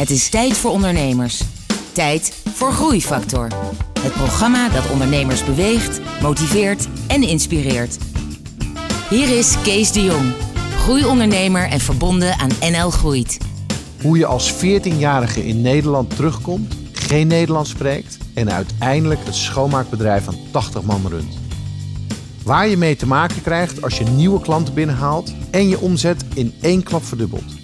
Het 0.00 0.10
is 0.10 0.28
tijd 0.28 0.56
voor 0.56 0.70
ondernemers. 0.70 1.42
Tijd 1.92 2.42
voor 2.54 2.72
Groeifactor. 2.72 3.48
Het 4.00 4.12
programma 4.12 4.68
dat 4.68 4.90
ondernemers 4.90 5.44
beweegt, 5.44 6.00
motiveert 6.22 6.88
en 7.06 7.22
inspireert. 7.22 7.98
Hier 9.10 9.38
is 9.38 9.54
Kees 9.62 9.92
de 9.92 10.04
Jong, 10.04 10.32
groeiondernemer 10.76 11.68
en 11.68 11.80
verbonden 11.80 12.38
aan 12.38 12.50
NL 12.60 12.90
Groeit. 12.90 13.38
Hoe 14.02 14.18
je 14.18 14.26
als 14.26 14.54
14-jarige 14.54 15.46
in 15.46 15.60
Nederland 15.60 16.16
terugkomt, 16.16 16.74
geen 16.92 17.26
Nederlands 17.26 17.70
spreekt 17.70 18.18
en 18.34 18.52
uiteindelijk 18.52 19.20
het 19.24 19.34
schoonmaakbedrijf 19.34 20.24
van 20.24 20.36
80 20.50 20.82
man 20.82 21.06
runt. 21.08 21.38
Waar 22.44 22.68
je 22.68 22.76
mee 22.76 22.96
te 22.96 23.06
maken 23.06 23.42
krijgt 23.42 23.82
als 23.82 23.98
je 23.98 24.04
nieuwe 24.04 24.40
klanten 24.40 24.74
binnenhaalt 24.74 25.32
en 25.50 25.68
je 25.68 25.80
omzet 25.80 26.24
in 26.34 26.54
één 26.60 26.82
klap 26.82 27.04
verdubbelt. 27.04 27.59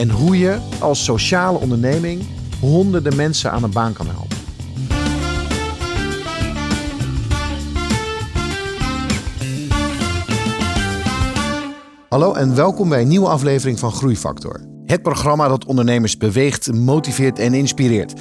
En 0.00 0.10
hoe 0.10 0.38
je 0.38 0.58
als 0.78 1.04
sociale 1.04 1.58
onderneming 1.58 2.22
honderden 2.60 3.16
mensen 3.16 3.50
aan 3.50 3.62
een 3.62 3.70
baan 3.70 3.92
kan 3.92 4.06
helpen. 4.06 4.36
Hallo 12.08 12.32
en 12.32 12.54
welkom 12.54 12.88
bij 12.88 13.00
een 13.00 13.08
nieuwe 13.08 13.28
aflevering 13.28 13.78
van 13.78 13.92
Groeifactor. 13.92 14.60
Het 14.84 15.02
programma 15.02 15.48
dat 15.48 15.64
ondernemers 15.64 16.16
beweegt, 16.16 16.72
motiveert 16.72 17.38
en 17.38 17.54
inspireert. 17.54 18.20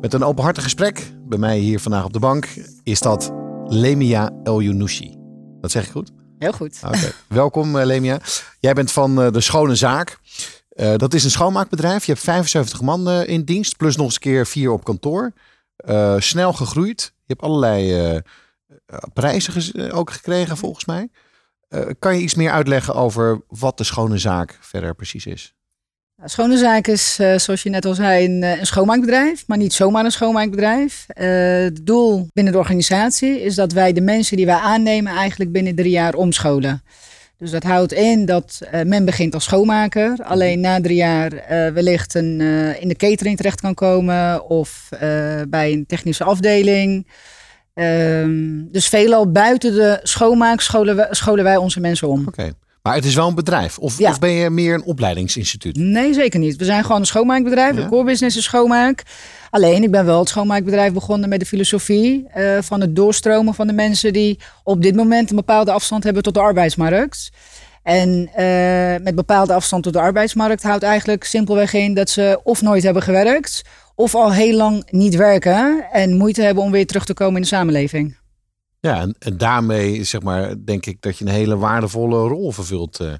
Met 0.00 0.14
een 0.14 0.24
openhartig 0.24 0.62
gesprek, 0.62 1.12
bij 1.28 1.38
mij 1.38 1.58
hier 1.58 1.80
vandaag 1.80 2.04
op 2.04 2.12
de 2.12 2.18
bank, 2.18 2.48
is 2.82 3.00
dat 3.00 3.32
Lemia 3.66 4.30
El 4.42 4.62
Younouchi. 4.62 5.16
Dat 5.60 5.70
zeg 5.70 5.84
ik 5.84 5.90
goed? 5.90 6.10
Heel 6.38 6.52
goed. 6.52 6.80
Oké. 6.86 7.12
Welkom 7.28 7.78
eh, 7.78 7.86
Lemia. 7.86 8.20
Jij 8.60 8.72
bent 8.72 8.92
van 8.92 9.22
eh, 9.22 9.32
de 9.32 9.40
Schone 9.40 9.74
Zaak. 9.74 10.18
Uh, 10.80 10.96
dat 10.96 11.14
is 11.14 11.24
een 11.24 11.30
schoonmaakbedrijf. 11.30 12.04
Je 12.04 12.12
hebt 12.12 12.24
75 12.24 12.80
man 12.80 13.08
uh, 13.08 13.28
in 13.28 13.42
dienst, 13.42 13.76
plus 13.76 13.96
nog 13.96 14.04
eens 14.04 14.14
een 14.14 14.20
keer 14.20 14.46
vier 14.46 14.70
op 14.70 14.84
kantoor. 14.84 15.32
Uh, 15.88 16.14
snel 16.18 16.52
gegroeid. 16.52 17.00
Je 17.00 17.36
hebt 17.36 17.42
allerlei 17.42 18.20
prijzen 19.12 19.92
ook 19.92 20.10
gekregen 20.10 20.56
volgens 20.56 20.84
mij. 20.84 21.08
kan 21.98 22.14
je 22.14 22.22
iets 22.22 22.34
meer 22.34 22.50
uitleggen 22.50 22.94
over 22.94 23.40
wat 23.48 23.78
de 23.78 23.84
Schone 23.84 24.18
Zaak 24.18 24.58
verder 24.60 24.94
precies 24.94 25.26
is? 25.26 25.54
Schone 26.24 26.58
Zaak 26.58 26.86
is, 26.86 27.14
zoals 27.14 27.62
je 27.62 27.70
net 27.70 27.84
al 27.84 27.94
zei, 27.94 28.24
een, 28.24 28.42
een 28.42 28.66
schoonmaakbedrijf, 28.66 29.46
maar 29.46 29.58
niet 29.58 29.72
zomaar 29.72 30.04
een 30.04 30.10
schoonmaakbedrijf. 30.10 31.06
het 31.08 31.86
doel 31.86 32.28
binnen 32.32 32.52
de 32.52 32.58
organisatie 32.58 33.42
is 33.42 33.54
dat 33.54 33.72
wij 33.72 33.92
de 33.92 34.00
mensen 34.00 34.36
die 34.36 34.46
wij 34.46 34.58
aannemen 34.58 35.12
eigenlijk 35.12 35.52
binnen 35.52 35.74
drie 35.74 35.92
jaar 35.92 36.14
omscholen. 36.14 36.82
Dus 37.40 37.50
dat 37.50 37.62
houdt 37.62 37.92
in 37.92 38.24
dat 38.24 38.60
uh, 38.74 38.82
men 38.82 39.04
begint 39.04 39.34
als 39.34 39.44
schoonmaker. 39.44 40.18
Alleen 40.22 40.60
na 40.60 40.80
drie 40.80 40.96
jaar 40.96 41.32
uh, 41.32 41.72
wellicht 41.72 42.14
een, 42.14 42.40
uh, 42.40 42.82
in 42.82 42.88
de 42.88 42.96
catering 42.96 43.36
terecht 43.36 43.60
kan 43.60 43.74
komen 43.74 44.48
of 44.48 44.88
bij 45.48 45.72
een 45.72 45.86
technische 45.86 46.24
afdeling. 46.24 47.06
Um, 47.74 48.68
dus 48.72 48.88
veelal 48.88 49.30
buiten 49.30 49.74
de 49.74 50.00
schoonmaak 50.02 50.60
scholen, 50.60 50.96
we, 50.96 51.06
scholen 51.10 51.44
wij 51.44 51.56
onze 51.56 51.80
mensen 51.80 52.08
om. 52.08 52.20
Oké. 52.20 52.28
Okay. 52.28 52.52
Maar 52.82 52.94
het 52.94 53.04
is 53.04 53.14
wel 53.14 53.28
een 53.28 53.34
bedrijf? 53.34 53.78
Of, 53.78 53.98
ja. 53.98 54.10
of, 54.10 54.18
ben 54.18 54.30
je 54.30 54.50
meer 54.50 54.74
een 54.74 54.84
opleidingsinstituut? 54.84 55.76
Nee, 55.76 56.14
zeker 56.14 56.40
niet. 56.40 56.56
We 56.56 56.64
zijn 56.64 56.82
gewoon 56.84 57.00
een 57.00 57.06
schoonmaakbedrijf. 57.06 57.76
Ja. 57.76 57.82
De 57.82 57.88
core 57.88 58.04
business 58.04 58.36
is 58.36 58.44
schoonmaak. 58.44 59.02
Alleen, 59.50 59.82
ik 59.82 59.90
ben 59.90 60.04
wel 60.04 60.18
het 60.18 60.28
schoonmaakbedrijf 60.28 60.92
begonnen 60.92 61.28
met 61.28 61.40
de 61.40 61.46
filosofie 61.46 62.26
uh, 62.36 62.58
van 62.60 62.80
het 62.80 62.96
doorstromen 62.96 63.54
van 63.54 63.66
de 63.66 63.72
mensen 63.72 64.12
die 64.12 64.38
op 64.64 64.82
dit 64.82 64.96
moment 64.96 65.30
een 65.30 65.36
bepaalde 65.36 65.72
afstand 65.72 66.04
hebben 66.04 66.22
tot 66.22 66.34
de 66.34 66.40
arbeidsmarkt. 66.40 67.30
En 67.82 68.30
uh, 68.38 69.04
met 69.04 69.14
bepaalde 69.14 69.52
afstand 69.52 69.82
tot 69.82 69.92
de 69.92 70.00
arbeidsmarkt 70.00 70.62
houdt 70.62 70.82
eigenlijk 70.82 71.24
simpelweg 71.24 71.72
in 71.72 71.94
dat 71.94 72.10
ze 72.10 72.40
of 72.42 72.62
nooit 72.62 72.82
hebben 72.82 73.02
gewerkt, 73.02 73.62
of 73.94 74.14
al 74.14 74.32
heel 74.32 74.56
lang 74.56 74.90
niet 74.90 75.14
werken 75.14 75.86
en 75.92 76.16
moeite 76.16 76.42
hebben 76.42 76.62
om 76.62 76.70
weer 76.70 76.86
terug 76.86 77.04
te 77.04 77.14
komen 77.14 77.34
in 77.34 77.42
de 77.42 77.46
samenleving. 77.46 78.19
Ja, 78.80 79.00
en, 79.00 79.14
en 79.18 79.36
daarmee 79.36 80.04
zeg 80.04 80.22
maar, 80.22 80.54
denk 80.64 80.86
ik 80.86 81.02
dat 81.02 81.18
je 81.18 81.24
een 81.24 81.30
hele 81.30 81.56
waardevolle 81.56 82.28
rol 82.28 82.50
vervult 82.52 83.00
uh, 83.00 83.12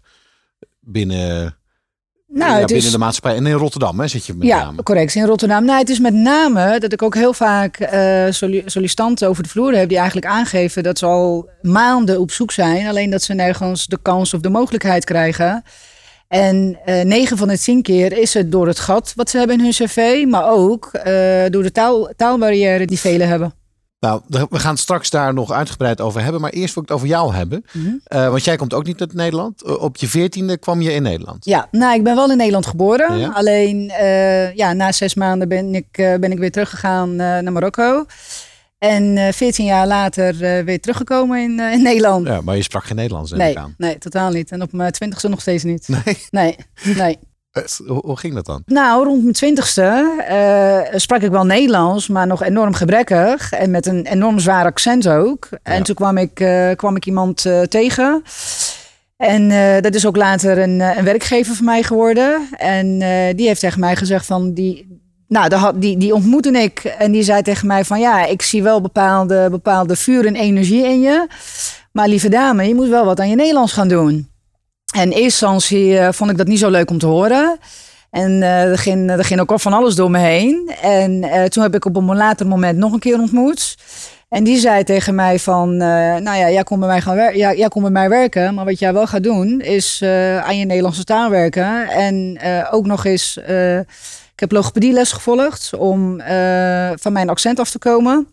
binnen 0.80 1.58
nou, 2.32 2.50
ja, 2.50 2.64
binnen 2.64 2.76
is, 2.76 2.90
de 2.90 2.98
maatschappij. 2.98 3.36
En 3.36 3.46
in 3.46 3.52
Rotterdam 3.52 4.00
hè, 4.00 4.08
zit 4.08 4.26
je 4.26 4.34
met 4.34 4.46
ja, 4.46 4.64
name. 4.64 4.82
correct. 4.82 5.14
In 5.14 5.24
Rotterdam. 5.24 5.64
Nou, 5.64 5.78
het 5.78 5.88
is 5.88 5.98
met 5.98 6.14
name 6.14 6.78
dat 6.78 6.92
ik 6.92 7.02
ook 7.02 7.14
heel 7.14 7.32
vaak 7.32 7.80
uh, 7.80 8.26
sollicitanten 8.64 9.28
over 9.28 9.42
de 9.42 9.48
vloer 9.48 9.74
heb... 9.74 9.88
die 9.88 9.98
eigenlijk 9.98 10.26
aangeven 10.26 10.82
dat 10.82 10.98
ze 10.98 11.06
al 11.06 11.48
maanden 11.62 12.20
op 12.20 12.30
zoek 12.30 12.50
zijn. 12.50 12.86
Alleen 12.86 13.10
dat 13.10 13.22
ze 13.22 13.34
nergens 13.34 13.86
de 13.86 13.98
kans 14.02 14.34
of 14.34 14.40
de 14.40 14.50
mogelijkheid 14.50 15.04
krijgen. 15.04 15.62
En 16.28 16.78
uh, 16.86 17.02
9 17.02 17.36
van 17.36 17.48
de 17.48 17.58
10 17.58 17.82
keer 17.82 18.18
is 18.18 18.34
het 18.34 18.52
door 18.52 18.66
het 18.66 18.78
gat 18.78 19.12
wat 19.16 19.30
ze 19.30 19.38
hebben 19.38 19.56
in 19.58 19.62
hun 19.62 19.72
cv... 19.72 20.24
maar 20.28 20.50
ook 20.50 20.90
door 21.50 21.62
de 21.62 21.72
taal, 21.72 22.12
taalbarrière 22.16 22.86
die 22.86 22.98
velen 22.98 23.28
hebben. 23.28 23.59
Nou, 24.00 24.20
we 24.28 24.58
gaan 24.58 24.70
het 24.70 24.80
straks 24.80 25.10
daar 25.10 25.34
nog 25.34 25.52
uitgebreid 25.52 26.00
over 26.00 26.22
hebben. 26.22 26.40
Maar 26.40 26.50
eerst 26.50 26.74
wil 26.74 26.82
ik 26.82 26.88
het 26.88 26.98
over 26.98 27.08
jou 27.08 27.34
hebben. 27.34 27.64
Mm 27.72 27.82
-hmm. 27.82 28.00
uh, 28.08 28.28
want 28.28 28.44
jij 28.44 28.56
komt 28.56 28.74
ook 28.74 28.86
niet 28.86 29.00
uit 29.00 29.14
Nederland. 29.14 29.78
Op 29.78 29.96
je 29.96 30.08
veertiende 30.08 30.56
kwam 30.58 30.80
je 30.80 30.92
in 30.92 31.02
Nederland. 31.02 31.44
Ja, 31.44 31.68
nou, 31.70 31.94
ik 31.94 32.04
ben 32.04 32.14
wel 32.14 32.30
in 32.30 32.36
Nederland 32.36 32.66
geboren. 32.66 33.18
Ja. 33.18 33.28
Alleen, 33.28 33.92
uh, 34.00 34.54
ja, 34.54 34.72
na 34.72 34.92
zes 34.92 35.14
maanden 35.14 35.48
ben 35.48 35.74
ik, 35.74 35.98
uh, 35.98 36.14
ben 36.14 36.32
ik 36.32 36.38
weer 36.38 36.52
teruggegaan 36.52 37.16
naar 37.16 37.52
Marokko. 37.52 38.04
En 38.78 39.34
veertien 39.34 39.64
jaar 39.64 39.86
later 39.86 40.36
weer 40.64 40.80
teruggekomen 40.80 41.42
in, 41.42 41.60
in, 41.60 41.82
Nederland. 41.82 42.26
Ja, 42.26 42.40
maar 42.40 42.56
je 42.56 42.62
sprak 42.62 42.84
geen 42.84 42.96
Nederlands, 42.96 43.32
nee, 43.32 43.58
aan. 43.58 43.74
Nee, 43.78 43.98
totaal 43.98 44.30
niet. 44.30 44.50
En 44.50 44.62
op 44.62 44.72
mijn 44.72 44.92
twintigste 44.92 45.28
nog 45.28 45.40
steeds 45.40 45.64
niet. 45.64 45.88
Nee? 45.88 46.18
Nee, 46.30 46.56
nee. 46.96 47.18
Hoe, 47.86 48.00
hoe, 48.04 48.16
ging 48.16 48.34
dat 48.34 48.46
dan? 48.46 48.62
Nou, 48.66 49.04
rond 49.04 49.22
mijn 49.22 49.34
twintigste 49.34 50.14
uh, 50.30 50.98
sprak 50.98 51.20
ik 51.20 51.30
wel 51.30 51.44
Nederlands, 51.44 52.08
maar 52.08 52.26
nog 52.26 52.42
enorm 52.42 52.74
gebrekkig. 52.74 53.52
En 53.52 53.70
met 53.70 53.86
een 53.86 54.06
enorm 54.06 54.38
zwaar 54.38 54.64
accent 54.64 55.08
ook. 55.08 55.48
Ja. 55.50 55.58
En 55.62 55.82
toen 55.82 55.94
kwam 55.94 56.16
ik, 56.16 56.40
uh, 56.40 56.70
kwam 56.70 56.96
ik 56.96 57.06
iemand 57.06 57.44
uh, 57.44 57.62
tegen. 57.62 58.22
En 59.16 59.48
dat 59.82 59.94
is 59.94 60.06
ook 60.06 60.16
later 60.16 60.58
een, 60.58 60.80
een, 60.80 61.04
werkgever 61.04 61.54
van 61.54 61.64
mij 61.64 61.82
geworden. 61.82 62.48
En 62.56 62.98
die 63.36 63.46
heeft 63.46 63.60
tegen 63.60 63.80
mij 63.80 63.96
gezegd 63.96 64.26
van... 64.26 64.54
Die, 64.54 64.98
nou, 65.28 65.78
die, 65.78 65.96
die 65.96 66.14
ontmoette 66.14 66.50
ik. 66.50 66.78
En 66.78 67.12
die 67.12 67.22
zei 67.22 67.42
tegen 67.42 67.66
mij 67.66 67.84
van... 67.84 68.00
Ja, 68.00 68.26
ik 68.26 68.42
zie 68.42 68.62
wel 68.62 68.80
bepaalde, 68.80 69.48
bepaalde 69.50 69.96
vuur 69.96 70.26
en 70.26 70.36
energie 70.36 70.84
in 70.84 71.00
je. 71.00 71.26
Maar 71.92 72.08
lieve 72.08 72.28
dame, 72.28 72.68
je 72.68 72.74
moet 72.74 72.88
wel 72.88 73.04
wat 73.04 73.20
aan 73.20 73.28
je 73.28 73.36
Nederlands 73.36 73.72
gaan 73.72 73.88
doen. 73.88 74.29
En 74.90 75.02
in 75.02 75.10
eerste 75.10 75.22
instantie 75.22 75.86
uh, 75.86 76.08
vond 76.10 76.30
ik 76.30 76.36
dat 76.36 76.46
niet 76.46 76.58
zo 76.58 76.70
leuk 76.70 76.90
om 76.90 76.98
te 76.98 77.06
horen. 77.06 77.58
En 78.10 78.30
uh, 78.30 78.62
er, 78.62 78.78
ging, 78.78 79.10
er 79.10 79.24
ging 79.24 79.40
ook 79.40 79.50
al 79.50 79.58
van 79.58 79.72
alles 79.72 79.94
door 79.94 80.10
me 80.10 80.18
heen. 80.18 80.72
En 80.82 81.22
uh, 81.22 81.44
toen 81.44 81.62
heb 81.62 81.74
ik 81.74 81.84
op 81.84 81.96
een 81.96 82.16
later 82.16 82.46
moment 82.46 82.78
nog 82.78 82.92
een 82.92 82.98
keer 82.98 83.18
ontmoet. 83.18 83.76
En 84.28 84.44
die 84.44 84.58
zei 84.58 84.84
tegen 84.84 85.14
mij 85.14 85.38
van, 85.38 85.76
nou 85.76 86.36
ja, 86.36 86.50
jij 86.50 86.62
komt 86.62 86.80
bij 86.80 86.88
mij, 86.88 87.00
gaan 87.00 87.16
wer- 87.16 87.36
ja, 87.36 87.54
jij 87.54 87.68
komt 87.68 87.84
bij 87.84 87.92
mij 87.92 88.08
werken. 88.08 88.54
Maar 88.54 88.64
wat 88.64 88.78
jij 88.78 88.92
wel 88.92 89.06
gaat 89.06 89.22
doen, 89.22 89.60
is 89.60 90.02
aan 90.42 90.58
je 90.58 90.64
Nederlandse 90.64 91.04
taal 91.04 91.30
werken. 91.30 91.88
En 91.88 92.40
ook 92.70 92.86
nog 92.86 93.04
eens, 93.04 93.36
ik 94.32 94.40
heb 94.40 94.52
logopedieles 94.52 95.12
gevolgd 95.12 95.70
om 95.76 96.22
van 96.94 97.12
mijn 97.12 97.28
accent 97.28 97.60
af 97.60 97.70
te 97.70 97.78
komen. 97.78 98.26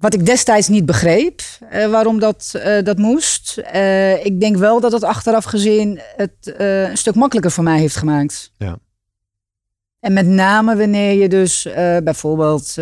Wat 0.00 0.14
ik 0.14 0.26
destijds 0.26 0.68
niet 0.68 0.86
begreep, 0.86 1.40
uh, 1.72 1.86
waarom 1.86 2.18
dat, 2.18 2.52
uh, 2.56 2.82
dat 2.82 2.98
moest. 2.98 3.62
Uh, 3.74 4.24
ik 4.24 4.40
denk 4.40 4.56
wel 4.56 4.80
dat 4.80 4.92
het 4.92 5.04
achteraf 5.04 5.44
gezien 5.44 6.00
het 6.16 6.54
een 6.56 6.96
stuk 6.96 7.14
makkelijker 7.14 7.50
voor 7.52 7.64
mij 7.64 7.78
heeft 7.78 7.96
gemaakt. 7.96 8.52
Ja. 8.58 8.78
En 10.00 10.12
met 10.12 10.26
name 10.26 10.76
wanneer 10.76 11.12
je 11.12 11.28
dus 11.28 11.68
bijvoorbeeld 12.04 12.74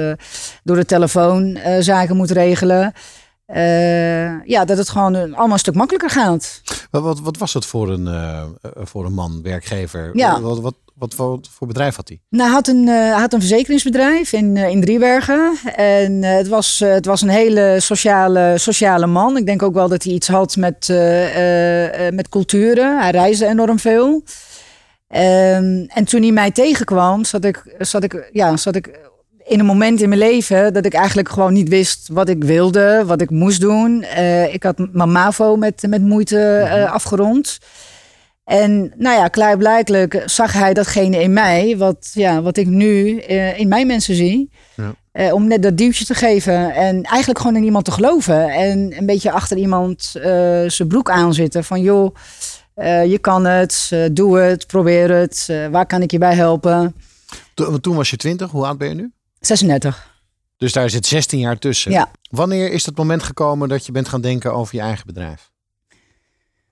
door 0.64 0.76
de 0.76 0.84
telefoon 0.84 1.58
zaken 1.80 2.16
moet 2.16 2.30
regelen. 2.30 2.92
ja, 4.44 4.64
dat 4.64 4.78
het 4.78 4.88
gewoon 4.88 5.14
allemaal 5.14 5.52
een 5.52 5.58
stuk 5.58 5.74
makkelijker 5.74 6.10
gaat. 6.10 6.62
Wat, 6.90 7.02
wat, 7.02 7.20
wat 7.20 7.36
was 7.36 7.54
het 7.54 7.66
voor 7.66 7.88
een, 7.88 8.08
voor 8.74 9.04
een 9.04 9.12
man, 9.12 9.42
werkgever? 9.42 10.10
Ja. 10.16 10.40
Wat, 10.40 10.60
wat, 10.60 10.74
wat 10.98 11.14
voor, 11.14 11.38
voor 11.50 11.66
bedrijf 11.66 11.96
had 11.96 12.08
hij? 12.08 12.20
Nou, 12.28 12.44
hij 12.44 12.52
had 12.52 12.68
een, 12.68 12.86
uh, 12.86 13.16
had 13.16 13.32
een 13.32 13.40
verzekeringsbedrijf 13.40 14.32
in, 14.32 14.56
uh, 14.56 14.68
in 14.68 14.80
Driebergen. 14.80 15.58
En 15.76 16.12
uh, 16.12 16.36
het, 16.36 16.48
was, 16.48 16.78
het 16.78 17.06
was 17.06 17.22
een 17.22 17.28
hele 17.28 17.76
sociale, 17.80 18.54
sociale 18.58 19.06
man. 19.06 19.36
Ik 19.36 19.46
denk 19.46 19.62
ook 19.62 19.74
wel 19.74 19.88
dat 19.88 20.02
hij 20.02 20.12
iets 20.12 20.28
had 20.28 20.56
met, 20.56 20.88
met 22.14 22.28
culturen. 22.28 23.00
Hij 23.00 23.10
reisde 23.10 23.46
enorm 23.46 23.78
veel. 23.78 24.22
Um, 25.10 25.86
en 25.86 26.04
toen 26.04 26.22
hij 26.22 26.30
mij 26.30 26.50
tegenkwam, 26.50 27.24
zat 27.24 27.44
ik, 27.44 27.74
zat, 27.78 28.02
ik, 28.02 28.30
ja, 28.32 28.56
zat 28.56 28.74
ik 28.74 28.98
in 29.44 29.58
een 29.58 29.66
moment 29.66 30.00
in 30.00 30.08
mijn 30.08 30.20
leven 30.20 30.72
dat 30.72 30.84
ik 30.84 30.94
eigenlijk 30.94 31.28
gewoon 31.28 31.52
niet 31.52 31.68
wist 31.68 32.08
wat 32.12 32.28
ik 32.28 32.44
wilde, 32.44 33.02
wat 33.06 33.20
ik 33.20 33.30
moest 33.30 33.60
doen. 33.60 34.04
ik 34.52 34.62
had 34.62 34.78
mijn 34.92 35.12
MAVO 35.12 35.56
met, 35.56 35.86
met 35.88 36.02
moeite 36.02 36.68
afgerond. 36.92 37.58
En 38.48 38.92
nou 38.96 39.16
ja, 39.16 39.28
klaarblijkelijk 39.28 40.22
zag 40.24 40.52
hij 40.52 40.74
datgene 40.74 41.22
in 41.22 41.32
mij, 41.32 41.76
wat, 41.76 42.10
ja, 42.12 42.42
wat 42.42 42.56
ik 42.56 42.66
nu 42.66 43.22
uh, 43.28 43.58
in 43.58 43.68
mijn 43.68 43.86
mensen 43.86 44.14
zie. 44.14 44.50
Ja. 44.76 44.94
Uh, 45.12 45.34
om 45.34 45.46
net 45.46 45.62
dat 45.62 45.76
duwtje 45.76 46.04
te 46.04 46.14
geven 46.14 46.74
en 46.74 47.02
eigenlijk 47.02 47.38
gewoon 47.38 47.56
in 47.56 47.64
iemand 47.64 47.84
te 47.84 47.90
geloven. 47.90 48.48
En 48.48 48.98
een 48.98 49.06
beetje 49.06 49.30
achter 49.30 49.56
iemand 49.56 50.12
uh, 50.16 50.22
zijn 50.66 50.88
broek 50.88 51.10
aanzitten 51.10 51.64
van 51.64 51.80
joh, 51.80 52.14
je 53.06 53.18
kan 53.20 53.44
het, 53.44 53.92
doe 54.12 54.38
het, 54.38 54.66
probeer 54.66 55.10
het, 55.10 55.52
waar 55.70 55.86
kan 55.86 56.02
ik 56.02 56.10
je 56.10 56.18
bij 56.18 56.34
helpen. 56.34 56.94
To- 57.54 57.70
want 57.70 57.82
toen 57.82 57.96
was 57.96 58.10
je 58.10 58.16
20, 58.16 58.50
hoe 58.50 58.66
oud 58.66 58.78
ben 58.78 58.88
je 58.88 58.94
nu? 58.94 59.12
36. 59.40 60.16
Dus 60.56 60.72
daar 60.72 60.90
zit 60.90 61.06
16 61.06 61.38
jaar 61.38 61.58
tussen. 61.58 61.92
Ja. 61.92 62.10
Wanneer 62.30 62.72
is 62.72 62.86
het 62.86 62.96
moment 62.96 63.22
gekomen 63.22 63.68
dat 63.68 63.86
je 63.86 63.92
bent 63.92 64.08
gaan 64.08 64.20
denken 64.20 64.52
over 64.54 64.74
je 64.74 64.80
eigen 64.80 65.06
bedrijf? 65.06 65.50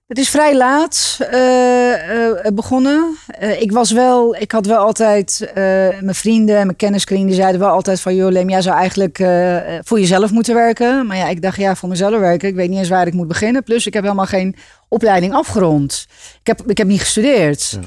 Het 0.07 0.19
is 0.19 0.31
vrij 0.31 0.57
laat 0.57 1.19
eh, 1.21 2.27
eh, 2.47 2.55
begonnen. 2.55 3.17
Eh, 3.27 3.61
ik 3.61 3.73
was 3.73 3.91
wel, 3.91 4.37
ik 4.37 4.53
had 4.53 4.67
wel 4.67 4.79
altijd, 4.79 5.51
mijn 5.55 6.15
vrienden 6.15 6.57
en 6.57 6.67
mijn 6.67 6.77
kenniskring, 6.77 7.27
die 7.27 7.35
zeiden 7.35 7.61
wel 7.61 7.71
altijd 7.71 8.01
van, 8.01 8.15
joh 8.15 8.31
Lem, 8.31 8.49
jij 8.49 8.63
zou 8.63 8.77
eigenlijk 8.77 9.17
voor 9.85 10.01
jezelf 10.01 10.31
moeten 10.31 10.55
werken. 10.55 11.07
Maar 11.07 11.17
ja, 11.17 11.29
ik 11.29 11.43
dacht, 11.43 11.57
ja, 11.57 11.77
voor 11.77 11.89
mezelf 11.89 12.19
werken, 12.19 12.49
ik 12.49 12.55
weet 12.55 12.69
niet 12.69 12.79
eens 12.79 12.89
waar 12.89 13.07
ik 13.07 13.13
moet 13.13 13.29
beginnen. 13.29 13.63
Plus, 13.63 13.87
ik 13.87 13.95
heb 13.95 14.03
helemaal 14.03 14.27
geen 14.27 14.57
opleiding 14.89 15.35
afgerond. 15.35 16.07
Ik 16.41 16.47
heb, 16.47 16.63
ik 16.67 16.79
heb 16.79 16.87
niet 16.87 17.01
gestudeerd. 17.01 17.79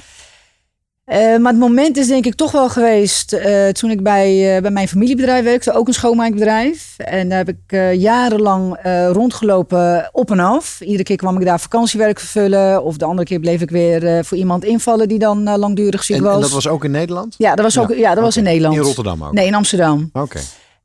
Eh, 1.10 1.38
maar 1.38 1.52
het 1.52 1.62
moment 1.62 1.98
is 1.98 2.08
denk 2.08 2.26
ik 2.26 2.36
toch 2.36 2.52
wel 2.52 2.70
geweest 2.70 3.34
eh, 3.34 3.68
toen 3.68 3.90
ik 3.90 4.04
bij, 4.04 4.56
eh, 4.56 4.62
bij 4.62 4.72
mijn 4.72 4.88
familiebedrijf 4.88 5.44
werkte, 5.44 5.74
ook 5.74 5.88
een 5.88 5.94
schoonmaakbedrijf. 5.94 6.94
En 6.98 7.30
daar 7.30 7.38
heb 7.38 7.50
ik 7.50 7.96
jarenlang 8.00 8.78
rondgelopen 9.12 10.10
op 10.12 10.32
en 10.32 10.40
af. 10.40 10.82
Iedere 10.82 11.04
keer 11.04 11.16
kwam 11.16 11.40
ik 11.40 11.46
daar 11.46 11.60
vakantiewerk 11.60 12.20
vervullen. 12.20 12.84
Of 12.84 12.98
de 12.98 13.06
andere 13.06 13.28
keer 13.28 13.40
bleef 13.40 13.62
ik 13.62 13.70
weer 13.70 14.26
voor 14.26 14.38
iemand 14.38 14.64
invallen 14.64 15.08
die 15.08 15.20
dan 15.20 15.58
langdurig 15.58 16.04
ziek 16.04 16.16
En, 16.16 16.24
was. 16.24 16.36
en 16.36 16.42
dat 16.42 16.52
was 16.52 16.68
ook 16.68 16.84
in 16.84 16.92
Nederland? 16.92 17.36
Ja, 17.38 17.56
dat 17.56 17.66
was, 17.66 17.80
ook, 17.80 17.94
ja, 17.94 18.14
dat 18.14 18.24
was 18.24 18.38
in. 18.38 18.44
Nederland. 18.44 18.76
In 18.76 18.82
Rotterdam 18.82 19.24
ook? 19.24 19.34
Nee, 19.34 19.48
in 19.48 19.56
Amsterdam. 19.56 20.10
Oké. 20.14 20.40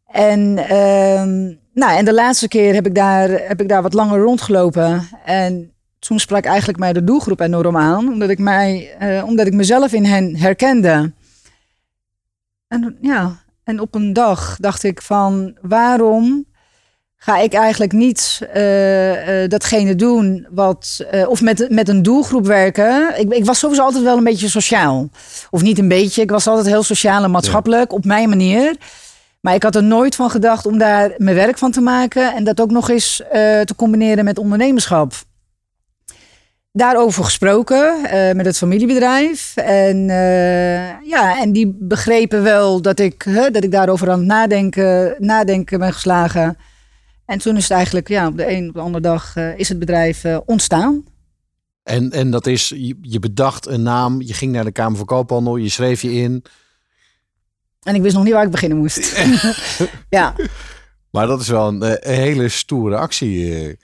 En, 0.07 0.59
ehm, 0.59 1.43
nou, 1.75 1.97
en 1.97 2.05
de 2.05 2.15
laatste 2.15 2.49
keer 2.49 2.75
heb 2.75 2.87
ik, 2.87 2.95
daar, 2.95 3.31
heb 3.31 3.61
ik 3.61 3.69
daar 3.69 3.83
wat 3.83 3.95
langer 3.95 4.21
rondgelopen. 4.21 5.09
En 5.25 5.74
toen 6.05 6.19
sprak 6.19 6.45
eigenlijk 6.45 6.79
mij 6.79 6.93
de 6.93 7.05
doelgroep 7.05 7.41
enorm 7.41 7.77
aan. 7.77 8.09
Omdat 8.09 8.31
ik, 8.31 8.39
mij, 8.39 8.95
eh, 8.99 9.25
omdat 9.27 9.47
ik 9.47 9.53
mezelf 9.53 9.93
in 9.93 10.05
hen 10.05 10.37
herkende. 10.37 11.13
En, 12.69 12.97
ja, 13.01 13.43
en 13.65 13.81
op 13.81 13.95
een 13.95 14.13
dag 14.13 14.57
dacht 14.61 14.83
ik 14.83 15.03
van 15.03 15.57
waarom 15.61 16.45
ga 17.17 17.39
ik 17.39 17.53
eigenlijk 17.53 17.93
niet 17.93 18.49
eh, 18.53 19.43
eh, 19.43 19.51
datgene 19.51 19.95
doen 19.95 20.47
wat... 20.51 21.07
of 21.29 21.43
met, 21.43 21.71
met 21.71 21.89
een 21.89 22.03
doelgroep 22.03 22.47
werken. 22.47 23.19
Ik, 23.21 23.33
ik 23.33 23.45
was 23.45 23.59
sowieso 23.59 23.83
altijd 23.83 24.05
wel 24.05 24.17
een 24.17 24.25
beetje 24.25 24.49
sociaal. 24.49 25.09
Of 25.51 25.63
niet 25.63 25.79
een 25.79 25.89
beetje, 25.89 26.23
ik 26.23 26.31
was 26.31 26.47
altijd 26.47 26.67
heel 26.67 26.83
sociaal 26.83 27.25
en 27.25 27.31
maatschappelijk 27.31 27.93
op 27.93 28.05
mijn 28.05 28.29
manier. 28.29 28.77
Maar 29.41 29.55
ik 29.55 29.63
had 29.63 29.75
er 29.75 29.83
nooit 29.83 30.15
van 30.15 30.31
gedacht 30.31 30.67
om 30.67 30.79
daar 30.79 31.15
mijn 31.17 31.37
werk 31.37 31.59
van 31.59 31.71
te 31.71 31.81
maken. 31.81 32.35
En 32.35 32.45
dat 32.45 32.61
ook 32.61 32.71
nog 32.71 32.91
eens 32.91 33.17
te 33.65 33.75
combineren 33.77 34.25
met 34.25 34.39
ondernemerschap. 34.39 35.13
Daarover 36.77 37.25
gesproken 37.25 38.05
eh, 38.05 38.35
met 38.35 38.47
het 38.47 38.57
familiebedrijf. 38.57 39.57
En, 39.57 40.11
eh, 40.11 41.09
ja, 41.09 41.41
en 41.41 41.53
die 41.53 41.77
begrepen 41.79 42.43
wel 42.43 42.83
dat 42.83 42.99
ik, 42.99 43.23
hè, 43.23 43.51
dat 43.51 43.65
ik 43.65 43.71
daarover 43.71 44.11
aan 44.11 44.19
het 44.19 44.27
nadenken, 44.27 45.17
nadenken 45.19 45.79
ben 45.79 45.93
geslagen. 45.93 46.57
En 47.27 47.39
toen 47.39 47.57
is 47.57 47.63
het 47.63 47.73
eigenlijk 47.73 48.09
ja, 48.09 48.27
op 48.27 48.37
de 48.37 48.51
een 48.51 48.69
op 48.69 48.75
de 48.75 48.81
andere 48.81 49.03
dag 49.03 49.37
eh, 49.37 49.59
is 49.59 49.69
het 49.69 49.79
bedrijf 49.79 50.25
ontstaan. 50.47 51.05
En, 51.83 52.11
en 52.11 52.31
dat 52.31 52.47
is, 52.47 52.69
je, 52.69 52.99
je 53.01 53.19
bedacht 53.19 53.67
een 53.67 53.83
naam, 53.83 54.23
je 54.23 54.35
ging 54.35 54.53
naar 54.53 54.65
de 54.65 54.73
Kamer 54.73 54.97
van 54.97 55.07
Koophandel, 55.07 55.57
je 55.57 55.69
schreef 55.69 56.03
je 56.03 56.13
in. 56.13 56.45
En 57.83 57.95
ik 57.95 58.03
wist 58.03 58.15
nog 58.15 58.25
niet 58.25 58.33
waar 58.33 58.45
ik 58.45 58.51
beginnen 58.51 58.79
moest. 58.79 59.17
ja. 60.09 60.35
Maar 61.11 61.27
dat 61.27 61.41
is 61.41 61.49
wel 61.49 61.69
een, 61.69 61.83
een 61.83 62.15
hele 62.15 62.49
stoere 62.49 62.97
actie. 62.97 63.77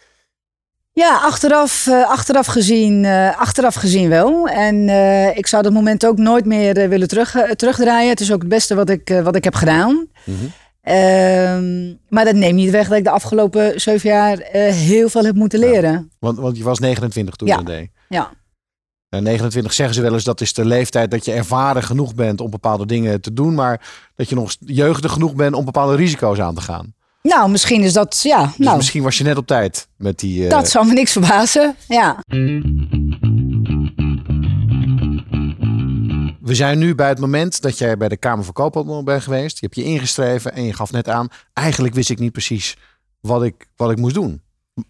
Ja, 1.00 1.19
achteraf, 1.19 1.87
eh, 1.87 2.08
achteraf, 2.08 2.47
gezien, 2.47 3.05
eh, 3.05 3.38
achteraf 3.38 3.75
gezien 3.75 4.08
wel. 4.08 4.49
En 4.49 4.88
eh, 4.88 5.37
ik 5.37 5.47
zou 5.47 5.62
dat 5.62 5.73
moment 5.73 6.06
ook 6.06 6.19
nooit 6.19 6.44
meer 6.44 6.88
willen 6.88 7.08
terug, 7.08 7.31
terugdraaien. 7.56 8.08
Het 8.11 8.20
is 8.20 8.32
ook 8.32 8.41
het 8.41 8.49
beste 8.49 8.75
wat 8.75 8.91
ik, 8.91 9.20
wat 9.23 9.37
ik 9.37 9.44
heb 9.44 9.55
gedaan. 9.55 10.06
Mhm. 10.25 10.37
Ehm, 10.82 11.94
maar 12.08 12.25
dat 12.25 12.35
neemt 12.35 12.55
niet 12.55 12.70
weg 12.70 12.88
dat 12.88 12.99
ik 12.99 13.05
de 13.05 13.11
afgelopen 13.11 13.81
zeven 13.81 14.11
jaar 14.11 14.38
heel 14.73 15.08
veel 15.08 15.25
heb 15.25 15.35
moeten 15.35 15.58
leren. 15.58 16.11
Want, 16.19 16.38
want 16.38 16.56
je 16.56 16.62
was 16.64 16.79
29 16.79 17.37
toen 17.37 17.49
Ja. 17.49 17.58
je 17.58 17.64
dat 17.64 17.75
deed. 17.75 17.91
Ja. 18.08 18.31
En 19.08 19.23
29 19.23 19.73
zeggen 19.73 19.94
ze 19.94 20.02
wel 20.02 20.12
eens 20.12 20.25
dat 20.25 20.41
is 20.41 20.52
de 20.52 20.64
leeftijd 20.64 21.11
dat 21.11 21.25
je 21.25 21.32
ervaren 21.32 21.82
genoeg 21.82 22.14
bent 22.14 22.41
om 22.41 22.50
bepaalde 22.50 22.87
dingen 22.87 23.20
te 23.20 23.32
doen, 23.32 23.55
maar 23.55 23.88
dat 24.14 24.29
je 24.29 24.35
nog 24.35 24.55
jeugdig 24.58 25.12
genoeg 25.12 25.35
bent 25.35 25.55
om 25.55 25.64
bepaalde 25.64 25.97
risico's 25.97 26.38
aan 26.38 26.55
te 26.55 26.61
gaan. 26.61 26.94
Nou, 27.22 27.50
misschien 27.50 27.82
is 27.82 27.93
dat, 27.93 28.20
ja, 28.22 28.44
Dus 28.46 28.56
nou, 28.56 28.76
misschien 28.76 29.02
was 29.02 29.19
je 29.19 29.25
net 29.25 29.37
op 29.37 29.46
tijd 29.46 29.88
met 29.96 30.19
die. 30.19 30.44
eh, 30.44 30.50
dat 30.50 30.69
zou 30.70 30.87
me 30.87 30.93
niks 30.93 31.12
verbazen. 31.12 31.76
Ja. 31.88 32.17
We 36.40 36.55
zijn 36.55 36.78
nu 36.78 36.94
bij 36.94 37.08
het 37.08 37.19
moment 37.19 37.62
dat 37.62 37.78
jij 37.78 37.96
bij 37.96 38.08
de 38.08 38.17
Kamer 38.17 38.44
van 38.44 38.52
Koophandel 38.55 39.02
bent 39.02 39.22
geweest. 39.22 39.61
Je 39.61 39.67
hebt 39.67 39.76
je 39.78 39.84
ingeschreven 39.84 40.52
en 40.52 40.64
je 40.64 40.72
gaf 40.72 40.93
net 40.93 41.08
aan. 41.08 41.28
Eigenlijk 41.52 41.94
wist 41.94 42.11
ik 42.11 42.19
niet 42.19 42.32
precies 42.32 42.76
wat 43.20 43.43
ik, 43.43 43.69
wat 43.76 43.90
ik 43.90 43.99
moest 43.99 44.14
doen. 44.14 44.43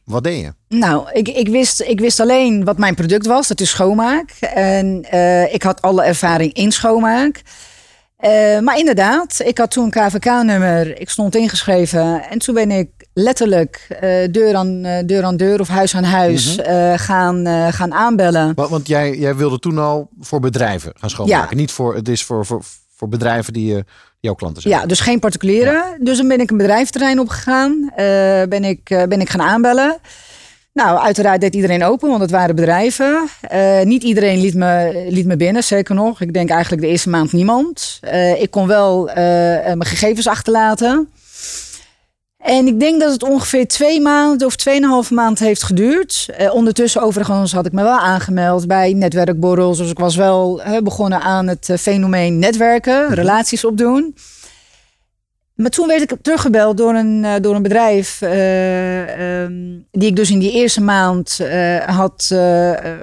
Wat 0.04 0.24
deed 0.24 0.40
je? 0.40 0.52
Nou, 0.78 1.10
ik, 1.12 1.28
ik, 1.28 1.48
wist, 1.48 1.80
ik 1.80 2.00
wist 2.00 2.20
alleen 2.20 2.64
wat 2.64 2.78
mijn 2.78 2.94
product 2.94 3.26
was. 3.26 3.48
Dat 3.48 3.60
is 3.60 3.70
schoonmaak. 3.70 4.30
En 4.54 5.04
eh, 5.10 5.54
ik 5.54 5.62
had 5.62 5.82
alle 5.82 6.02
ervaring 6.02 6.52
in 6.52 6.72
schoonmaak. 6.72 7.42
Eh, 8.20 8.58
maar 8.58 8.78
inderdaad, 8.78 9.40
ik 9.44 9.58
had 9.58 9.70
toen 9.70 9.84
een 9.84 9.90
KVK-nummer. 9.90 11.00
Ik 11.00 11.10
stond 11.10 11.36
ingeschreven. 11.36 12.22
En 12.30 12.38
toen 12.38 12.54
ben 12.54 12.70
ik 12.70 12.88
letterlijk 13.12 13.86
eh, 13.88 14.00
deur, 14.30 14.54
aan, 14.54 14.84
eh, 14.84 15.06
deur 15.06 15.24
aan 15.24 15.36
deur 15.36 15.60
of 15.60 15.68
huis 15.68 15.94
aan 15.94 16.04
huis 16.04 16.56
eh, 16.56 16.92
gaan, 16.96 17.46
gaan 17.72 17.94
aanbellen. 17.94 18.54
Want, 18.54 18.70
want 18.70 18.86
jij, 18.86 19.18
jij 19.18 19.36
wilde 19.36 19.58
toen 19.58 19.78
al 19.78 20.08
voor 20.20 20.40
bedrijven 20.40 20.92
gaan 20.94 21.10
schoonmaken. 21.10 21.56
Niet 21.56 21.70
voor, 21.70 21.94
het 21.94 22.08
is 22.08 22.24
voor, 22.24 22.46
voor, 22.46 22.62
voor 22.96 23.08
bedrijven 23.08 23.52
die, 23.52 23.74
die 23.74 23.84
jouw 24.20 24.34
klanten 24.34 24.62
zijn. 24.62 24.74
Ja, 24.74 24.86
dus 24.86 25.00
geen 25.00 25.18
particulieren. 25.18 25.84
Dus 26.00 26.16
dan 26.16 26.28
ben 26.28 26.40
ik 26.40 26.50
een 26.50 26.56
bedrijfterrein 26.56 27.18
opgegaan. 27.18 27.92
ben, 28.48 28.64
ik, 28.64 28.84
ben 28.84 29.20
ik 29.20 29.28
gaan 29.28 29.42
aanbellen. 29.42 29.98
Nou, 30.72 30.98
uiteraard 30.98 31.40
deed 31.40 31.54
iedereen 31.54 31.84
open, 31.84 32.08
want 32.08 32.20
het 32.20 32.30
waren 32.30 32.54
bedrijven. 32.54 33.28
Eh, 33.40 33.82
niet 33.82 34.02
iedereen 34.02 34.40
liet 34.40 34.54
me, 34.54 35.04
liet 35.08 35.26
me 35.26 35.36
binnen, 35.36 35.64
zeker 35.64 35.94
nog. 35.94 36.20
Ik 36.20 36.32
denk 36.32 36.50
eigenlijk 36.50 36.82
de 36.82 36.88
eerste 36.88 37.08
maand 37.08 37.32
niemand. 37.32 37.98
Eh, 38.00 38.42
ik 38.42 38.50
kon 38.50 38.66
wel 38.66 39.08
eh, 39.08 39.14
mijn 39.64 39.84
gegevens 39.84 40.26
achterlaten. 40.26 41.08
En 42.36 42.66
ik 42.66 42.80
denk 42.80 43.00
dat 43.00 43.12
het 43.12 43.22
ongeveer 43.22 43.68
twee 43.68 44.00
maanden 44.00 44.46
of 44.46 44.56
tweeënhalve 44.56 45.14
maand 45.14 45.38
heeft 45.38 45.62
geduurd. 45.62 46.28
Ondertussen 46.52 47.02
overigens 47.02 47.52
had 47.52 47.66
ik 47.66 47.72
me 47.72 47.82
wel 47.82 47.98
aangemeld 47.98 48.66
bij 48.66 48.92
netwerkborrels. 48.92 49.78
Dus 49.78 49.90
ik 49.90 49.98
was 49.98 50.16
wel 50.16 50.62
begonnen 50.82 51.20
aan 51.20 51.46
het 51.46 51.68
fenomeen 51.78 52.38
netwerken, 52.38 53.14
relaties 53.14 53.64
opdoen. 53.64 54.14
Maar 55.60 55.70
toen 55.70 55.86
werd 55.86 56.02
ik 56.02 56.18
teruggebeld 56.22 56.76
door 56.76 56.94
een, 56.94 57.24
eh, 57.24 57.32
door 57.40 57.54
een 57.54 57.62
bedrijf. 57.62 58.22
eh, 58.22 59.42
ehm, 59.42 59.52
die 59.90 60.08
ik 60.08 60.16
dus 60.16 60.30
in 60.30 60.38
die 60.38 60.52
eerste 60.52 60.80
maand 60.80 61.40
eh, 61.40 61.78
had, 61.78 62.26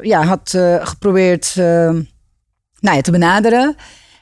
ja, 0.01 0.23
had 0.23 0.57
geprobeerd 0.81 1.53
eh, 1.57 1.89
nou 2.79 2.95
ja, 2.95 3.01
te 3.01 3.11
benaderen. 3.11 3.75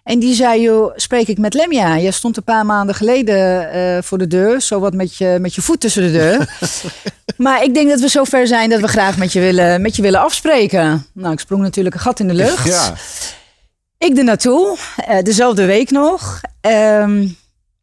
En 0.04 0.20
die 0.20 0.34
zei, 0.34 0.62
joh, 0.62 0.92
spreek 0.96 1.28
ik 1.28 1.38
met 1.38 1.54
Lemja? 1.54 1.98
Jij 1.98 2.12
stond 2.12 2.38
een 2.38 2.44
paar 2.44 2.66
maanden 2.66 2.96
geleden 2.96 4.04
voor 4.04 4.18
de 4.18 4.28
deur. 4.28 4.62
Zo 4.62 4.80
wat 4.80 4.94
met 4.94 5.18
je, 5.18 5.38
met 5.42 5.56
je 5.56 5.62
voet 5.62 5.80
tussen 5.80 6.04
de 6.04 6.12
deur. 6.12 6.58
maar 7.46 7.64
ik 7.64 7.74
denk 7.74 7.90
dat 7.90 8.00
we 8.00 8.08
zover 8.08 8.48
zijn 8.48 8.70
dat 8.70 8.80
we 8.80 8.88
graag 8.88 9.18
met 9.18 9.34
je 9.34 9.40
willen, 9.40 9.82
met 9.82 9.96
je 9.96 10.02
willen 10.02 10.20
afspreken. 10.20 11.06
Nou, 11.14 11.34
ik 11.34 11.40
sprong 11.40 11.62
natuurlijk 11.62 11.96
een 11.96 12.02
gat 12.02 12.20
in 12.20 12.28
de 12.28 12.34
lucht. 12.34 12.68
Ja. 12.68 12.94
Ik 13.98 14.18
er 14.18 14.24
naartoe, 14.24 14.78
dezelfde 15.24 15.66
week 15.66 15.92
nog. 15.92 16.42
Ehm, 16.62 17.28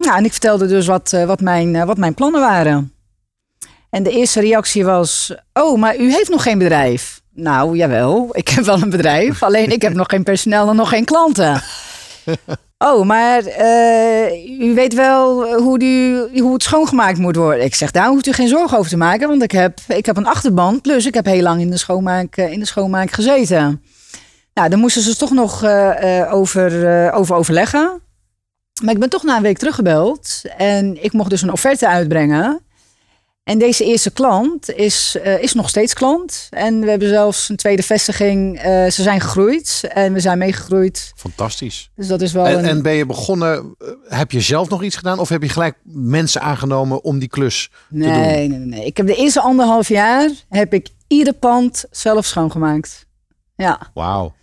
nou, 0.05 0.17
en 0.19 0.25
ik 0.25 0.31
vertelde 0.31 0.67
dus 0.67 0.87
wat, 0.87 1.13
eh, 1.13 1.25
wat, 1.25 1.41
mijn, 1.41 1.77
eh, 1.77 1.85
wat 1.85 1.97
mijn 1.97 2.15
plannen 2.15 2.41
waren. 2.41 2.93
En 3.91 4.03
de 4.03 4.11
eerste 4.11 4.41
reactie 4.41 4.85
was: 4.85 5.35
Oh, 5.53 5.79
maar 5.79 5.97
u 5.97 6.13
heeft 6.13 6.31
nog 6.31 6.43
geen 6.43 6.59
bedrijf. 6.59 7.21
Nou, 7.35 7.77
jawel, 7.77 8.29
ik 8.33 8.49
heb 8.49 8.65
wel 8.65 8.83
een 8.83 8.91
bedrijf. 8.91 9.43
Alleen 9.43 9.71
ik 9.71 9.83
heb 9.83 9.95
nog 9.95 10.07
geen 10.09 10.23
personeel 10.23 10.69
en 10.69 10.77
nog 10.77 10.89
geen 10.89 11.05
klanten. 11.05 11.63
Oh, 12.85 13.07
maar 13.07 13.45
eh, 13.45 14.61
u 14.61 14.75
weet 14.75 14.95
wel 14.95 15.55
hoe, 15.57 15.79
die, 15.79 16.41
hoe 16.41 16.53
het 16.53 16.63
schoongemaakt 16.63 17.19
moet 17.19 17.37
worden. 17.37 17.65
Ik 17.65 17.75
zeg, 17.75 17.91
daar 17.91 18.09
hoeft 18.09 18.27
u 18.27 18.33
geen 18.33 18.49
zorgen 18.49 18.79
over 18.79 18.91
te 18.91 18.97
maken, 18.97 19.29
want 19.29 19.43
ik 19.43 19.51
heb, 19.51 19.79
ik 19.89 20.07
heb 20.07 20.17
een 20.17 20.27
achterband. 20.27 20.83
Plus, 20.83 21.07
ik 21.07 21.15
heb 21.15 21.25
heel 21.25 21.43
lang 21.43 21.61
in 21.61 21.71
de 21.71 21.77
schoonmaak, 21.77 22.37
in 22.37 22.59
de 22.59 22.67
schoonmaak 22.67 23.11
gezeten. 23.11 23.83
Nou, 24.55 24.69
daar 24.69 24.79
moesten 24.79 25.03
ze 25.03 25.17
toch 25.17 25.31
nog 25.31 25.65
over, 26.31 27.13
over 27.13 27.37
overleggen. 27.37 28.01
Maar 28.83 28.95
ik 28.95 29.01
ben 29.01 29.09
toch 29.09 29.23
na 29.23 29.37
een 29.37 29.43
week 29.43 29.59
teruggebeld. 29.59 30.43
En 30.57 31.05
ik 31.05 31.13
mocht 31.13 31.31
dus 31.31 31.43
een 31.43 31.53
offerte 31.53 31.89
uitbrengen. 31.89 32.63
En 33.45 33.59
deze 33.59 33.85
eerste 33.85 34.11
klant 34.11 34.71
is, 34.71 35.17
eh, 35.23 35.43
is 35.43 35.55
nog 35.55 35.69
steeds 35.69 35.95
klant. 35.95 36.47
En 36.51 36.81
we 36.81 36.91
hebben 36.91 37.09
zelfs 37.09 37.49
een 37.49 37.57
tweede 37.57 37.83
vestiging. 37.83 38.59
Eh, 38.59 38.91
ze 38.91 39.03
zijn 39.03 39.21
gegroeid 39.21 39.89
en 39.89 40.13
we 40.13 40.21
zijn 40.21 40.39
meegegroeid. 40.39 41.13
Fantastisch. 41.17 41.91
Dus 41.95 42.07
dat 42.07 42.21
is 42.21 42.33
wel 42.33 42.47
En, 42.47 42.59
een... 42.59 42.65
en 42.65 42.83
ben 42.83 42.93
je 42.93 43.07
begonnen, 43.07 43.75
eh, 43.79 44.19
heb 44.19 44.31
je 44.31 44.41
zelf 44.41 44.69
nog 44.69 44.83
iets 44.83 44.97
gedaan? 44.97 45.19
Of 45.19 45.29
heb 45.29 45.43
je 45.43 45.49
gelijk 45.49 45.77
mensen 45.85 46.41
aangenomen 46.41 47.05
om 47.05 47.19
die 47.19 47.29
klus 47.29 47.71
nee, 47.89 48.09
te 48.09 48.15
doen? 48.15 48.23
nee, 48.23 48.49
nee, 48.49 48.59
nee. 48.59 48.85
Ik 48.85 48.97
heb 48.97 49.07
de 49.07 49.15
eerste 49.15 49.41
anderhalf 49.41 49.89
jaar 49.89 50.31
heb 50.49 50.75
ik 50.75 50.89
ieder 51.07 51.33
pand 51.33 51.85
zelf 51.91 52.27
schoongemaakt. 52.27 53.07
Ja. 53.57 53.91
Wauw. 53.95 54.35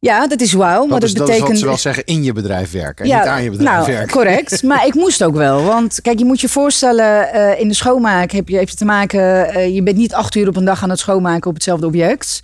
Ja, 0.00 0.26
dat 0.26 0.40
is 0.40 0.52
wauw. 0.52 0.86
Maar 0.86 1.00
Dat, 1.00 1.00
dat, 1.00 1.08
is, 1.08 1.14
dat 1.14 1.26
betekent. 1.26 1.52
is 1.52 1.58
ze 1.58 1.64
wel 1.66 1.76
zeggen 1.76 2.04
in 2.04 2.22
je 2.22 2.32
bedrijf 2.32 2.72
werken. 2.72 3.04
En 3.10 3.18
niet 3.18 3.26
aan 3.28 3.42
je 3.42 3.50
bedrijf 3.50 3.76
nou, 3.76 3.92
werken. 3.92 4.10
correct. 4.12 4.62
Maar 4.68 4.86
ik 4.86 4.94
moest 4.94 5.24
ook 5.24 5.34
wel. 5.34 5.62
Want 5.64 6.00
kijk, 6.02 6.18
je 6.18 6.24
moet 6.24 6.40
je 6.40 6.48
voorstellen, 6.48 7.32
eh, 7.32 7.60
in 7.60 7.68
de 7.68 7.74
schoonmaak 7.74 8.30
heb 8.30 8.48
je, 8.48 8.58
je 8.58 8.66
te 8.66 8.84
maken... 8.84 9.48
eh, 9.54 9.74
je 9.74 9.82
bent 9.82 9.96
niet 9.96 10.14
acht 10.14 10.34
uur 10.34 10.48
op 10.48 10.56
een 10.56 10.64
dag 10.64 10.82
aan 10.82 10.90
het 10.90 10.98
schoonmaken 10.98 11.48
op 11.48 11.54
hetzelfde 11.54 11.86
object. 11.86 12.40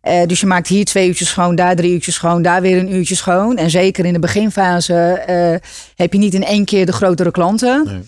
Eh, 0.00 0.26
dus 0.26 0.40
je 0.40 0.46
maakt 0.46 0.68
hier 0.68 0.84
twee 0.84 1.08
uurtjes 1.08 1.28
schoon, 1.28 1.54
daar 1.54 1.76
drie 1.76 1.92
uurtjes 1.92 2.14
schoon, 2.14 2.42
daar 2.42 2.60
weer 2.60 2.78
een 2.78 2.94
uurtje 2.94 3.14
schoon. 3.14 3.56
En 3.56 3.70
zeker 3.70 4.04
in 4.04 4.12
de 4.12 4.18
beginfase 4.18 4.92
heb 5.96 6.12
je 6.12 6.18
niet 6.18 6.34
in 6.34 6.44
één 6.44 6.64
keer 6.64 6.86
de 6.86 6.92
grotere 6.92 7.30
klanten. 7.30 7.84
Nee. 7.84 8.00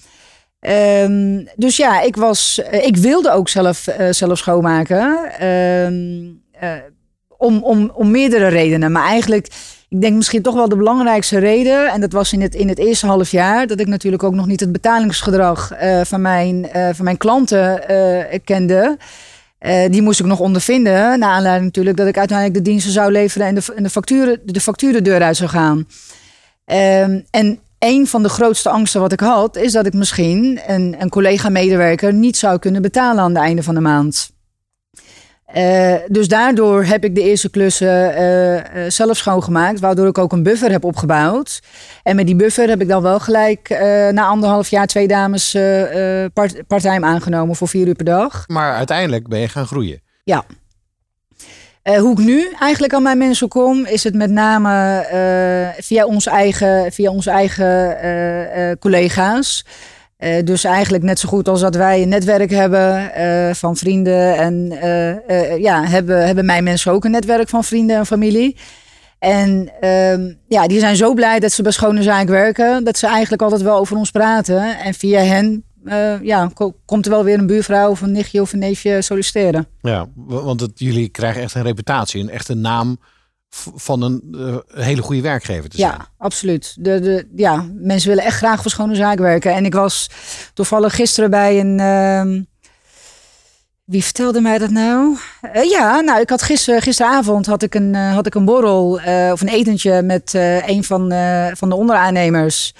Ehm, 0.60 1.44
dus 1.56 1.76
ja, 1.76 2.00
ik, 2.00 2.16
was, 2.16 2.60
ik 2.70 2.96
wilde 2.96 3.30
ook 3.32 3.48
zelf, 3.48 3.88
zelf 4.10 4.38
schoonmaken. 4.38 5.30
Ehm, 5.38 6.22
eh, 6.60 6.70
om, 7.38 7.62
om, 7.62 7.90
om 7.94 8.10
meerdere 8.10 8.48
redenen. 8.48 8.92
Maar 8.92 9.04
eigenlijk, 9.04 9.46
ik 9.88 10.00
denk 10.00 10.16
misschien 10.16 10.42
toch 10.42 10.54
wel 10.54 10.68
de 10.68 10.76
belangrijkste 10.76 11.38
reden. 11.38 11.88
En 11.88 12.00
dat 12.00 12.12
was 12.12 12.32
in 12.32 12.40
het, 12.40 12.54
in 12.54 12.68
het 12.68 12.78
eerste 12.78 13.06
half 13.06 13.30
jaar. 13.30 13.66
Dat 13.66 13.80
ik 13.80 13.86
natuurlijk 13.86 14.22
ook 14.22 14.34
nog 14.34 14.46
niet 14.46 14.60
het 14.60 14.72
betalingsgedrag 14.72 15.72
eh, 15.72 16.00
van, 16.04 16.20
mijn, 16.20 16.70
eh, 16.70 16.88
van 16.92 17.04
mijn 17.04 17.16
klanten 17.16 17.88
eh, 17.88 18.38
kende. 18.44 18.96
Die 19.90 20.02
moest 20.02 20.20
ik 20.20 20.26
nog 20.26 20.40
ondervinden. 20.40 21.18
Naar 21.18 21.30
aanleiding 21.30 21.64
natuurlijk 21.64 21.96
dat 21.96 22.06
ik 22.06 22.18
uiteindelijk 22.18 22.58
de 22.58 22.70
diensten 22.70 22.92
zou 22.92 23.12
leveren. 23.12 23.46
En 23.46 23.54
de, 23.54 23.72
en 23.74 23.82
de, 23.82 24.60
facturen, 24.60 24.94
de 24.94 25.02
deur 25.02 25.22
uit 25.22 25.36
zou 25.36 25.50
gaan. 25.50 25.86
Ehm, 26.64 27.20
en 27.30 27.58
een 27.78 28.06
van 28.06 28.22
de 28.22 28.28
grootste 28.28 28.68
angsten 28.68 29.00
wat 29.00 29.12
ik 29.12 29.20
had, 29.20 29.56
is 29.56 29.72
dat 29.72 29.86
ik 29.86 29.94
misschien 29.94 30.60
een, 30.66 30.96
een 30.98 31.08
collega-medewerker 31.08 32.12
niet 32.12 32.36
zou 32.36 32.58
kunnen 32.58 32.82
betalen 32.82 33.22
aan 33.22 33.34
het 33.34 33.42
einde 33.42 33.62
van 33.62 33.74
de 33.74 33.80
maand. 33.80 34.33
Eh, 35.54 35.94
dus 36.06 36.28
daardoor 36.28 36.84
heb 36.84 37.04
ik 37.04 37.14
de 37.14 37.22
eerste 37.22 37.50
klussen 37.50 38.14
eh, 38.14 38.84
zelf 38.88 39.16
schoongemaakt, 39.16 39.80
waardoor 39.80 40.06
ik 40.06 40.18
ook 40.18 40.32
een 40.32 40.42
buffer 40.42 40.70
heb 40.70 40.84
opgebouwd. 40.84 41.62
En 42.02 42.16
met 42.16 42.26
die 42.26 42.36
buffer 42.36 42.68
heb 42.68 42.80
ik 42.80 42.88
dan 42.88 43.02
wel 43.02 43.20
gelijk 43.20 43.68
na 44.10 44.24
anderhalf 44.24 44.68
jaar 44.68 44.86
twee 44.86 45.08
dames 45.08 45.56
part- 46.32 46.66
parttime 46.66 47.06
aangenomen 47.06 47.56
voor 47.56 47.68
vier 47.68 47.86
uur 47.86 47.94
per 47.94 48.04
dag. 48.04 48.44
Maar 48.46 48.74
uiteindelijk 48.74 49.28
ben 49.28 49.38
je 49.38 49.48
gaan 49.48 49.66
groeien. 49.66 50.00
Ja. 50.24 50.44
Hoe 51.82 52.12
ik 52.12 52.18
nu 52.18 52.48
eigenlijk 52.58 52.94
aan 52.94 53.02
mijn 53.02 53.18
mensen 53.18 53.48
kom, 53.48 53.86
is 53.86 54.04
het 54.04 54.14
met 54.14 54.30
name 54.30 55.74
via 55.78 56.04
onze 56.04 56.30
eigen, 56.30 56.92
via 56.92 57.10
onze 57.10 57.30
eigen 57.30 58.78
collega's. 58.78 59.64
Eh, 60.16 60.44
dus 60.44 60.64
eigenlijk 60.64 61.04
net 61.04 61.18
zo 61.18 61.28
goed 61.28 61.48
als 61.48 61.60
dat 61.60 61.74
wij 61.74 62.02
een 62.02 62.08
netwerk 62.08 62.50
hebben 62.50 63.14
eh, 63.14 63.54
van 63.54 63.76
vrienden. 63.76 64.36
En 64.36 64.72
eh, 65.26 65.58
ja, 65.58 65.84
hebben, 65.84 66.26
hebben 66.26 66.44
mijn 66.44 66.64
mensen 66.64 66.92
ook 66.92 67.04
een 67.04 67.10
netwerk 67.10 67.48
van 67.48 67.64
vrienden 67.64 67.96
en 67.96 68.06
familie. 68.06 68.56
En 69.18 69.72
ehm, 69.80 70.32
ja, 70.48 70.66
die 70.66 70.78
zijn 70.78 70.96
zo 70.96 71.14
blij 71.14 71.40
dat 71.40 71.52
ze 71.52 71.62
bij 71.62 71.72
Schone 71.72 72.02
Zaak 72.02 72.28
werken. 72.28 72.84
Dat 72.84 72.98
ze 72.98 73.06
eigenlijk 73.06 73.42
altijd 73.42 73.62
wel 73.62 73.76
over 73.76 73.96
ons 73.96 74.10
praten. 74.10 74.78
En 74.78 74.94
via 74.94 75.20
hen 75.20 75.64
ja, 76.22 76.50
ko- 76.54 76.76
komt 76.84 77.04
er 77.04 77.10
wel 77.10 77.24
weer 77.24 77.38
een 77.38 77.46
buurvrouw 77.46 77.90
of 77.90 78.00
een 78.00 78.12
nichtje 78.12 78.40
of 78.40 78.52
een 78.52 78.58
neefje 78.58 79.02
solliciteren. 79.02 79.66
Ja, 79.80 80.06
want 80.26 80.60
het, 80.60 80.70
jullie 80.74 81.08
krijgen 81.08 81.42
echt 81.42 81.54
een 81.54 81.62
reputatie, 81.62 82.22
een 82.22 82.30
echte 82.30 82.54
naam 82.54 82.98
van 83.74 84.02
een 84.02 84.22
eh, 84.74 84.84
hele 84.84 85.02
goede 85.02 85.20
werkgever 85.22 85.70
te 85.70 85.76
zijn. 85.76 85.90
Ja, 85.90 86.08
absoluut. 86.18 86.74
De, 86.78 87.00
de, 87.00 87.28
ja, 87.36 87.66
mensen 87.74 88.08
willen 88.08 88.24
echt 88.24 88.36
graag 88.36 88.62
voor 88.62 88.70
schone 88.70 88.94
zaak 88.94 89.18
werken. 89.18 89.54
En 89.54 89.64
ik 89.64 89.74
was 89.74 90.10
toevallig 90.54 90.94
gisteren 90.94 91.30
bij 91.30 91.60
een. 91.60 91.80
ehm, 91.80 92.42
wie 93.84 94.04
vertelde 94.04 94.40
mij 94.40 94.58
dat 94.58 94.70
nou? 94.70 95.16
Eh, 95.52 95.70
ja, 95.70 96.00
nou, 96.00 96.20
ik 96.20 96.30
had 96.30 96.42
gister, 96.42 96.82
gisteravond 96.82 97.46
had 97.46 97.62
ik 97.62 97.74
een, 97.74 97.94
eh, 97.94 98.14
had 98.14 98.26
ik 98.26 98.34
een 98.34 98.44
borrel 98.44 99.00
eh, 99.00 99.30
of 99.32 99.40
een 99.40 99.48
etentje 99.48 100.02
met 100.02 100.34
eh, 100.34 100.68
een 100.68 100.84
van, 100.84 101.12
eh, 101.12 101.46
van 101.52 101.68
de 101.68 101.74
onderaannemers. 101.74 102.74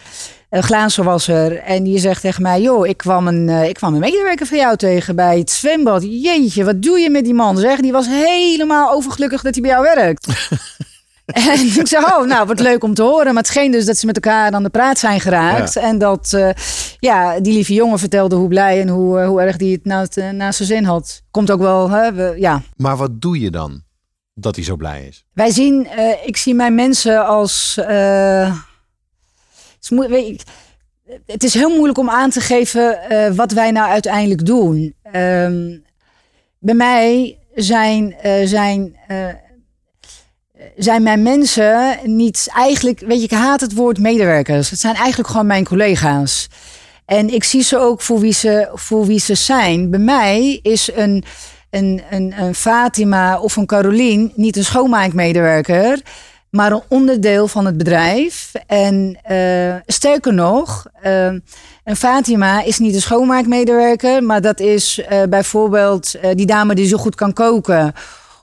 Een 0.55 0.63
glazenwasser. 0.63 1.59
En 1.59 1.83
die 1.83 1.99
zegt 1.99 2.21
tegen 2.21 2.43
mij: 2.43 2.61
Joh, 2.61 2.87
ik 2.87 2.97
kwam, 2.97 3.27
een, 3.27 3.49
eh, 3.49 3.69
ik 3.69 3.75
kwam 3.75 3.95
een 3.95 4.01
medewerker 4.01 4.47
van 4.47 4.59
jou 4.59 4.77
tegen 4.77 5.17
bij 5.17 5.39
het 5.39 5.51
zwembad. 5.51 6.03
Jeetje, 6.03 6.65
wat 6.65 6.83
doe 6.83 6.99
je 6.99 7.11
met 7.11 7.25
die 7.25 7.35
man? 7.35 7.59
Zeg, 7.59 7.81
die 7.81 7.93
was 7.93 8.07
helemaal 8.07 8.93
overgelukkig 8.93 9.43
dat 9.43 9.55
hij 9.55 9.63
bij 9.63 9.71
jou 9.71 9.83
werkt. 9.83 10.27
En 11.25 11.61
ik 11.61 11.87
zei, 11.87 12.05
oh, 12.05 12.27
nou, 12.27 12.47
wat 12.47 12.61
leuk 12.61 12.85
om 12.85 12.95
te 12.95 13.03
horen. 13.03 13.27
Maar 13.27 13.43
het 13.43 13.47
scheen 13.47 13.71
dus 13.71 13.85
dat 13.85 13.97
ze 13.97 14.07
met 14.07 14.15
elkaar 14.15 14.53
aan 14.53 14.63
de 14.63 14.69
praat 14.69 14.99
zijn 14.99 15.21
geraakt. 15.21 15.77
En 15.77 15.99
dat, 15.99 16.33
eh, 16.33 16.49
ja, 16.99 17.41
die 17.41 17.53
lieve 17.53 17.75
jongen 17.75 17.99
vertelde 17.99 18.37
hoe 18.37 18.49
blij 18.49 18.81
en 18.81 18.89
hoe, 18.89 19.21
eh, 19.21 19.27
hoe 19.27 19.41
erg 19.41 19.57
die 19.57 19.73
het 19.73 19.85
naast, 19.85 20.17
uh, 20.17 20.31
naast 20.31 20.57
zijn 20.57 20.69
zin 20.69 20.85
had. 20.85 21.23
Komt 21.31 21.51
ook 21.51 21.61
wel, 21.61 21.91
hè, 21.91 22.13
we, 22.13 22.35
ja. 22.39 22.63
Maar 22.77 22.97
wat 22.97 23.21
doe 23.21 23.41
je 23.41 23.51
dan 23.51 23.83
dat 24.35 24.57
hij 24.57 24.65
zo 24.65 24.77
blij 24.77 25.07
is? 25.07 25.25
Wij 25.33 25.51
zien, 25.51 25.89
ik 26.25 26.37
zie 26.37 26.55
mijn 26.55 26.75
mensen 26.75 27.27
als... 27.27 27.79
weet 29.89 30.45
het 31.27 31.45
is 31.45 31.55
heel 31.55 31.71
moeilijk 31.71 31.99
om 31.99 32.11
aan 32.11 32.31
te 32.31 32.41
geven 32.41 33.03
eh, 33.03 33.33
wat 33.33 33.53
wij 33.53 33.71
nou 33.71 33.91
uiteindelijk 33.91 34.47
doen. 34.47 34.95
Ehm, 35.03 35.79
bij 36.59 36.75
mij 36.75 37.39
zijn, 37.55 38.15
eh, 38.15 38.47
zijn, 38.47 38.97
eh, 39.09 39.27
zijn 40.77 41.03
mijn 41.03 41.23
mensen 41.23 41.99
niet 42.05 42.49
eigenlijk... 42.55 43.01
Weet 43.01 43.19
je, 43.19 43.25
ik 43.25 43.31
haat 43.31 43.61
het 43.61 43.75
woord 43.75 43.99
medewerkers. 43.99 44.71
Het 44.71 44.81
zijn 44.81 44.95
eigenlijk 44.95 45.29
gewoon 45.29 45.47
mijn 45.47 45.65
collega's. 45.65 46.49
En 47.07 47.35
ik 47.35 47.45
zie 47.45 47.63
ze 47.63 47.79
ook 47.79 48.03
voor 48.03 48.21
wie 48.21 48.33
ze, 48.33 48.71
voor 48.75 49.07
wie 49.07 49.21
ze 49.21 49.35
zijn. 49.35 49.91
Bij 49.91 50.01
mij 50.01 50.59
is 50.63 50.91
een, 50.95 51.25
een, 51.71 52.03
een, 52.11 52.35
een 52.39 52.55
Fatima 52.55 53.41
of 53.41 53.57
een 53.57 53.67
Carolien 53.67 54.33
niet 54.35 54.57
een 54.57 54.65
schoonmaakmedewerker, 54.65 56.01
maar 56.55 56.73
een 56.73 56.83
onderdeel 56.89 57.49
van 57.49 57.67
het 57.67 57.77
bedrijf. 57.77 58.53
En 58.67 59.19
eh, 59.23 59.75
sterker 59.87 60.35
nog, 60.35 60.87
eh, 61.03 61.27
een 61.85 61.97
Fatima 61.97 62.63
is 62.63 62.79
niet 62.79 62.95
een 62.95 63.01
schoonmaakmedewerker, 63.01 64.23
maar 64.23 64.41
dat 64.41 64.61
is 64.61 64.99
eh, 64.99 65.23
bijvoorbeeld 65.23 66.15
die 66.35 66.47
dame 66.47 66.75
die 66.75 66.87
zo 66.87 66.97
goed 66.97 67.15
kan 67.15 67.33
koken. 67.33 67.93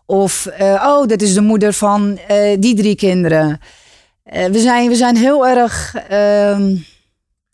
Of, 0.06 0.48
oh, 0.60 1.08
dat 1.08 1.22
is 1.22 1.34
de 1.34 1.42
moeder 1.42 1.74
van 1.74 2.20
die 2.60 2.76
drie 2.76 2.96
kinderen. 2.96 3.60
We, 4.24 4.60
zijn, 4.60 4.88
we 4.90 4.96
zijn 4.96 5.16
heel 5.16 5.48
erg 5.48 5.96
ehm, 5.96 6.76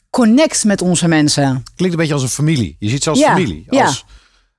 connect 0.09 0.63
met 0.63 0.81
onze 0.81 1.07
mensen. 1.07 1.63
Klinkt 1.75 1.93
een 1.93 1.99
beetje 1.99 2.13
als 2.13 2.23
een 2.23 2.29
familie. 2.29 2.75
Je 2.79 2.89
ziet 2.89 3.03
ze 3.03 3.09
als 3.09 3.19
Ja, 3.19 3.27
familie. 3.27 3.65
ja. 3.69 3.85
Als, 3.85 4.05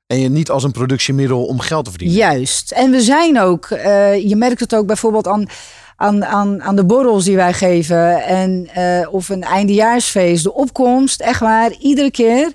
En 0.06 0.20
je 0.20 0.28
niet 0.28 0.50
als 0.50 0.64
een 0.64 0.72
productiemiddel 0.72 1.44
om 1.44 1.60
geld 1.60 1.84
te 1.84 1.90
verdienen. 1.90 2.16
Juist. 2.16 2.70
En 2.70 2.90
we 2.90 3.00
zijn 3.00 3.40
ook, 3.40 3.68
je 4.22 4.34
merkt 4.36 4.60
het 4.60 4.74
ook 4.74 4.86
bijvoorbeeld 4.86 5.26
aan, 5.26 5.46
aan, 5.98 6.24
aan, 6.24 6.62
aan 6.62 6.76
de 6.76 6.84
borrels 6.84 7.24
die 7.24 7.36
wij 7.36 7.52
geven. 7.52 8.24
En, 8.24 8.68
eh, 8.74 9.12
of 9.14 9.28
een 9.28 9.42
eindejaarsfeest. 9.42 10.44
De 10.44 10.54
opkomst, 10.54 11.20
echt 11.20 11.40
waar, 11.40 11.72
iedere 11.80 12.10
keer. 12.10 12.52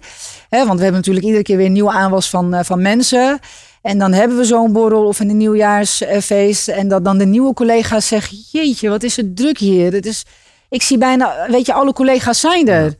Hè, 0.50 0.65
want 0.65 0.77
we 0.77 0.83
hebben 0.83 0.93
natuurlijk 0.93 1.25
iedere 1.25 1.43
keer 1.43 1.57
weer 1.57 1.65
een 1.65 1.71
nieuwe 1.71 1.91
aanwas 1.91 2.29
van, 2.29 2.53
eh, 2.53 2.63
van 2.63 2.81
mensen. 2.81 3.39
En 3.81 4.00
dan 4.00 4.13
hebben 4.13 4.38
we 4.38 4.43
zo'n 4.43 4.73
borrel 4.73 5.05
of 5.05 5.19
een 5.19 5.38
nieuwjaarsfeest. 5.38 6.67
En 6.67 6.88
dat 6.88 7.05
dan 7.05 7.17
de 7.17 7.25
nieuwe 7.25 7.53
collega's 7.53 8.07
zeggen: 8.07 8.38
Jeetje, 8.51 8.89
wat 8.89 9.03
is 9.03 9.15
het 9.15 9.35
druk 9.35 9.57
hier? 9.57 9.93
Het 9.93 10.05
is, 10.05 10.25
ik 10.69 10.81
zie 10.81 10.97
bijna, 10.97 11.47
weet 11.50 11.65
je, 11.65 11.73
alle 11.73 11.93
collega's 11.93 12.39
zijn 12.39 12.67
er. 12.67 12.95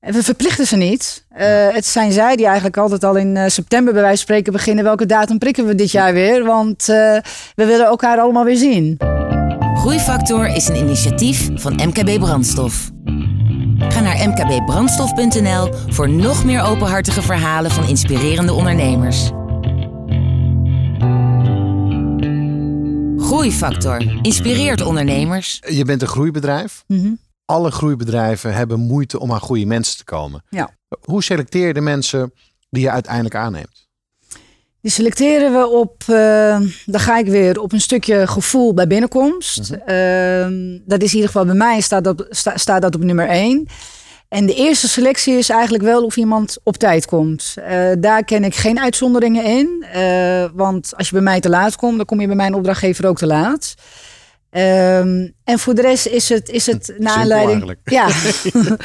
We 0.00 0.22
verplichten 0.22 0.66
ze 0.66 0.76
niet. 0.76 1.24
Eh, 1.28 1.68
het 1.68 1.86
zijn 1.86 2.12
zij 2.12 2.36
die 2.36 2.46
eigenlijk 2.46 2.76
altijd 2.76 3.04
al 3.04 3.16
in 3.16 3.50
september 3.50 3.92
bij 3.92 4.02
wijze 4.02 4.16
van 4.16 4.26
spreken 4.26 4.52
beginnen. 4.52 4.84
Welke 4.84 5.06
datum 5.06 5.38
prikken 5.38 5.66
we 5.66 5.74
dit 5.74 5.90
jaar 5.90 6.12
weer? 6.12 6.44
Want 6.44 6.86
we 6.86 7.22
willen 7.54 7.86
elkaar 7.86 8.18
allemaal 8.18 8.44
weer 8.44 8.56
zien. 8.56 9.11
Groeifactor 9.82 10.46
is 10.46 10.68
een 10.68 10.76
initiatief 10.76 11.50
van 11.54 11.72
MKB 11.74 12.18
Brandstof. 12.18 12.90
Ga 13.78 14.00
naar 14.00 14.28
mkbbrandstof.nl 14.28 15.74
voor 15.88 16.08
nog 16.08 16.44
meer 16.44 16.62
openhartige 16.62 17.22
verhalen 17.22 17.70
van 17.70 17.88
inspirerende 17.88 18.52
ondernemers. 18.52 19.30
Groeifactor 23.26 24.20
inspireert 24.24 24.80
ondernemers. 24.80 25.62
Je 25.68 25.84
bent 25.84 26.02
een 26.02 26.08
groeibedrijf. 26.08 26.84
Mhm. 26.86 27.12
Alle 27.44 27.70
groeibedrijven 27.70 28.54
hebben 28.54 28.80
moeite 28.80 29.20
om 29.20 29.32
aan 29.32 29.40
goede 29.40 29.66
mensen 29.66 29.96
te 29.96 30.04
komen. 30.04 30.44
Ja. 30.48 30.70
Hoe 31.00 31.22
selecteer 31.22 31.66
je 31.66 31.74
de 31.74 31.80
mensen 31.80 32.32
die 32.70 32.82
je 32.82 32.90
uiteindelijk 32.90 33.34
aanneemt? 33.34 33.88
Die 34.82 34.90
selecteren 34.90 35.52
we 35.52 35.66
op, 35.66 36.02
uh, 36.10 36.60
dan 36.86 37.00
ga 37.00 37.18
ik 37.18 37.26
weer 37.26 37.60
op 37.60 37.72
een 37.72 37.80
stukje 37.80 38.26
gevoel 38.26 38.74
bij 38.74 38.86
binnenkomst. 38.86 39.70
Mm 39.70 39.80
-hmm. 39.84 40.74
uh, 40.74 40.80
dat 40.84 41.02
is 41.02 41.08
in 41.08 41.14
ieder 41.14 41.30
geval 41.30 41.44
bij 41.44 41.54
mij, 41.54 41.80
staat 41.80 42.04
dat, 42.04 42.26
sta, 42.30 42.56
staat 42.56 42.82
dat 42.82 42.94
op 42.94 43.04
nummer 43.04 43.28
één. 43.28 43.68
En 44.28 44.46
de 44.46 44.54
eerste 44.54 44.88
selectie 44.88 45.38
is 45.38 45.48
eigenlijk 45.48 45.84
wel 45.84 46.04
of 46.04 46.16
iemand 46.16 46.58
op 46.62 46.76
tijd 46.76 47.06
komt. 47.06 47.54
Uh, 47.58 47.90
daar 47.98 48.24
ken 48.24 48.44
ik 48.44 48.54
geen 48.54 48.80
uitzonderingen 48.80 49.44
in. 49.44 49.84
Uh, 49.96 50.44
want 50.54 50.96
als 50.96 51.06
je 51.08 51.14
bij 51.14 51.22
mij 51.22 51.40
te 51.40 51.48
laat 51.48 51.76
komt, 51.76 51.96
dan 51.96 52.06
kom 52.06 52.20
je 52.20 52.26
bij 52.26 52.36
mijn 52.36 52.54
opdrachtgever 52.54 53.06
ook 53.06 53.18
te 53.18 53.26
laat. 53.26 53.74
Um, 54.50 55.34
en 55.44 55.58
voor 55.58 55.74
de 55.74 55.82
rest 55.82 56.06
is 56.06 56.28
het, 56.28 56.48
is 56.48 56.66
het 56.66 56.94
naar 56.98 57.16
aanleiding. 57.16 57.76
Ja. 57.84 58.08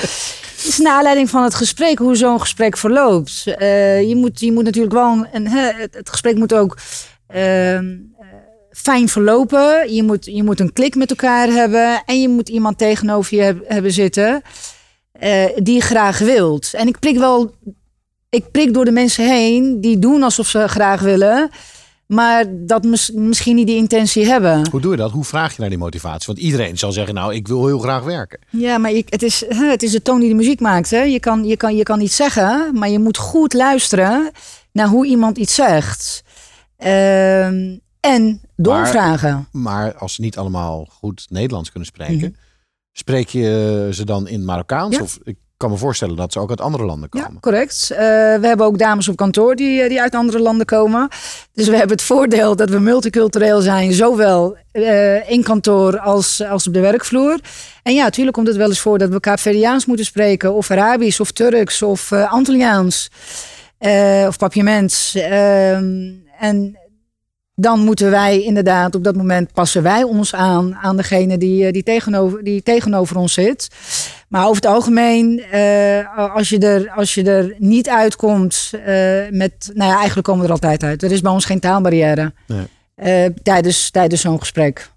Het 0.58 0.66
is 0.68 0.78
naar 0.78 0.94
aanleiding 0.94 1.30
van 1.30 1.44
het 1.44 1.56
gesprek, 1.56 1.98
hoe 1.98 2.16
zo'n 2.16 2.40
gesprek 2.40 2.78
verloopt. 2.78 3.44
Uh, 3.48 4.02
je, 4.10 4.16
moet, 4.16 4.40
je 4.40 4.52
moet 4.52 4.64
natuurlijk 4.64 4.94
wel. 4.94 5.26
Een, 5.32 5.48
het, 5.48 5.94
het, 5.94 6.10
gesprek 6.10 6.36
moet 6.36 6.54
ook 6.54 6.78
uh, 7.36 7.80
fijn 8.72 9.10
verlopen. 9.10 9.94
Je 9.94 10.04
moet, 10.04 10.26
je 10.26 10.44
moet 10.44 10.60
een 10.60 10.74
klik 10.74 10.96
met 10.96 11.10
elkaar 11.10 11.48
hebben. 11.48 12.04
En 12.06 12.22
je 12.22 12.30
moet 12.30 12.50
iemand 12.50 12.78
tegenover 12.78 13.36
je 13.36 13.42
heb- 13.42 13.68
hebben 13.68 13.92
zitten 13.92 14.42
eh, 15.12 15.46
die 15.56 15.82
graag 15.82 16.20
wilt. 16.20 16.74
En 16.74 16.88
ik 16.88 17.00
prik 17.00 17.18
wel, 17.18 17.56
ik 18.30 18.52
prik 18.52 18.74
door 18.74 18.86
de 18.86 18.92
mensen 18.92 19.28
heen 19.30 19.82
die 19.82 20.00
doen 20.00 20.24
alsof 20.24 20.48
ze 20.48 20.68
graag 20.68 21.02
willen. 21.02 21.50
Maar 22.08 22.46
dat 22.50 22.84
mis- 22.84 23.12
misschien 23.12 23.56
niet 23.56 23.68
die 23.68 23.76
intentie 23.76 24.26
hebben. 24.26 24.70
Hoe 24.72 24.82
doe 24.82 24.92
je 24.92 24.98
dat? 24.98 25.12
Hoe 25.12 25.24
vraag 25.24 25.54
je 25.56 25.60
naar 25.62 25.70
die 25.70 25.78
motivatie? 25.78 26.26
Want 26.28 26.40
iedereen 26.40 26.78
zal 26.78 26.92
zeggen, 26.92 27.14
nou, 27.14 27.34
ik 27.34 27.48
wil 27.48 27.66
heel 27.68 27.80
graag 27.80 28.04
werken. 28.04 28.40
Ja, 28.50 28.78
maar 28.78 28.92
je, 28.92 29.04
het, 29.10 29.24
is, 29.24 29.44
het 29.48 29.84
is 29.84 29.92
de 29.92 30.02
toon 30.02 30.20
die 30.20 30.30
de 30.30 30.36
muziek 30.36 30.60
maakt. 30.60 30.90
Hè? 30.90 31.02
Je, 31.02 31.20
kan, 31.20 31.46
je, 31.46 31.58
kan, 31.58 31.76
je 31.76 31.84
kan 31.84 32.02
iets 32.02 32.16
zeggen, 32.16 32.70
maar 32.74 32.90
je 32.90 33.00
moet 33.00 33.18
goed 33.18 33.54
luisteren 33.54 34.32
naar 34.72 34.88
hoe 34.88 35.06
iemand 35.06 35.38
iets 35.38 35.56
zegt. 35.56 36.24
Ehm, 36.78 37.78
en 38.00 38.42
doorvragen. 38.56 39.48
Maar 39.52 39.96
als 39.96 40.14
ze 40.16 40.22
niet 40.22 40.38
allemaal 40.38 40.88
goed 40.90 41.26
Nederlands 41.30 41.70
kunnen 41.72 41.88
spreken, 41.88 42.18
Mhm. 42.18 42.30
spreek 42.92 43.28
je 43.30 43.88
ze 43.92 44.06
dan 44.06 44.28
in 44.28 44.46
Marokkaans? 44.46 44.96
Ja. 44.96 45.02
Of 45.02 45.20
ik 45.24 45.38
kan 45.58 45.70
me 45.70 45.78
voorstellen 45.78 46.16
dat 46.16 46.34
ze 46.34 46.40
ook 46.40 46.50
uit 46.50 46.62
andere 46.62 46.86
landen 46.86 47.10
Ja, 47.12 47.24
komen. 47.24 47.42
correct. 47.42 47.92
Eh, 47.92 47.98
we 48.40 48.48
hebben 48.48 48.66
ook 48.66 48.78
dames 48.78 49.08
op 49.08 49.16
kantoor 49.16 49.56
die, 49.56 49.82
eh, 49.82 49.90
die 49.90 50.02
uit 50.02 50.16
andere 50.16 50.40
landen 50.40 50.66
komen. 50.66 51.08
Dus 51.54 51.68
we 51.68 51.76
hebben 51.76 51.92
het 51.96 52.06
voordeel 52.06 52.56
dat 52.56 52.70
we 52.70 52.80
multicultureel 52.80 53.62
zijn, 53.62 53.94
zowel 53.94 54.58
eh, 54.72 55.30
in 55.30 55.44
kantoor 55.44 56.00
als, 56.00 56.44
als 56.44 56.68
op 56.68 56.74
de 56.74 56.80
werkvloer. 56.80 57.40
En 57.84 57.94
ja, 57.94 58.04
natuurlijk 58.04 58.36
komt 58.36 58.48
het 58.48 58.56
wel 58.58 58.68
eens 58.68 58.80
voor 58.80 58.98
dat 58.98 59.10
we 59.10 59.20
Kaapverdiaans 59.20 59.86
moeten 59.86 60.06
spreken, 60.06 60.54
of 60.54 60.72
Arabisch, 60.72 61.20
of 61.20 61.32
Turks, 61.32 61.82
of 61.82 62.12
eh 62.12 62.32
Antilliaans, 62.34 63.10
of 64.28 64.38
Papiaments. 64.38 65.16
Ehm, 65.16 66.12
en 66.40 66.78
dan 67.60 67.80
moeten 67.80 68.12
wij 68.12 68.42
inderdaad, 68.44 68.96
op 68.96 69.04
dat 69.04 69.16
moment 69.16 69.54
passen 69.54 69.84
wij 69.84 70.04
ons 70.04 70.36
aan 70.36 70.76
aan 70.76 70.98
degene 70.98 71.38
die, 71.38 71.66
eh, 71.66 71.72
die, 71.72 71.84
tegenover, 71.84 72.44
die 72.44 72.64
tegenover 72.64 73.18
ons 73.18 73.34
zit. 73.34 73.68
Maar 74.30 74.44
over 74.44 74.56
het 74.56 74.66
algemeen, 74.66 75.40
eh, 75.40 76.36
als, 76.36 76.50
je 76.50 76.60
er, 76.60 76.92
als 76.92 77.14
je 77.14 77.24
er 77.24 77.56
niet 77.58 77.90
uitkomt 77.90 78.72
eh, 78.74 78.84
met, 79.30 79.72
nou 79.74 79.90
ja, 79.90 79.96
eigenlijk 79.98 80.28
komen 80.28 80.42
we 80.42 80.48
er 80.48 80.54
altijd 80.54 80.84
uit. 80.84 81.04
Er 81.04 81.12
is 81.12 81.22
bij 81.22 81.32
ons 81.32 81.46
geen 81.46 81.60
taalbarrière 81.60 82.34
Nee. 82.48 83.34
tijdens, 83.44 83.92
tijdens 83.92 84.22
zo'n 84.22 84.40
gesprek. 84.40 84.92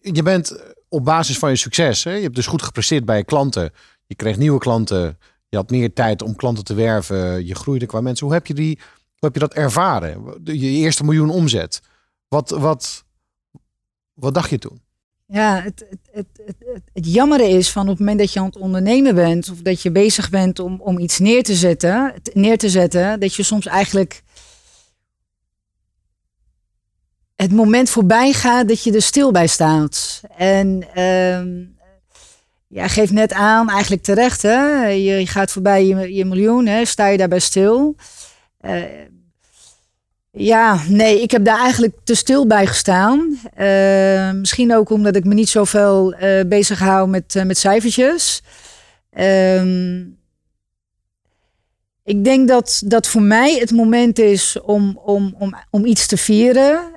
Je 0.00 0.22
bent 0.22 0.74
op 0.88 1.04
basis 1.04 1.38
van 1.38 1.50
je 1.50 1.56
succes, 1.56 2.04
hè? 2.04 2.12
je 2.12 2.22
hebt 2.22 2.34
dus 2.34 2.46
goed 2.46 2.62
gepresteerd 2.62 3.04
bij 3.04 3.16
je 3.16 3.24
klanten. 3.24 3.72
Je 4.06 4.14
kreeg 4.14 4.36
nieuwe 4.36 4.58
klanten, 4.58 5.18
je 5.48 5.56
had 5.56 5.70
meer 5.70 5.92
tijd 5.92 6.22
om 6.22 6.36
klanten 6.36 6.64
te 6.64 6.74
werven, 6.74 7.46
je 7.46 7.54
groeide 7.54 7.86
qua 7.86 8.00
mensen. 8.00 8.26
Hoe 8.26 8.34
heb 8.34 8.46
je, 8.46 8.54
die, 8.54 8.78
heb 9.24 9.34
je 9.34 9.48
dat 9.48 9.54
ervaren? 9.54 10.40
Je 10.44 10.70
eerste 10.70 11.04
miljoen 11.04 11.30
omzet. 11.30 11.80
Wat, 12.28 12.50
wat, 12.50 13.04
wat 14.14 14.34
dacht 14.34 14.50
je 14.50 14.58
toen? 14.58 14.82
Ja, 15.26 15.62
het, 15.62 15.86
het, 16.10 16.26
het, 16.44 16.56
het, 16.92 17.06
jammere 17.06 17.48
is 17.48 17.70
van 17.70 17.82
op 17.82 17.88
het 17.88 17.98
moment 17.98 18.18
dat 18.18 18.32
je 18.32 18.38
aan 18.38 18.46
het 18.46 18.56
ondernemen 18.56 19.14
bent 19.14 19.50
of 19.50 19.58
dat 19.58 19.82
je 19.82 19.90
bezig 19.90 20.30
bent 20.30 20.58
om, 20.58 20.80
om 20.80 20.98
iets 20.98 21.18
neer 21.18 21.42
te 21.42 21.54
zetten, 21.54 22.14
neer 22.32 22.58
te 22.58 22.68
zetten, 22.68 23.20
dat 23.20 23.34
je 23.34 23.42
soms 23.42 23.66
eigenlijk 23.66 24.22
het 27.36 27.52
moment 27.52 27.90
voorbij 27.90 28.32
gaat 28.32 28.68
dat 28.68 28.82
je 28.82 28.92
er 28.92 29.02
stil 29.02 29.30
bij 29.30 29.46
staat. 29.46 30.20
En 30.36 30.86
ehm 30.94 31.72
ja, 32.74 32.88
geeft 32.88 33.12
net 33.12 33.32
aan, 33.32 33.70
eigenlijk 33.70 34.02
terecht, 34.02 34.42
hè? 34.42 34.86
Je, 34.86 35.18
je 35.18 35.26
gaat 35.26 35.50
voorbij 35.50 35.86
je, 35.86 36.14
je 36.14 36.24
miljoen, 36.24 36.66
hè? 36.66 36.84
sta 36.84 37.06
je 37.06 37.18
daarbij 37.18 37.38
stil. 37.38 37.96
Eh, 38.64 38.82
ja, 40.30 40.78
nee, 40.88 41.22
ik 41.22 41.30
heb 41.30 41.44
daar 41.44 41.58
eigenlijk 41.58 41.94
te 42.04 42.14
stil 42.14 42.46
bij 42.46 42.66
gestaan. 42.66 43.38
Eh, 43.54 44.30
misschien 44.32 44.74
ook 44.74 44.90
omdat 44.90 45.16
ik 45.16 45.24
me 45.24 45.34
niet 45.34 45.48
zoveel 45.48 46.12
eh 46.12 46.46
bezig 46.46 46.78
hou 46.78 47.08
met, 47.08 47.42
met 47.44 47.58
cijfertjes. 47.58 48.42
Ehm, 49.10 50.02
ik 52.04 52.24
denk 52.24 52.48
dat 52.48 52.82
dat 52.86 53.06
voor 53.06 53.22
mij 53.22 53.58
het 53.58 53.70
moment 53.70 54.18
is 54.18 54.60
om, 54.60 55.00
om, 55.04 55.34
om, 55.38 55.56
om 55.70 55.84
iets 55.84 56.06
te 56.06 56.16
vieren. 56.16 56.92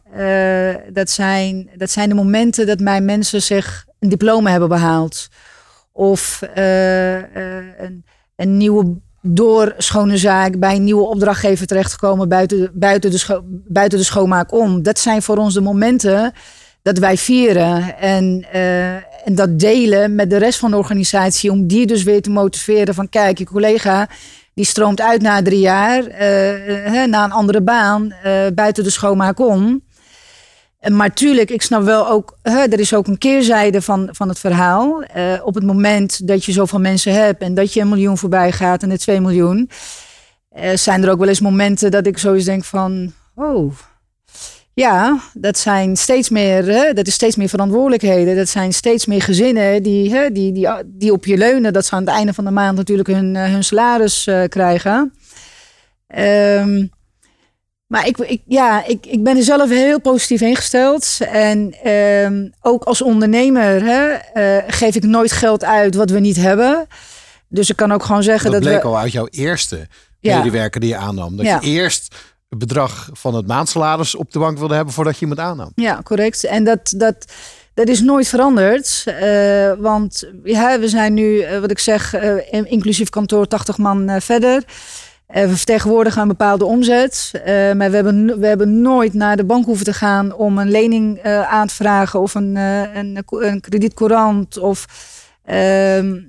Dat, 0.93 1.10
zijn, 1.10 1.69
dat 1.75 1.91
zijn 1.91 2.10
de 2.10 2.15
momenten 2.15 2.67
dat 2.67 2.80
mijn 2.80 3.06
mensen 3.06 3.41
zich 3.41 3.86
een 3.99 4.10
diploma 4.10 4.51
hebben 4.51 4.69
behaald. 4.69 5.27
Of 5.91 6.41
een, 6.53 8.06
een 8.36 8.58
nieuwe 8.58 8.99
doorschone 9.21 10.17
zaak 10.17 10.60
bij 10.60 10.75
een 10.75 10.84
nieuwe 10.84 11.08
opdrachtgever 11.08 11.67
terechtgekomen 11.67 12.30
buiten, 12.30 12.71
buiten, 12.73 13.12
de 13.12 13.41
buiten 13.67 13.97
de 13.97 14.06
schoonmaak 14.06 14.53
om. 14.53 14.84
Dat 14.84 14.99
zijn 14.99 15.21
voor 15.21 15.38
ons 15.38 15.53
de 15.53 15.62
momenten 15.62 16.34
dat 16.82 16.97
wij 16.97 17.17
vieren 17.17 17.97
en, 17.99 18.45
eh, 18.51 18.95
en 18.95 19.36
dat 19.36 19.60
delen 19.60 20.15
met 20.15 20.30
de 20.30 20.38
rest 20.38 20.60
van 20.60 20.71
de 20.71 20.77
organisatie 20.77 21.51
om 21.51 21.67
die 21.67 21.86
dus 21.86 22.03
weer 22.03 22.21
te 22.21 22.30
motiveren 22.30 22.93
van 22.93 23.10
kijk, 23.10 23.38
je 23.38 23.45
collega 23.45 24.10
die 24.53 24.65
stroomt 24.65 25.01
uit 25.01 25.21
na 25.21 25.41
drie 25.41 25.60
jaar, 25.60 26.06
eh, 26.06 26.27
hè, 26.91 27.08
naar 27.08 27.23
een 27.23 27.32
andere 27.32 27.62
baan 27.62 28.13
buiten 28.53 28.84
de 28.84 28.89
schoonmaak 28.89 29.39
om. 29.39 29.82
Maar 30.85 31.13
tuurlijk, 31.13 31.49
ik 31.49 31.61
snap 31.61 31.83
wel 31.83 32.09
ook, 32.09 32.37
hè, 32.41 32.59
er 32.59 32.79
is 32.79 32.93
ook 32.93 33.07
een 33.07 33.17
keerzijde 33.17 33.81
van, 33.81 34.09
van 34.11 34.29
het 34.29 34.39
verhaal. 34.39 35.03
Eh, 35.03 35.41
op 35.43 35.55
het 35.55 35.63
moment 35.63 36.27
dat 36.27 36.45
je 36.45 36.51
zoveel 36.51 36.79
mensen 36.79 37.13
hebt 37.13 37.41
en 37.41 37.53
dat 37.53 37.73
je 37.73 37.81
een 37.81 37.89
miljoen 37.89 38.17
voorbij 38.17 38.51
gaat 38.51 38.83
en 38.83 38.89
de 38.89 38.97
2 38.97 39.21
miljoen, 39.21 39.69
eh, 40.49 40.75
zijn 40.75 41.03
er 41.03 41.11
ook 41.11 41.19
wel 41.19 41.27
eens 41.27 41.39
momenten 41.39 41.91
dat 41.91 42.07
ik 42.07 42.17
zoiets 42.17 42.45
denk 42.45 42.63
van, 42.63 43.13
oh, 43.35 43.73
ja, 44.73 45.19
dat 45.33 45.57
zijn 45.57 45.95
steeds 45.95 46.29
meer, 46.29 46.65
hè, 46.65 46.93
dat 46.93 47.07
is 47.07 47.13
steeds 47.13 47.35
meer 47.35 47.49
verantwoordelijkheden. 47.49 48.35
Dat 48.35 48.49
zijn 48.49 48.73
steeds 48.73 49.05
meer 49.05 49.21
gezinnen 49.21 49.83
die, 49.83 50.13
hè, 50.13 50.31
die, 50.31 50.67
die, 50.85 51.11
op 51.11 51.25
je 51.25 51.37
leunen, 51.37 51.73
dat 51.73 51.85
ze 51.85 51.95
aan 51.95 52.05
het 52.05 52.15
einde 52.15 52.33
van 52.33 52.45
de 52.45 52.51
maand 52.51 52.77
natuurlijk 52.77 53.07
hun, 53.07 53.35
eh, 53.35 53.43
hun 53.43 53.63
salaris 53.63 54.29
krijgen. 54.47 55.13
Ehm, 56.07 56.85
maar 57.88 58.08
ik, 58.08 58.17
ik, 58.17 58.41
ja, 58.45 58.86
ik, 58.86 59.06
ik 59.06 59.23
ben 59.23 59.38
er 59.38 59.43
zelf 59.43 59.69
heel 59.69 60.00
positief 60.02 60.41
ingesteld. 60.41 61.17
En 61.32 61.73
ehm, 61.84 62.47
ook 62.62 62.84
als 62.84 63.02
ondernemer 63.02 63.84
hè, 63.86 64.08
eh, 64.13 64.63
geef 64.67 64.95
ik 64.95 65.04
nooit 65.04 65.32
geld 65.32 65.63
uit 65.63 65.95
wat 65.95 66.10
we 66.10 66.19
niet 66.19 66.36
hebben. 66.36 66.88
Dus 67.47 67.69
ik 67.69 67.76
kan 67.76 67.91
ook 67.91 68.04
gewoon 68.04 68.23
zeggen 68.23 68.52
Dat 68.52 68.62
dat, 68.62 68.69
bleek 68.69 68.82
we... 68.82 68.88
al 68.88 68.97
uit 68.97 69.12
jouw 69.12 69.28
eerste 69.30 69.88
Ja. 70.19 70.38
medewerker 70.38 70.80
die 70.82 70.89
je 70.89 70.95
aannam. 70.97 71.36
Dat 71.38 71.45
Ja. 71.45 71.58
je 71.62 71.67
eerst 71.67 72.15
het 72.50 72.60
bedrag 72.60 73.10
van 73.13 73.36
het 73.36 73.47
maandsalaris 73.47 74.15
op 74.15 74.32
de 74.32 74.39
bank 74.39 74.58
wilde 74.58 74.76
hebben 74.76 74.93
voordat 74.93 75.13
je 75.15 75.21
iemand 75.21 75.39
aannam. 75.39 75.71
Ja, 75.76 76.02
correct. 76.04 76.43
En 76.43 76.63
dat, 76.63 76.93
dat, 76.95 77.26
dat 77.73 77.88
is 77.88 78.02
nooit 78.02 78.28
veranderd. 78.28 79.04
eh, 79.06 79.71
want 79.80 80.23
ja, 80.43 80.80
we 80.80 80.88
zijn 80.88 81.13
nu, 81.13 81.39
eh, 81.39 81.60
wat 81.60 81.71
ik 81.71 81.80
zeg, 81.80 82.13
in- 82.52 82.69
inclusief 82.69 83.10
kantoor 83.10 83.47
80 83.47 83.78
man 83.78 84.21
verder. 84.21 84.63
Eh, 85.27 85.43
we 85.43 85.55
vertegenwoordigen 85.55 86.21
een 86.21 86.27
bepaalde 86.27 86.65
omzet. 86.65 87.31
eh, 87.33 87.73
maar 87.73 87.89
we 87.89 87.95
hebben, 87.95 88.39
we 88.39 88.47
hebben 88.47 88.81
nooit 88.81 89.13
naar 89.13 89.37
de 89.37 89.45
bank 89.45 89.65
hoeven 89.65 89.85
te 89.85 89.93
gaan 89.93 90.33
om 90.33 90.57
een 90.57 90.71
lening 90.71 91.17
eh, 91.17 91.53
aan 91.53 91.67
te 91.67 91.73
vragen 91.75 92.19
of 92.21 92.35
een, 92.35 92.55
een, 92.55 93.23
een 93.29 93.61
kredietcourant. 93.61 94.57
Of, 94.57 94.85
ehm, 95.43 96.21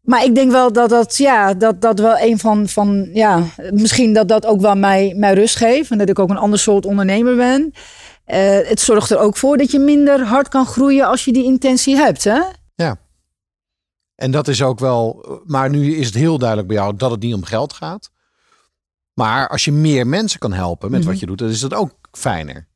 maar 0.00 0.24
ik 0.24 0.34
denk 0.34 0.50
wel 0.50 0.72
dat 0.72 0.88
dat, 0.90 1.16
ja, 1.16 1.54
dat, 1.54 1.80
dat 1.80 1.98
wel 1.98 2.18
een 2.18 2.38
van, 2.38 2.68
van, 2.68 3.08
ja, 3.12 3.44
misschien 3.70 4.12
dat 4.12 4.28
dat 4.28 4.46
ook 4.46 4.60
wel 4.60 4.74
mij, 4.74 5.14
mij 5.16 5.34
rust 5.34 5.56
geeft. 5.56 5.90
En 5.90 5.98
dat 5.98 6.08
ik 6.08 6.18
ook 6.18 6.30
een 6.30 6.36
ander 6.36 6.58
soort 6.58 6.86
ondernemer 6.86 7.36
ben. 7.36 7.72
Het 8.64 8.80
zorgt 8.80 9.10
er 9.10 9.18
ook 9.18 9.36
voor 9.36 9.56
dat 9.56 9.70
je 9.70 9.78
minder 9.78 10.24
hard 10.24 10.48
kan 10.48 10.66
groeien 10.66 11.06
als 11.06 11.24
je 11.24 11.32
die 11.32 11.44
intentie 11.44 11.96
hebt. 11.96 12.24
Hè? 12.24 12.40
En 14.14 14.30
dat 14.30 14.48
is 14.48 14.62
ook 14.62 14.78
wel, 14.78 15.24
maar 15.44 15.70
nu 15.70 15.96
is 15.96 16.06
het 16.06 16.14
heel 16.14 16.38
duidelijk 16.38 16.68
bij 16.68 16.76
jou 16.76 16.96
dat 16.96 17.10
het 17.10 17.20
niet 17.20 17.34
om 17.34 17.44
geld 17.44 17.72
gaat. 17.72 18.10
Maar 19.20 19.48
als 19.48 19.64
je 19.64 19.72
meer 19.72 20.06
mensen 20.06 20.38
kan 20.38 20.52
helpen 20.52 20.90
met 20.90 21.00
Mhm. 21.00 21.08
wat 21.10 21.20
je 21.20 21.26
doet, 21.26 21.38
dan 21.38 21.48
is 21.48 21.60
dat 21.60 21.74
ook 21.74 21.90
fijner. 22.12 22.66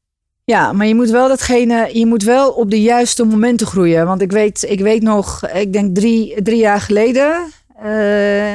Ja, 0.45 0.73
maar 0.73 0.87
je 0.87 0.95
moet 0.95 1.11
wel 1.11 1.29
datgene, 1.29 1.91
je 1.99 2.07
moet 2.07 2.23
wel 2.23 2.51
op 2.51 2.71
de 2.71 2.83
juiste 2.83 3.25
momenten 3.25 3.67
groeien. 3.67 4.07
Want 4.07 4.21
ik 4.21 4.33
weet, 4.33 4.63
ik 4.69 4.81
weet 4.81 5.03
nog, 5.03 5.47
ik 5.49 5.73
denk 5.73 5.95
drie, 5.95 6.43
drie 6.43 6.59
jaar 6.59 6.81
geleden. 6.81 7.53
eh, 7.83 8.53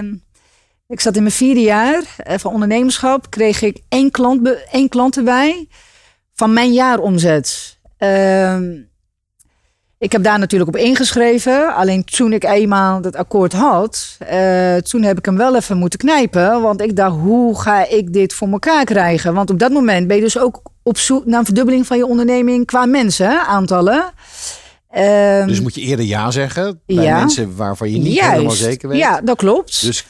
ik 0.88 1.00
zat 1.00 1.16
in 1.16 1.22
mijn 1.22 1.34
vierde 1.34 1.62
jaar 1.62 2.04
eh, 2.18 2.38
van 2.38 2.54
ondernemerschap. 2.54 3.30
Kreeg 3.30 3.62
ik 3.62 3.80
één 3.90 4.12
klant, 4.12 4.66
één 4.72 4.90
klant 4.90 5.18
erbij 5.18 5.68
van 6.34 6.54
mijn 6.54 6.74
jaaromzet. 6.74 7.78
Ehm, 7.98 8.72
ik 10.00 10.12
heb 10.12 10.24
daar 10.24 10.40
natuurlijk 10.40 10.70
op 10.70 10.82
ingeschreven. 10.82 11.76
Alleen 11.76 12.04
toen 12.04 12.34
ik 12.34 12.44
eenmaal 12.44 13.02
dat 13.02 13.16
akkoord 13.16 13.54
had, 13.54 14.16
eh, 14.20 14.76
toen 14.76 15.02
heb 15.04 15.18
ik 15.18 15.26
hem 15.26 15.38
wel 15.38 15.56
even 15.56 15.78
moeten 15.78 16.00
knijpen. 16.00 16.62
Want 16.62 16.82
ik 16.82 16.96
dacht, 16.96 17.16
hoe 17.16 17.60
ga 17.62 17.88
ik 17.88 18.14
dit 18.14 18.34
voor 18.34 18.48
elkaar 18.48 18.86
krijgen? 18.86 19.34
Want 19.34 19.50
op 19.50 19.60
dat 19.60 19.72
moment 19.72 20.08
ben 20.08 20.16
je 20.16 20.22
dus 20.24 20.38
ook 20.40 20.62
op 20.84 20.98
zoek 20.98 21.26
naar 21.26 21.40
een 21.40 21.46
verdubbeling 21.46 21.88
van 21.88 21.98
je 21.98 22.06
onderneming 22.06 22.66
qua 22.66 22.86
mensen, 22.86 23.46
aantallen. 23.48 24.04
Ehm, 24.90 25.48
Dus 25.48 25.62
moet 25.62 25.76
je 25.76 25.82
eerder 25.82 26.06
ja 26.06 26.32
zeggen 26.32 26.82
bij 26.86 26.96
Ja. 26.96 27.18
mensen 27.20 27.56
waarvan 27.56 27.92
je 27.92 27.98
niet 27.98 28.14
juist. 28.14 28.32
helemaal 28.32 28.52
zeker 28.56 28.90
weet. 28.90 28.98
Ja, 29.00 29.22
dat 29.22 29.38
klopt. 29.38 29.82
Dus 29.86 30.06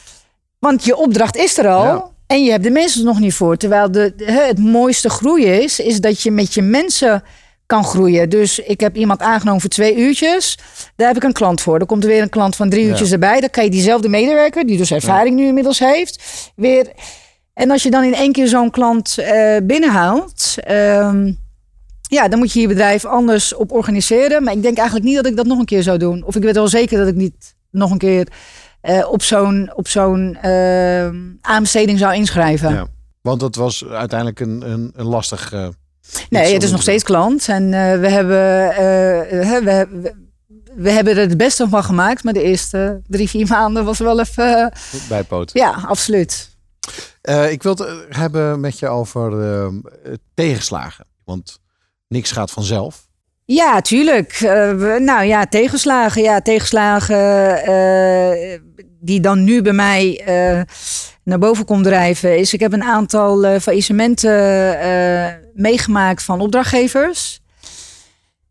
Want 0.60 0.84
je 0.86 0.96
opdracht 0.98 1.36
is 1.36 1.58
er 1.58 1.68
al. 1.68 1.84
Ja. 1.84 2.10
En 2.28 2.44
je 2.44 2.52
hebt 2.52 2.64
de 2.64 2.70
mensen 2.72 3.00
er 3.02 3.06
nog 3.08 3.20
niet 3.20 3.34
voor. 3.34 3.58
Terwijl 3.58 3.92
de, 3.92 4.14
de- 4.18 4.32
het 4.32 4.58
mooiste 4.60 5.10
groei 5.10 5.46
is, 5.46 5.80
is 5.80 6.02
dat 6.02 6.22
je 6.22 6.32
met 6.32 6.54
je 6.54 6.62
mensen 6.62 7.24
kan 7.70 7.84
groeien. 7.84 8.30
Dus 8.30 8.60
ik 8.60 8.80
heb 8.80 8.96
iemand 8.96 9.22
aangenomen 9.22 9.62
voor 9.62 9.70
twee 9.70 9.96
uurtjes. 9.98 10.58
Daar 10.96 11.08
heb 11.08 11.16
ik 11.16 11.24
een 11.24 11.34
klant 11.34 11.62
voor. 11.62 11.78
Dan 11.78 11.88
komt 11.88 12.04
er 12.04 12.10
weer 12.10 12.22
een 12.22 12.30
klant 12.30 12.56
van 12.56 12.70
drie 12.70 12.84
Ja. 12.84 12.90
uurtjes 12.90 13.12
erbij. 13.12 13.40
Dan 13.40 13.50
kan 13.50 13.64
je 13.64 13.70
diezelfde 13.70 14.10
medewerker, 14.10 14.66
die 14.66 14.78
dus 14.78 14.92
ervaring 14.92 15.36
nu 15.36 15.46
inmiddels 15.48 15.80
heeft, 15.80 16.24
weer. 16.56 16.92
En 17.54 17.72
als 17.72 17.84
je 17.84 17.90
dan 17.90 18.04
in 18.04 18.14
één 18.14 18.32
keer 18.32 18.48
zo'n 18.48 18.72
klant 18.72 19.18
eh, 19.18 19.58
binnenhaalt, 19.64 20.56
ehm, 20.58 21.32
ja, 22.02 22.28
dan 22.28 22.40
moet 22.40 22.52
je 22.52 22.60
je 22.62 22.68
bedrijf 22.68 23.06
anders 23.06 23.54
op 23.56 23.72
organiseren. 23.72 24.44
Maar 24.44 24.54
ik 24.54 24.62
denk 24.62 24.78
eigenlijk 24.78 25.08
niet 25.08 25.16
dat 25.16 25.26
ik 25.26 25.36
dat 25.36 25.46
nog 25.46 25.60
een 25.60 25.66
keer 25.66 25.84
zou 25.84 25.98
doen. 25.98 26.24
Of 26.24 26.36
ik 26.36 26.44
weet 26.44 26.56
wel 26.56 26.68
zeker 26.68 26.98
dat 26.98 27.08
ik 27.08 27.16
niet 27.16 27.56
nog 27.72 27.92
een 27.92 27.98
keer 27.98 28.28
eh, 28.82 29.12
op 29.12 29.22
zo'n 29.22 29.72
op 29.76 29.88
zo'n 29.88 30.38
ehm, 30.42 31.16
aanbesteding 31.42 32.00
zou 32.00 32.14
inschrijven. 32.14 32.74
Ja. 32.74 32.88
Want 33.22 33.40
dat 33.40 33.56
was 33.56 33.86
uiteindelijk 33.86 34.40
een, 34.40 34.72
een, 34.72 34.92
een 34.96 35.06
lastig. 35.06 35.54
Nee, 36.30 36.54
het 36.54 36.64
is 36.64 36.70
nog 36.70 36.78
te 36.80 36.86
steeds 36.86 37.04
klant. 37.04 37.48
En 37.48 37.74
eh, 37.74 38.00
we, 38.00 38.10
hebben, 38.10 38.72
eh, 38.72 39.48
hè, 39.50 39.64
we, 39.64 39.88
we, 40.02 40.16
we 40.76 40.92
hebben 40.92 41.14
er 41.16 41.20
het 41.30 41.38
beste 41.38 41.70
van 41.70 41.84
gemaakt. 41.84 42.24
Maar 42.24 42.34
de 42.34 42.44
eerste 42.44 43.02
drie, 43.08 43.30
vier 43.30 43.48
maanden 43.48 43.86
was 43.86 44.00
wel 44.00 44.20
even... 44.20 44.58
eh. 44.58 44.68
Bijpoot. 45.10 45.50
ja, 45.54 45.84
absoluut. 45.88 46.50
Eh, 47.22 47.52
ik 47.52 47.64
wil 47.64 47.76
het 47.76 48.06
hebben 48.10 48.60
met 48.60 48.80
je 48.80 48.88
over 48.88 49.42
eh, 49.52 49.68
tegenslagen. 50.34 51.06
Want 51.26 51.60
niks 52.08 52.32
gaat 52.32 52.52
vanzelf. 52.52 53.08
Ja, 53.46 53.82
tuurlijk. 53.82 54.32
Eh, 54.34 54.42
we- 54.72 54.98
nou 55.02 55.24
ja, 55.24 55.46
tegenslagen. 55.46 56.22
Ja, 56.22 56.42
tegenslagen 56.42 57.18
eh, 57.64 58.60
die 59.00 59.20
dan 59.20 59.44
nu 59.44 59.62
bij 59.62 59.74
mij 59.74 60.22
eh, 60.26 60.62
naar 61.24 61.40
boven 61.40 61.66
komt 61.66 61.84
drijven. 61.84 62.38
Is 62.38 62.54
ik 62.54 62.60
heb 62.60 62.74
een 62.74 62.84
aantal 62.84 63.46
eh 63.46 63.60
faillissementen 63.60 64.80
eh, 64.80 65.26
meegemaakt 65.54 66.24
van 66.24 66.42
opdrachtgevers. 66.42 67.42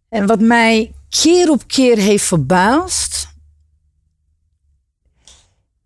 En 0.08 0.26
wat 0.26 0.40
mij 0.40 0.92
keer 1.08 1.50
op 1.50 1.66
keer 1.66 1.96
heeft 1.96 2.24
verbaasd. 2.24 3.28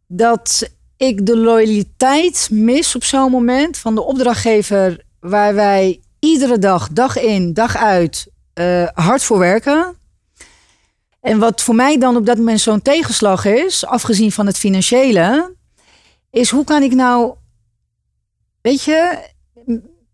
Dat 0.06 0.70
ik 0.96 1.26
de 1.26 1.36
loyaliteit 1.36 2.48
mis 2.50 2.96
op 2.96 3.04
zo'n 3.04 3.30
moment 3.30 3.78
van 3.78 3.94
de 3.94 4.02
opdrachtgever 4.02 5.04
waar 5.20 5.54
wij 5.54 6.00
iedere 6.18 6.58
dag, 6.58 6.88
dag 6.88 7.18
in, 7.18 7.52
dag 7.52 7.76
uit 7.76 8.26
eh, 8.52 8.88
hard 8.94 9.22
voor 9.22 9.38
werken. 9.38 9.96
En 11.20 11.38
wat 11.38 11.62
voor 11.62 11.74
mij 11.74 11.98
dan 11.98 12.16
op 12.16 12.26
dat 12.26 12.36
moment 12.36 12.60
zo'n 12.60 12.82
tegenslag 12.82 13.44
is, 13.44 13.86
afgezien 13.86 14.32
van 14.32 14.46
het 14.46 14.58
financiële, 14.58 15.54
is 16.30 16.50
hoe 16.50 16.64
kan 16.64 16.82
ik 16.82 16.94
nou, 16.94 17.34
weet 18.60 18.82
je, 18.82 19.30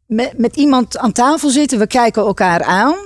met, 0.09 0.39
met 0.39 0.57
iemand 0.57 0.99
aan 0.99 1.13
tafel 1.13 1.51
zitten, 1.51 1.79
we 1.79 1.87
kijken 1.87 2.23
elkaar 2.23 2.63
aan. 2.63 2.97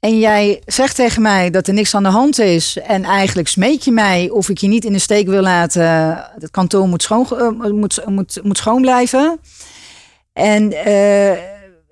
En 0.00 0.18
jij 0.18 0.62
zegt 0.66 0.96
tegen 0.96 1.22
mij 1.22 1.50
dat 1.50 1.66
er 1.66 1.74
niks 1.74 1.94
aan 1.94 2.02
de 2.02 2.08
hand 2.08 2.38
is. 2.38 2.78
En 2.78 3.04
eigenlijk 3.04 3.48
smeek 3.48 3.80
je 3.80 3.92
mij 3.92 4.30
of 4.30 4.48
ik 4.48 4.58
je 4.58 4.68
niet 4.68 4.84
in 4.84 4.92
de 4.92 4.98
steek 4.98 5.26
wil 5.26 5.42
laten. 5.42 5.84
Het 6.40 6.50
kantoor 6.50 6.88
moet 6.88 7.02
schoon, 7.02 7.26
eh, 7.30 7.70
moet, 7.70 8.02
moet, 8.06 8.40
moet 8.42 8.58
schoon 8.58 8.80
blijven. 8.80 9.40
En 10.32 10.72
eh, 10.72 11.38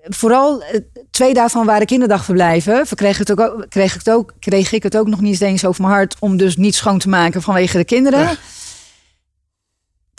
vooral 0.03 0.63
eh, 0.63 0.79
twee 1.11 1.33
daarvan 1.33 1.65
waren 1.65 1.87
kinderdagverblijven. 1.87 2.85
Kreeg, 2.95 3.17
het 3.17 3.31
ook, 3.31 3.65
kreeg, 3.69 3.93
ik 3.93 3.99
het 4.05 4.09
ook, 4.09 4.33
kreeg 4.39 4.71
ik 4.71 4.83
het 4.83 4.97
ook 4.97 5.07
nog 5.07 5.21
niet 5.21 5.41
eens 5.41 5.65
over 5.65 5.81
mijn 5.81 5.93
hart 5.93 6.15
om 6.19 6.37
dus 6.37 6.55
niet 6.55 6.75
schoon 6.75 6.99
te 6.99 7.09
maken 7.09 7.41
vanwege 7.41 7.77
de 7.77 7.85
kinderen. 7.85 8.19
Ja. 8.19 8.35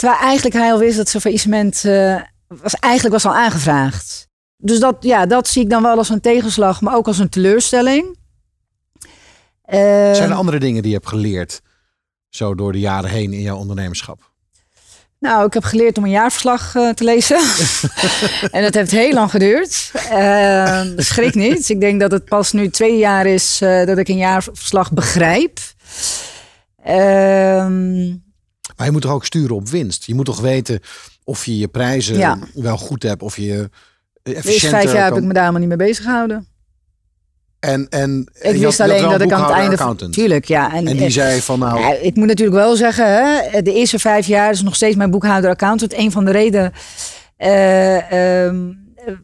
Terwijl 0.02 0.20
eigenlijk 0.20 0.54
hij 0.54 0.72
al 0.72 0.78
wist 0.78 0.96
dat 0.96 1.08
zijn 1.08 1.22
faillissement 1.22 1.84
eh, 1.84 2.20
was, 2.62 2.74
eigenlijk 2.74 3.14
was 3.14 3.26
al 3.26 3.36
aangevraagd. 3.36 4.28
Dus 4.56 4.80
dat, 4.80 4.96
ja, 5.00 5.26
dat 5.26 5.48
zie 5.48 5.62
ik 5.62 5.70
dan 5.70 5.82
wel 5.82 5.96
als 5.96 6.08
een 6.08 6.20
tegenslag, 6.20 6.80
maar 6.80 6.94
ook 6.94 7.06
als 7.06 7.18
een 7.18 7.28
teleurstelling. 7.28 8.16
Zijn 9.66 10.30
er 10.30 10.32
andere 10.32 10.58
dingen 10.58 10.82
die 10.82 10.90
je 10.90 10.96
hebt 10.96 11.08
geleerd? 11.08 11.60
Zo 12.28 12.54
door 12.54 12.72
de 12.72 12.80
jaren 12.80 13.10
heen 13.10 13.32
in 13.32 13.40
jouw 13.40 13.56
ondernemerschap. 13.56 14.32
Nou, 15.22 15.46
ik 15.46 15.54
heb 15.54 15.64
geleerd 15.64 15.98
om 15.98 16.04
een 16.04 16.10
jaarverslag 16.10 16.74
eh, 16.74 16.88
te 16.88 17.04
lezen. 17.04 17.36
en 18.50 18.62
dat 18.62 18.74
heeft 18.74 18.90
heel 18.90 19.12
lang 19.12 19.30
geduurd. 19.30 19.90
Eh, 20.10 20.82
schrik 20.96 21.34
niet. 21.34 21.68
Ik 21.68 21.80
denk 21.80 22.00
dat 22.00 22.10
het 22.10 22.24
pas 22.24 22.52
nu 22.52 22.70
twee 22.70 22.98
jaar 22.98 23.26
is 23.26 23.60
eh, 23.60 23.86
dat 23.86 23.98
ik 23.98 24.08
een 24.08 24.16
jaarverslag 24.16 24.92
begrijp. 24.92 25.58
Ehm, 26.82 28.08
Maar 28.76 28.86
je 28.86 28.90
moet 28.90 29.02
toch 29.02 29.12
ook 29.12 29.24
sturen 29.24 29.56
op 29.56 29.68
winst? 29.68 30.04
Je 30.04 30.14
moet 30.14 30.24
toch 30.24 30.40
weten 30.40 30.80
of 31.24 31.44
je 31.44 31.58
je 31.58 31.68
prijzen 31.68 32.16
Ja. 32.16 32.38
wel 32.54 32.76
goed 32.76 33.02
hebt. 33.02 33.22
Of 33.22 33.36
je 33.36 33.42
de 34.22 34.34
eerste 34.34 34.48
efficiënter 34.48 34.80
vijf 34.80 34.92
jaar 34.92 35.04
heb 35.04 35.16
ik 35.16 35.22
me 35.22 35.32
daar 35.32 35.42
helemaal 35.44 35.68
niet 35.68 35.78
mee 35.78 35.88
bezig 35.88 36.04
gehouden. 36.04 36.46
En, 37.60 37.86
en 37.88 38.30
Ik 38.40 38.56
wist 38.60 38.80
alleen 38.80 39.08
dat 39.10 39.20
ik 39.20 39.32
aan 39.32 39.42
het 39.42 39.50
einde. 39.50 39.72
Accountant. 39.76 40.12
Tuurlijk, 40.12 40.44
ja. 40.44 40.74
En 40.74 40.84
die 40.84 41.10
zei 41.10 41.40
van 41.40 41.58
nou... 41.58 41.80
Ja, 41.80 41.94
ik 41.94 42.14
moet 42.16 42.26
natuurlijk 42.26 42.56
wel 42.56 42.76
zeggen, 42.76 43.06
hè, 43.06 43.62
de 43.62 43.72
eerste 43.74 43.98
vijf 43.98 44.26
jaar 44.26 44.50
is 44.50 44.62
nog 44.62 44.74
steeds 44.74 44.96
mijn 44.96 45.10
boekhouder-accountant. 45.10 45.94
Een 45.96 46.10
van 46.12 46.24
de 46.24 46.30
redenen 46.30 46.72
eh, 47.36 48.42
ehm, 48.44 48.72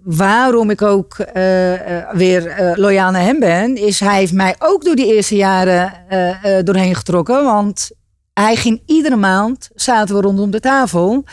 waarom 0.02 0.70
ik 0.70 0.82
ook 0.82 1.18
eh, 1.18 1.98
eh, 1.98 2.11
weer 2.12 2.46
eh, 2.46 2.76
loyaal 2.76 3.11
naar 3.11 3.22
hem 3.22 3.38
ben, 3.40 3.76
is 3.76 4.00
hij 4.00 4.18
heeft 4.18 4.32
mij 4.32 4.54
ook 4.58 4.84
door 4.84 4.94
die 4.96 5.14
eerste 5.14 5.37
jaren 5.37 5.92
eh, 6.08 6.58
eh, 6.58 6.64
doorheen 6.64 6.94
getrokken. 6.94 7.44
Want 7.44 7.90
hij 8.34 8.56
ging 8.56 8.82
iedere 8.87 9.16
maand, 9.16 9.68
zaten 9.74 10.14
we 10.14 10.20
rondom 10.20 10.50
de 10.50 10.61
tafel, 10.61 11.24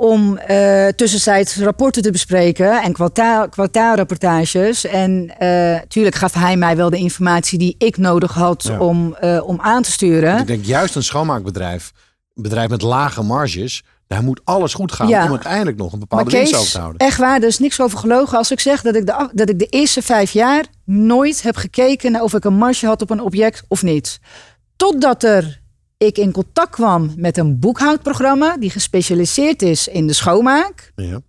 om 0.00 0.36
eh 0.36 0.86
tussentijds 0.86 1.56
rapporten 1.58 2.02
te 2.02 2.10
bespreken 2.10 2.82
en 2.82 2.92
kwartaal, 2.92 3.48
kwartaalrapportages. 3.48 4.84
En 4.86 5.26
natuurlijk 5.80 6.14
gaf 6.16 6.32
hij 6.34 6.56
mij 6.56 6.76
wel 6.76 6.90
de 6.90 6.96
informatie 6.98 7.58
die 7.58 7.74
ik 7.78 7.96
nodig 7.96 8.32
had 8.34 8.62
Ja. 8.62 8.78
om, 8.78 9.14
eh, 9.14 9.40
om 9.44 9.60
aan 9.60 9.82
te 9.82 9.90
sturen. 9.90 10.38
Ik 10.38 10.46
denk 10.46 10.64
juist 10.64 10.94
een 10.94 11.02
schoonmaakbedrijf, 11.02 11.92
een 12.34 12.42
bedrijf 12.42 12.68
met 12.68 12.82
lage 12.82 13.22
marges, 13.22 13.82
daar 14.06 14.22
moet 14.22 14.40
alles 14.44 14.74
goed 14.74 14.92
gaan 14.92 15.08
Ja. 15.08 15.24
om 15.24 15.30
uiteindelijk 15.30 15.76
nog 15.76 15.92
een 15.92 15.98
bepaalde 15.98 16.30
winst 16.30 16.50
Kees, 16.52 16.60
over 16.60 16.72
te 16.72 16.78
houden. 16.78 17.06
echt 17.06 17.18
waar, 17.18 17.40
er 17.40 17.46
is 17.46 17.58
niks 17.58 17.80
over 17.80 17.98
gelogen 17.98 18.38
als 18.38 18.50
ik 18.50 18.60
zeg 18.60 18.82
dat 18.82 18.94
ik, 18.96 19.06
de, 19.06 19.28
dat 19.32 19.48
ik 19.48 19.58
de 19.58 19.66
eerste 19.66 20.02
vijf 20.02 20.30
jaar 20.32 20.64
nooit 20.84 21.42
heb 21.42 21.56
gekeken 21.56 22.12
naar 22.12 22.22
of 22.22 22.34
ik 22.34 22.44
een 22.44 22.54
marge 22.54 22.86
had 22.86 23.02
op 23.02 23.10
een 23.10 23.20
object 23.20 23.62
of 23.68 23.82
niet. 23.82 24.18
Totdat 24.76 25.22
er 25.22 25.60
ik 26.06 26.18
in 26.18 26.32
contact 26.32 26.70
kwam 26.70 27.12
met 27.16 27.38
een 27.38 27.58
boekhoudprogramma 27.58 28.56
die 28.56 28.70
gespecialiseerd 28.70 29.62
is 29.62 29.88
in 29.88 30.06
de 30.06 30.12
schoonmaak. 30.12 30.92
Ja. 30.96 31.20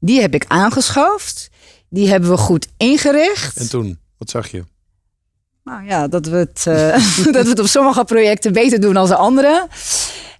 Die 0.00 0.20
heb 0.20 0.34
ik 0.34 0.44
aangeschaft. 0.48 1.50
Die 1.88 2.08
hebben 2.08 2.30
we 2.30 2.36
goed 2.36 2.66
ingericht. 2.76 3.56
En 3.56 3.68
toen, 3.68 3.98
wat 4.18 4.30
zag 4.30 4.50
je? 4.50 4.64
Nou 5.64 5.84
ja, 5.84 6.08
dat 6.08 6.26
we, 6.26 6.36
het, 6.36 6.66
eh, 6.66 7.24
dat 7.34 7.44
we 7.44 7.50
het 7.50 7.58
op 7.58 7.66
sommige 7.66 8.04
projecten 8.04 8.52
beter 8.52 8.80
doen 8.80 8.94
dan 8.94 9.06
de 9.06 9.16
andere. 9.16 9.66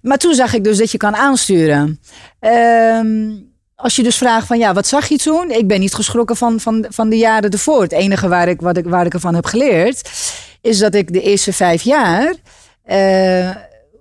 Maar 0.01 0.17
toen 0.17 0.33
zag 0.33 0.53
ik 0.53 0.63
dus 0.63 0.77
dat 0.77 0.91
je 0.91 0.97
kan 0.97 1.15
aansturen. 1.15 1.99
Ehm, 2.39 3.31
als 3.75 3.95
je 3.95 4.03
dus 4.03 4.17
vraagt 4.17 4.47
van 4.47 4.57
ja, 4.57 4.73
wat 4.73 4.87
zag 4.87 5.07
je 5.07 5.17
toen? 5.17 5.51
Ik 5.51 5.67
ben 5.67 5.79
niet 5.79 5.93
geschrokken 5.93 6.35
van, 6.35 6.59
van, 6.59 6.85
van 6.89 7.09
de 7.09 7.17
jaren 7.17 7.49
ervoor. 7.49 7.81
Het 7.81 7.91
enige 7.91 8.27
waar 8.27 8.47
ik, 8.47 8.61
wat 8.61 8.77
ik, 8.77 8.85
waar 8.85 9.05
ik 9.05 9.13
ervan 9.13 9.35
heb 9.35 9.45
geleerd, 9.45 10.11
is 10.61 10.77
dat 10.77 10.95
ik 10.95 11.13
de 11.13 11.21
eerste 11.21 11.53
vijf 11.53 11.81
jaar. 11.81 12.35
Eh, 12.83 13.55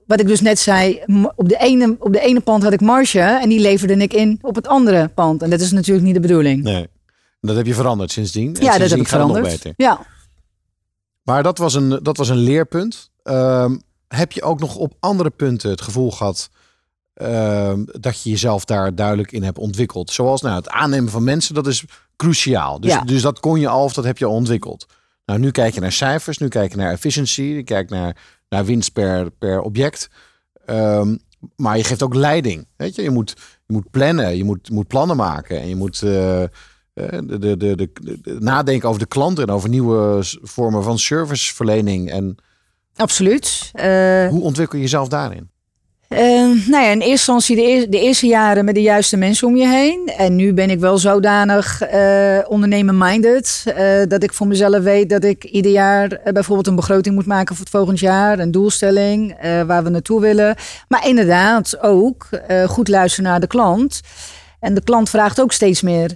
wat 0.06 0.20
ik 0.20 0.26
dus 0.26 0.40
net 0.40 0.58
zei, 0.58 1.02
op 1.36 1.48
de, 1.48 1.56
ene, 1.58 1.96
op 1.98 2.12
de 2.12 2.20
ene 2.20 2.40
pand 2.40 2.62
had 2.62 2.72
ik 2.72 2.80
marge 2.80 3.20
en 3.20 3.48
die 3.48 3.60
leverde 3.60 3.96
ik 3.96 4.12
in 4.12 4.38
op 4.42 4.54
het 4.54 4.66
andere 4.68 5.08
pand. 5.08 5.42
En 5.42 5.50
dat 5.50 5.60
is 5.60 5.72
natuurlijk 5.72 6.04
niet 6.06 6.14
de 6.14 6.20
bedoeling. 6.20 6.62
Nee. 6.62 6.88
Dat 7.40 7.56
heb 7.56 7.66
je 7.66 7.74
veranderd 7.74 8.10
sindsdien. 8.12 8.56
En 8.56 8.64
ja, 8.64 8.78
dat 8.78 8.90
heb 8.90 8.98
ik 8.98 9.08
veranderd. 9.08 9.44
beter. 9.44 9.72
Ja. 9.76 10.06
Maar 11.22 11.42
dat 11.42 11.58
was 11.58 11.74
een, 11.74 11.98
dat 12.02 12.16
was 12.16 12.28
een 12.28 12.36
leerpunt. 12.36 13.10
Ehm, 13.22 13.76
heb 14.08 14.32
je 14.32 14.42
ook 14.42 14.60
nog 14.60 14.76
op 14.76 14.94
andere 15.00 15.30
punten 15.30 15.70
het 15.70 15.80
gevoel 15.80 16.10
gehad 16.10 16.50
ehm, 17.14 17.84
dat 17.86 18.22
je 18.22 18.30
jezelf 18.30 18.64
daar 18.64 18.94
duidelijk 18.94 19.32
in 19.32 19.42
hebt 19.42 19.58
ontwikkeld? 19.58 20.10
Zoals 20.10 20.40
nou, 20.42 20.56
het 20.56 20.68
aannemen 20.68 21.10
van 21.10 21.24
mensen, 21.24 21.54
dat 21.54 21.66
is 21.66 21.84
cruciaal. 22.16 22.80
Dus, 22.80 22.92
Ja. 22.92 23.00
dus 23.00 23.22
dat 23.22 23.40
kon 23.40 23.60
je 23.60 23.68
al 23.68 23.84
of 23.84 23.92
dat 23.92 24.04
heb 24.04 24.18
je 24.18 24.24
al 24.24 24.32
ontwikkeld. 24.32 24.86
Nou, 25.26 25.38
nu 25.38 25.50
kijk 25.50 25.74
je 25.74 25.80
naar 25.80 25.92
cijfers, 25.92 26.38
nu 26.38 26.48
kijk 26.48 26.70
je 26.70 26.76
naar 26.76 26.92
efficiency, 26.92 27.42
je 27.42 27.62
kijkt 27.62 27.90
naar, 27.90 28.16
naar 28.52 28.64
winst 28.64 28.92
per, 28.92 29.30
per 29.30 29.60
object. 29.60 30.10
Ehm, 30.66 31.16
maar 31.56 31.76
je 31.76 31.84
geeft 31.84 32.02
ook 32.02 32.14
leiding. 32.14 32.66
Weet 32.76 32.94
je? 32.94 33.02
Je, 33.02 33.10
moet, 33.10 33.34
je 33.66 33.72
moet 33.72 33.90
plannen, 33.90 34.36
je 34.36 34.44
moet, 34.44 34.70
moet 34.70 34.86
plannen 34.86 35.16
maken 35.16 35.60
en 35.60 35.68
je 35.68 35.76
moet 35.76 36.02
eh, 36.02 36.42
de, 36.94 37.38
de, 37.38 37.56
de, 37.56 37.56
de, 37.56 37.90
de- 37.92 38.36
nadenken 38.38 38.88
over 38.88 39.00
de 39.00 39.06
klant 39.06 39.38
en 39.38 39.50
over 39.50 39.68
nieuwe 39.68 40.24
vormen 40.42 40.82
van 40.82 40.98
serviceverlening. 40.98 42.10
En 42.10 42.36
Absoluut. 42.96 43.70
Eh, 43.72 44.28
hoe 44.28 44.42
ontwikkel 44.42 44.76
je 44.76 44.82
jezelf 44.84 45.08
daarin? 45.08 45.50
Eh, 46.12 46.68
nou 46.68 46.84
ja, 46.84 46.90
in 46.90 47.00
eerste 47.00 47.08
instantie 47.08 47.56
de, 47.56 47.62
eer- 47.62 47.90
de 47.90 48.00
eerste 48.00 48.26
jaren 48.26 48.64
met 48.64 48.74
de 48.74 48.82
juiste 48.82 49.16
mensen 49.16 49.48
om 49.48 49.56
je 49.56 49.68
heen. 49.68 50.12
En 50.16 50.36
nu 50.36 50.52
ben 50.52 50.70
ik 50.70 50.78
wel 50.78 50.98
zodanig 50.98 51.82
eh 51.82 52.38
ondernemer-minded. 52.48 53.62
eh, 53.76 54.02
dat 54.08 54.22
ik 54.22 54.32
voor 54.32 54.46
mezelf 54.46 54.82
weet 54.82 55.10
dat 55.10 55.24
ik 55.24 55.44
ieder 55.44 55.72
jaar 55.72 56.12
eh, 56.12 56.32
bijvoorbeeld 56.32 56.66
een 56.66 56.74
begroting 56.76 57.14
moet 57.14 57.26
maken 57.26 57.54
voor 57.56 57.64
het 57.64 57.74
volgend 57.74 57.98
jaar. 58.00 58.38
Een 58.38 58.50
doelstelling 58.50 59.36
waar 59.66 59.84
we 59.84 59.90
naartoe 59.90 60.20
willen. 60.20 60.56
Maar 60.88 61.08
inderdaad 61.08 61.80
ook 61.80 62.28
goed 62.66 62.88
luisteren 62.88 63.30
naar 63.30 63.40
de 63.40 63.46
klant. 63.46 64.00
En 64.60 64.74
de 64.74 64.82
klant 64.82 65.10
vraagt 65.10 65.40
ook 65.40 65.52
steeds 65.52 65.82
meer. 65.82 66.10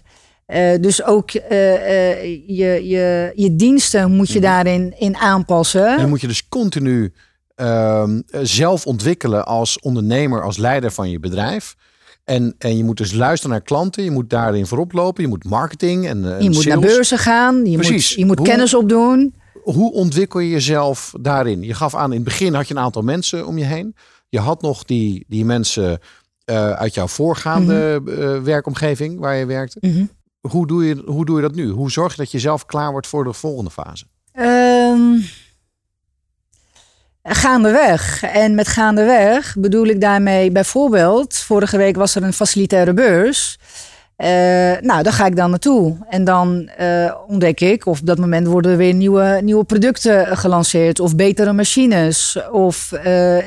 Uh, 0.46 0.74
dus 0.80 1.04
ook 1.04 1.32
uh, 1.32 1.40
uh, 1.50 2.22
je, 2.46 2.88
je, 2.88 3.32
je 3.34 3.56
diensten 3.56 4.12
moet 4.12 4.30
je 4.30 4.40
daarin 4.40 4.94
in 4.98 5.16
aanpassen. 5.16 5.98
En 5.98 6.08
moet 6.08 6.20
je 6.20 6.26
dus 6.26 6.48
continu 6.48 7.12
ehm, 7.56 8.20
zelf 8.42 8.86
ontwikkelen 8.86 9.46
als 9.46 9.80
ondernemer, 9.80 10.42
als 10.42 10.56
leider 10.56 10.90
van 10.90 11.10
je 11.10 11.20
bedrijf. 11.20 11.76
En, 12.24 12.54
en 12.58 12.76
je 12.76 12.84
moet 12.84 12.96
dus 12.96 13.12
luisteren 13.12 13.50
naar 13.56 13.64
klanten. 13.64 14.04
Je 14.04 14.10
moet 14.10 14.30
daarin 14.30 14.66
voorop 14.66 14.92
lopen. 14.92 15.22
Je 15.22 15.28
moet 15.28 15.44
marketing 15.44 16.06
en, 16.06 16.36
en 16.36 16.42
Je 16.42 16.50
moet 16.50 16.66
naar 16.66 16.78
beurzen 16.78 17.18
gaan. 17.18 17.66
Je 17.66 17.76
Precies. 17.76 18.08
moet, 18.08 18.18
je 18.18 18.26
moet 18.26 18.42
kennis 18.42 18.74
opdoen. 18.74 19.34
Hoe 19.62 19.92
ontwikkel 19.92 20.40
je 20.40 20.50
jezelf 20.50 21.12
daarin? 21.20 21.62
Je 21.62 21.74
gaf 21.74 21.94
aan, 21.94 22.10
in 22.10 22.16
het 22.16 22.24
begin 22.24 22.54
had 22.54 22.68
je 22.68 22.74
een 22.74 22.80
aantal 22.80 23.02
mensen 23.02 23.46
om 23.46 23.58
je 23.58 23.64
heen. 23.64 23.94
Je 24.28 24.38
had 24.38 24.62
nog 24.62 24.84
die, 24.84 25.24
die 25.28 25.44
mensen 25.44 25.98
uit 26.74 26.94
jouw 26.94 27.06
voorgaande 27.06 28.00
mm 28.02 28.44
werkomgeving 28.44 29.18
waar 29.18 29.36
je 29.36 29.46
werkte. 29.46 29.78
Mhm. 29.80 30.04
Hoe 30.40 30.66
doe, 30.66 30.84
je, 30.84 31.02
hoe 31.06 31.24
doe 31.24 31.36
je 31.36 31.42
dat 31.42 31.54
nu? 31.54 31.70
Hoe 31.70 31.90
zorg 31.90 32.10
je 32.10 32.22
dat 32.22 32.30
je 32.30 32.38
zelf 32.38 32.66
klaar 32.66 32.90
wordt 32.90 33.06
voor 33.06 33.24
de 33.24 33.32
volgende 33.32 33.70
fase? 33.70 34.04
Um, 34.38 35.24
gaandeweg. 37.34 38.22
En 38.22 38.54
met 38.54 38.68
gaandeweg 38.68 39.54
bedoel 39.58 39.86
ik 39.86 40.00
daarmee 40.00 40.50
bijvoorbeeld... 40.50 41.36
vorige 41.36 41.76
week 41.76 41.96
was 41.96 42.14
er 42.14 42.22
een 42.22 42.32
facilitaire 42.32 42.94
beurs... 42.94 43.58
Uh, 44.18 44.28
nou, 44.80 45.02
daar 45.02 45.12
ga 45.12 45.26
ik 45.26 45.36
dan 45.36 45.50
naartoe. 45.50 45.96
En 46.08 46.24
dan 46.24 46.70
uh, 46.80 47.14
ontdek 47.26 47.60
ik, 47.60 47.86
of 47.86 48.00
op 48.00 48.06
dat 48.06 48.18
moment 48.18 48.46
worden 48.46 48.70
er 48.70 48.76
weer 48.76 48.94
nieuwe, 48.94 49.38
nieuwe 49.42 49.64
producten 49.64 50.36
gelanceerd, 50.36 51.00
of 51.00 51.16
betere 51.16 51.52
machines, 51.52 52.38
of 52.50 52.92
uh, 53.06 53.38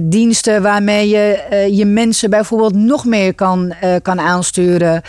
diensten 0.00 0.62
waarmee 0.62 1.08
je 1.08 1.68
je 1.70 1.84
mensen 1.84 2.30
bijvoorbeeld 2.30 2.74
nog 2.74 3.04
meer 3.04 3.34
kan, 3.34 3.74
kan 4.02 4.20
aansturen. 4.20 5.02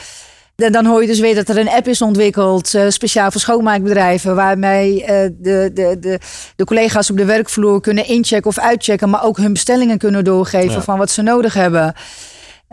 Dan 0.68 0.86
hoor 0.86 1.02
je 1.02 1.08
dus 1.08 1.20
weer 1.20 1.36
dat 1.36 1.50
er 1.50 1.58
een 1.58 1.70
app 1.70 1.88
is 1.88 2.02
ontwikkeld, 2.02 2.74
uh, 2.74 2.90
speciaal 2.90 3.32
voor 3.32 3.42
schoonmaakbedrijven, 3.42 4.36
waarmee 4.36 5.00
uh, 5.00 5.08
de, 5.08 5.72
de, 5.74 5.98
de, 6.00 6.20
de 6.56 6.64
collega's 6.64 7.10
op 7.10 7.18
de 7.18 7.26
werkvloer 7.26 7.82
kunnen 7.82 8.08
inchecken 8.08 8.50
of 8.50 8.60
uitchecken, 8.60 9.10
maar 9.10 9.24
ook 9.24 9.38
hun 9.38 9.54
bestellingen 9.54 9.98
kunnen 9.98 10.24
doorgeven 10.24 10.72
ja. 10.72 10.82
van 10.82 10.98
wat 10.98 11.12
ze 11.12 11.22
nodig 11.22 11.54
hebben. 11.54 11.94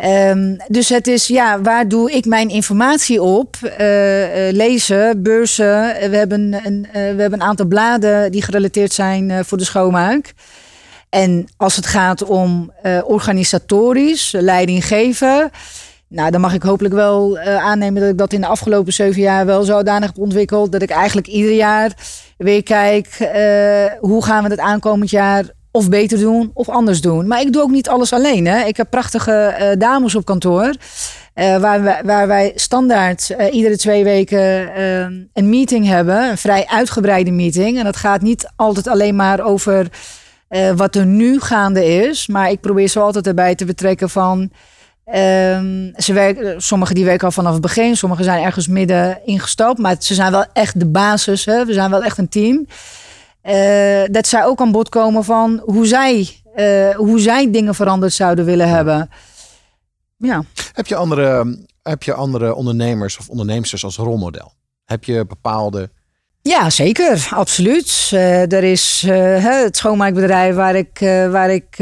Um, 0.04 0.56
dus 0.68 0.88
het 0.88 1.06
is, 1.06 1.26
ja, 1.26 1.60
waar 1.60 1.88
doe 1.88 2.12
ik 2.12 2.24
mijn 2.24 2.48
informatie 2.48 3.22
op? 3.22 3.56
Uh, 3.62 3.70
lezen, 4.50 5.22
beurzen. 5.22 6.10
We 6.10 6.16
hebben, 6.16 6.60
een, 6.64 6.86
we 6.92 6.98
hebben 6.98 7.32
een 7.32 7.42
aantal 7.42 7.66
bladen 7.66 8.32
die 8.32 8.42
gerelateerd 8.42 8.92
zijn 8.92 9.44
voor 9.44 9.58
de 9.58 9.64
schoonmaak. 9.64 10.32
En 11.08 11.48
als 11.56 11.76
het 11.76 11.86
gaat 11.86 12.24
om 12.24 12.72
organisatorisch, 13.04 14.32
leiding 14.38 14.86
geven. 14.86 15.50
Nou, 16.08 16.30
dan 16.30 16.40
mag 16.40 16.54
ik 16.54 16.62
hopelijk 16.62 16.94
wel 16.94 17.38
uh, 17.38 17.56
aannemen 17.56 18.00
dat 18.00 18.10
ik 18.10 18.18
dat 18.18 18.32
in 18.32 18.40
de 18.40 18.46
afgelopen 18.46 18.92
zeven 18.92 19.22
jaar 19.22 19.46
wel 19.46 19.62
zodanig 19.62 20.08
heb 20.08 20.18
ontwikkeld. 20.18 20.72
Dat 20.72 20.82
ik 20.82 20.90
eigenlijk 20.90 21.26
ieder 21.26 21.52
jaar 21.52 21.92
weer 22.38 22.62
kijk 22.62 23.18
uh, 23.20 23.28
hoe 24.00 24.24
gaan 24.24 24.42
we 24.42 24.50
het 24.50 24.58
aankomend 24.58 25.10
jaar 25.10 25.44
of 25.70 25.88
beter 25.88 26.18
doen 26.18 26.50
of 26.54 26.68
anders 26.68 27.00
doen. 27.00 27.26
Maar 27.26 27.40
ik 27.40 27.52
doe 27.52 27.62
ook 27.62 27.70
niet 27.70 27.88
alles 27.88 28.12
alleen. 28.12 28.46
Hè. 28.46 28.64
Ik 28.64 28.76
heb 28.76 28.90
prachtige 28.90 29.56
uh, 29.60 29.68
dames 29.78 30.14
op 30.14 30.24
kantoor. 30.24 30.74
waar, 31.34 31.82
wij, 31.82 32.00
waar 32.04 32.26
wij 32.26 32.52
standaard 32.54 33.34
iedere 33.50 33.76
twee 33.76 34.04
weken 34.04 34.80
een 35.32 35.48
meeting 35.48 35.86
hebben. 35.86 36.30
Een 36.30 36.38
vrij 36.38 36.66
uitgebreide 36.66 37.30
meeting. 37.30 37.78
En 37.78 37.84
dat 37.84 37.96
gaat 37.96 38.22
niet 38.22 38.50
altijd 38.56 38.88
alleen 38.88 39.16
maar 39.16 39.40
over 39.40 39.86
wat 40.76 40.94
er 40.94 41.06
nu 41.06 41.40
gaande 41.40 41.84
is. 41.84 42.26
Maar 42.26 42.50
ik 42.50 42.60
probeer 42.60 42.88
ze 42.88 43.00
altijd 43.00 43.26
erbij 43.26 43.54
te 43.54 43.64
betrekken 43.64 44.10
van... 44.10 44.50
Um, 45.14 45.92
ze 45.96 46.12
werken, 46.12 46.62
sommigen 46.62 46.94
die 46.94 47.04
werken 47.04 47.26
al 47.26 47.32
vanaf 47.32 47.52
het 47.52 47.62
begin, 47.62 47.96
sommigen 47.96 48.24
zijn 48.24 48.44
ergens 48.44 48.68
midden 48.68 49.20
ingestapt, 49.24 49.78
maar 49.78 49.96
ze 49.98 50.14
zijn 50.14 50.30
wel 50.30 50.44
echt 50.52 50.80
de 50.80 50.86
basis. 50.86 51.44
Hè? 51.44 51.64
We 51.64 51.72
zijn 51.72 51.90
wel 51.90 52.02
echt 52.02 52.18
een 52.18 52.28
team. 52.28 52.66
Uh, 53.44 54.04
dat 54.10 54.26
zij 54.26 54.44
ook 54.44 54.60
aan 54.60 54.72
bod 54.72 54.88
komen 54.88 55.24
van 55.24 55.62
hoe 55.64 55.86
zij, 55.86 56.40
uh, 56.56 56.94
hoe 56.96 57.20
zij 57.20 57.50
dingen 57.50 57.74
veranderd 57.74 58.12
zouden 58.12 58.44
willen 58.44 58.68
hebben. 58.68 59.10
Ja. 60.16 60.44
Heb 60.72 60.86
je 60.86 60.96
andere, 60.96 61.58
heb 61.82 62.02
je 62.02 62.14
andere 62.14 62.54
ondernemers 62.54 63.18
of 63.18 63.28
ondernemers 63.28 63.84
als 63.84 63.96
rolmodel? 63.96 64.52
Heb 64.84 65.04
je 65.04 65.26
bepaalde 65.26 65.90
ja, 66.42 66.70
zeker. 66.70 67.28
Absoluut. 67.30 68.10
Uh, 68.14 68.52
er 68.52 68.64
is 68.64 69.04
het 69.06 69.76
schoonmaakbedrijf 69.76 70.54
waar 70.54 70.74
ik, 70.74 70.98
waar 71.30 71.50
ik 71.50 71.76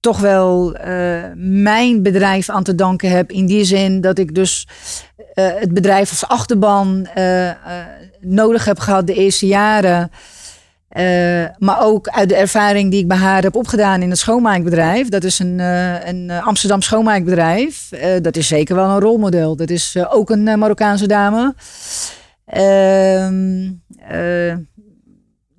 toch 0.00 0.20
wel 0.20 0.76
uh, 0.76 1.22
mijn 1.34 2.02
bedrijf 2.02 2.48
aan 2.48 2.62
te 2.62 2.74
danken 2.74 3.10
heb. 3.10 3.30
In 3.30 3.46
die 3.46 3.64
zin 3.64 4.00
dat 4.00 4.18
ik 4.18 4.34
dus 4.34 4.68
uh, 5.34 5.48
het 5.54 5.74
bedrijf 5.74 6.10
als 6.10 6.26
achterban 6.26 7.08
uh, 7.18 7.50
nodig 8.20 8.64
heb 8.64 8.78
gehad 8.78 9.06
de 9.06 9.14
eerste 9.14 9.46
jaren. 9.46 10.10
maar 11.58 11.80
ook 11.80 12.08
uit 12.08 12.28
de 12.28 12.36
ervaring 12.36 12.90
die 12.90 13.00
ik 13.00 13.08
bij 13.08 13.16
haar 13.16 13.42
heb 13.42 13.54
opgedaan 13.54 14.02
in 14.02 14.10
het 14.10 14.18
schoonmaakbedrijf. 14.18 15.08
Dat 15.08 15.24
is 15.24 15.38
een, 15.38 15.58
een 16.08 16.30
Amsterdam 16.30 16.82
schoonmaakbedrijf. 16.82 17.88
dat 18.22 18.36
is 18.36 18.46
zeker 18.46 18.74
wel 18.74 18.88
een 18.88 19.00
rolmodel. 19.00 19.56
Dat 19.56 19.70
is 19.70 19.96
ook 20.08 20.30
een 20.30 20.42
Marokkaanse 20.42 21.06
dame. 21.06 21.54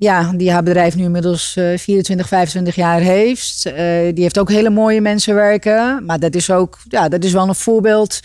Ja, 0.01 0.31
die 0.35 0.51
haar 0.51 0.63
bedrijf 0.63 0.95
nu 0.95 1.03
inmiddels 1.03 1.55
uh, 1.57 1.77
24, 1.77 2.27
25 2.27 2.75
jaar 2.75 2.99
heeft. 2.99 3.65
Uh, 3.65 3.73
die 4.13 4.23
heeft 4.23 4.39
ook 4.39 4.49
hele 4.49 4.69
mooie 4.69 5.01
mensen 5.01 5.35
werken. 5.35 6.05
Maar 6.05 6.19
dat 6.19 6.35
is 6.35 6.51
ook, 6.51 6.77
ja, 6.87 7.09
dat 7.09 7.23
is 7.23 7.33
wel 7.33 7.47
een 7.47 7.55
voorbeeld. 7.55 8.19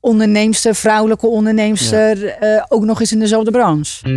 Onderneemster, 0.00 0.74
vrouwelijke 0.74 1.26
onderneemster. 1.26 2.24
Ja. 2.24 2.56
Uh, 2.56 2.64
ook 2.68 2.84
nog 2.84 3.00
eens 3.00 3.12
in 3.12 3.18
dezelfde 3.18 3.50
branche. 3.50 4.08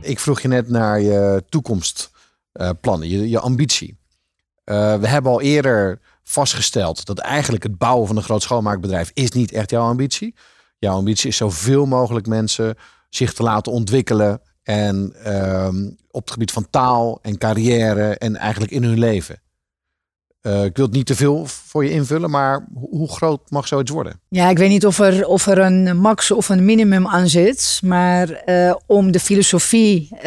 Ik 0.00 0.20
vroeg 0.20 0.40
je 0.40 0.48
net 0.48 0.68
naar 0.68 1.00
je 1.00 1.44
toekomstplannen, 1.48 3.08
je, 3.08 3.28
je 3.28 3.40
ambitie. 3.40 3.98
we 4.64 5.06
hebben 5.06 5.32
al 5.32 5.40
eerder 5.40 6.00
vastgesteld 6.22 7.04
dat 7.04 7.18
eigenlijk 7.18 7.62
het 7.62 7.78
bouwen 7.78 8.06
van 8.06 8.16
een 8.16 8.22
groot 8.22 8.42
schoonmaakbedrijf 8.42 9.10
is 9.14 9.30
niet 9.30 9.52
echt 9.52 9.70
jouw 9.70 9.82
ambitie. 9.82 10.34
Jouw 10.78 10.94
ambitie 10.94 11.28
is 11.28 11.36
zoveel 11.36 11.86
mogelijk 11.86 12.26
mensen 12.26 12.76
zich 13.10 13.32
te 13.32 13.42
laten 13.42 13.72
ontwikkelen. 13.72 14.40
En 14.62 15.14
um, 15.26 15.96
op 16.10 16.22
het 16.22 16.30
gebied 16.30 16.52
van 16.52 16.70
taal 16.70 17.18
en 17.22 17.38
carrière 17.38 18.18
en 18.18 18.36
eigenlijk 18.36 18.72
in 18.72 18.82
hun 18.82 18.98
leven. 18.98 19.40
Uh, 20.42 20.64
ik 20.64 20.76
wil 20.76 20.84
het 20.84 20.94
niet 20.94 21.06
te 21.06 21.14
veel 21.14 21.46
voor 21.46 21.84
je 21.84 21.90
invullen, 21.90 22.30
maar 22.30 22.66
hoe 22.74 23.08
groot 23.08 23.50
mag 23.50 23.66
zoiets 23.66 23.90
worden? 23.90 24.20
Ja, 24.28 24.48
ik 24.48 24.58
weet 24.58 24.68
niet 24.68 24.86
of 24.86 24.98
er, 24.98 25.26
of 25.26 25.46
er 25.46 25.58
een 25.58 25.96
max 25.96 26.30
of 26.30 26.48
een 26.48 26.64
minimum 26.64 27.06
aan 27.06 27.28
zit. 27.28 27.80
Maar 27.84 28.42
uh, 28.46 28.74
om 28.86 29.12
de 29.12 29.20
filosofie 29.20 30.08
uh, 30.12 30.20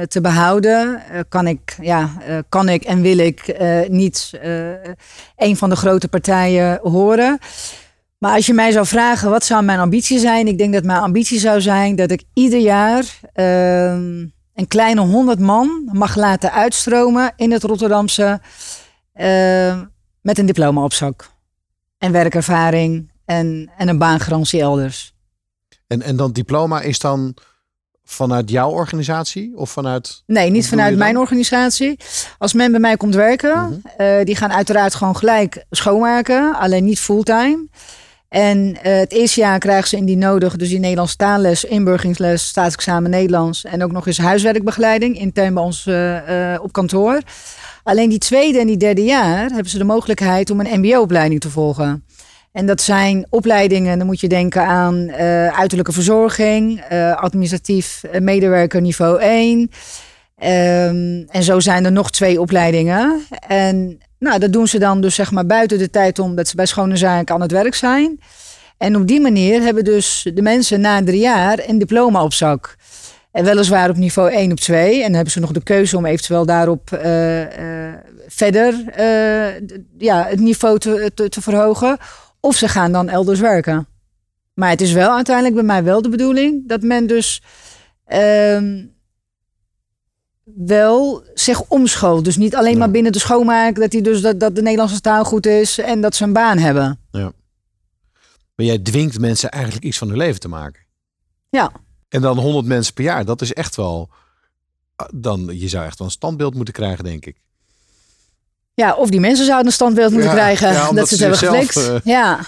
te 0.00 0.18
behouden, 0.22 1.02
kan, 1.28 1.46
ik, 1.46 1.76
ja, 1.80 2.10
kan 2.48 2.68
ik 2.68 2.84
en 2.84 3.00
wil 3.00 3.18
ik 3.18 3.58
niet 3.88 4.30
een 5.36 5.56
van 5.56 5.68
de 5.68 5.76
grote 5.76 6.08
partijen 6.08 6.78
horen. 6.82 7.38
Maar 8.18 8.34
als 8.34 8.46
je 8.46 8.54
mij 8.54 8.70
zou 8.70 8.86
vragen, 8.86 9.30
wat 9.30 9.44
zou 9.44 9.64
mijn 9.64 9.78
ambitie 9.78 10.18
zijn? 10.18 10.46
Ik 10.46 10.58
denk 10.58 10.72
dat 10.72 10.84
mijn 10.84 11.00
ambitie 11.00 11.38
zou 11.38 11.60
zijn 11.60 11.96
dat 11.96 12.10
ik 12.10 12.22
ieder 12.32 12.60
jaar 12.60 13.04
uh, 13.34 13.90
een 14.54 14.68
kleine 14.68 15.00
honderd 15.00 15.38
man 15.38 15.88
mag 15.92 16.16
laten 16.16 16.52
uitstromen 16.52 17.32
in 17.36 17.52
het 17.52 17.62
Rotterdamse 17.62 18.40
uh, 19.14 19.80
met 20.20 20.38
een 20.38 20.46
diploma 20.46 20.82
op 20.84 20.92
zak. 20.92 21.30
En 21.98 22.12
werkervaring 22.12 23.10
en, 23.24 23.70
en 23.76 23.88
een 23.88 23.98
baangarantie 23.98 24.60
elders. 24.60 25.14
En, 25.86 26.02
en 26.02 26.16
dat 26.16 26.34
diploma 26.34 26.80
is 26.80 26.98
dan 26.98 27.34
vanuit 28.04 28.50
jouw 28.50 28.70
organisatie 28.70 29.56
of 29.56 29.70
vanuit? 29.70 30.22
Nee, 30.26 30.50
niet 30.50 30.68
vanuit 30.68 30.96
mijn 30.96 31.18
organisatie. 31.18 32.00
Als 32.38 32.52
men 32.52 32.70
bij 32.70 32.80
mij 32.80 32.96
komt 32.96 33.14
werken, 33.14 33.56
-hmm. 33.56 33.82
uh, 33.98 34.24
die 34.24 34.36
gaan 34.36 34.52
uiteraard 34.52 34.94
gewoon 34.94 35.16
gelijk 35.16 35.64
schoonmaken, 35.70 36.54
alleen 36.54 36.84
niet 36.84 37.00
fulltime. 37.00 37.66
En 38.28 38.58
uh, 38.58 38.76
het 38.82 39.12
eerste 39.12 39.40
jaar 39.40 39.58
krijgen 39.58 39.88
ze 39.88 39.96
in 39.96 40.04
die 40.04 40.16
nodig, 40.16 40.56
dus 40.56 40.68
die 40.68 40.78
Nederlands 40.78 41.16
taalles, 41.16 41.64
inburgingsles, 41.64 42.46
staatsexamen 42.46 43.10
Nederlands 43.10 43.64
en 43.64 43.82
ook 43.82 43.92
nog 43.92 44.06
eens 44.06 44.18
huiswerkbegeleiding 44.18 45.18
intern 45.18 45.54
bij 45.54 45.62
ons 45.62 45.86
uh, 45.86 46.28
uh, 46.28 46.58
op 46.62 46.72
kantoor. 46.72 47.20
Alleen 47.82 48.08
die 48.08 48.18
tweede 48.18 48.58
en 48.58 48.66
die 48.66 48.76
derde 48.76 49.04
jaar 49.04 49.50
hebben 49.50 49.70
ze 49.70 49.78
de 49.78 49.84
mogelijkheid 49.84 50.50
om 50.50 50.60
een 50.60 50.80
MBO-opleiding 50.80 51.40
te 51.40 51.50
volgen. 51.50 52.04
En 52.52 52.66
dat 52.66 52.80
zijn 52.80 53.26
opleidingen, 53.30 53.98
dan 53.98 54.06
moet 54.06 54.20
je 54.20 54.28
denken 54.28 54.62
aan 54.62 55.12
uiterlijke 55.52 55.92
verzorging, 55.92 56.84
administratief 57.14 58.02
medewerker 58.20 58.80
niveau 58.80 59.20
1. 59.20 59.70
Um, 60.42 61.26
en 61.28 61.42
zo 61.42 61.60
zijn 61.60 61.84
er 61.84 61.92
nog 61.92 62.10
twee 62.10 62.40
opleidingen. 62.40 63.22
En 63.46 64.00
nou, 64.18 64.38
dat 64.38 64.52
doen 64.52 64.68
ze 64.68 64.78
dan 64.78 65.00
dus 65.00 65.14
zeg 65.14 65.30
maar 65.30 65.46
buiten 65.46 65.78
de 65.78 65.90
tijd 65.90 66.18
om 66.18 66.34
dat 66.34 66.48
ze 66.48 66.56
bij 66.56 66.66
schone 66.66 66.96
zaken 66.96 67.34
aan 67.34 67.40
het 67.40 67.52
werk 67.52 67.74
zijn. 67.74 68.20
En 68.78 68.96
op 68.96 69.06
die 69.06 69.20
manier 69.20 69.62
hebben 69.62 69.84
dus 69.84 70.30
de 70.34 70.42
mensen 70.42 70.80
na 70.80 71.04
drie 71.04 71.20
jaar 71.20 71.58
een 71.66 71.78
diploma 71.78 72.22
op 72.22 72.32
zak. 72.32 72.76
En 73.32 73.44
weliswaar 73.44 73.90
op 73.90 73.96
niveau 73.96 74.30
1 74.30 74.50
op 74.50 74.60
2. 74.60 74.94
En 74.94 75.02
dan 75.02 75.14
hebben 75.14 75.32
ze 75.32 75.40
nog 75.40 75.52
de 75.52 75.62
keuze 75.62 75.96
om 75.96 76.04
eventueel 76.04 76.46
daarop 76.46 76.90
uh, 76.90 77.40
uh, 77.40 77.48
verder 78.26 78.74
uh, 78.98 79.68
ja, 79.98 80.26
het 80.28 80.40
niveau 80.40 80.78
te, 80.78 81.10
te, 81.14 81.28
te, 81.28 81.40
verhogen. 81.40 81.96
Of 82.40 82.56
ze 82.56 82.68
gaan 82.68 82.92
dan 82.92 83.08
elders 83.08 83.40
werken. 83.40 83.88
Maar 84.54 84.70
het 84.70 84.80
is 84.80 84.92
wel 84.92 85.14
uiteindelijk 85.14 85.54
bij 85.54 85.64
mij 85.64 85.84
wel 85.84 86.02
de 86.02 86.08
bedoeling 86.08 86.68
dat 86.68 86.82
men 86.82 87.06
dus 87.06 87.42
ehm, 88.04 88.84
wel 90.56 91.22
zich 91.34 91.62
omschoolt. 91.62 92.24
Dus 92.24 92.36
niet 92.36 92.56
alleen 92.56 92.78
maar 92.78 92.90
binnen 92.90 93.12
de 93.12 93.18
schoonmaak, 93.18 93.74
dat, 93.74 93.92
hij 93.92 94.02
dus, 94.02 94.20
dat, 94.20 94.40
dat 94.40 94.54
de 94.54 94.62
Nederlandse 94.62 95.00
taal 95.00 95.24
goed 95.24 95.46
is 95.46 95.78
en 95.78 96.00
dat 96.00 96.14
ze 96.14 96.24
een 96.24 96.32
baan 96.32 96.58
hebben. 96.58 97.00
Ja. 97.10 97.32
Maar 98.54 98.66
jij 98.66 98.78
dwingt 98.78 99.18
mensen 99.18 99.50
eigenlijk 99.50 99.84
iets 99.84 99.98
van 99.98 100.08
hun 100.08 100.16
leven 100.16 100.40
te 100.40 100.48
maken. 100.48 100.82
Ja. 101.50 101.72
En 102.08 102.20
dan 102.20 102.38
100 102.38 102.66
mensen 102.66 102.94
per 102.94 103.04
jaar, 103.04 103.24
dat 103.24 103.40
is 103.40 103.52
echt 103.52 103.76
wel. 103.76 104.10
Dan, 105.14 105.58
je 105.58 105.68
zou 105.68 105.84
echt 105.84 105.98
wel 105.98 106.06
een 106.06 106.12
standbeeld 106.12 106.54
moeten 106.54 106.74
krijgen, 106.74 107.04
denk 107.04 107.26
ik. 107.26 107.40
Ja, 108.74 108.94
of 108.94 109.10
die 109.10 109.20
mensen 109.20 109.44
zouden 109.44 109.66
een 109.66 109.72
standbeeld 109.72 110.12
moeten 110.12 110.30
krijgen. 110.30 110.72
dat 110.94 111.08
ze 111.08 111.14
het 111.14 111.22
hebben 111.22 111.38
geflikt. 111.38 111.76
Uh, 111.76 111.96
ja. 112.04 112.40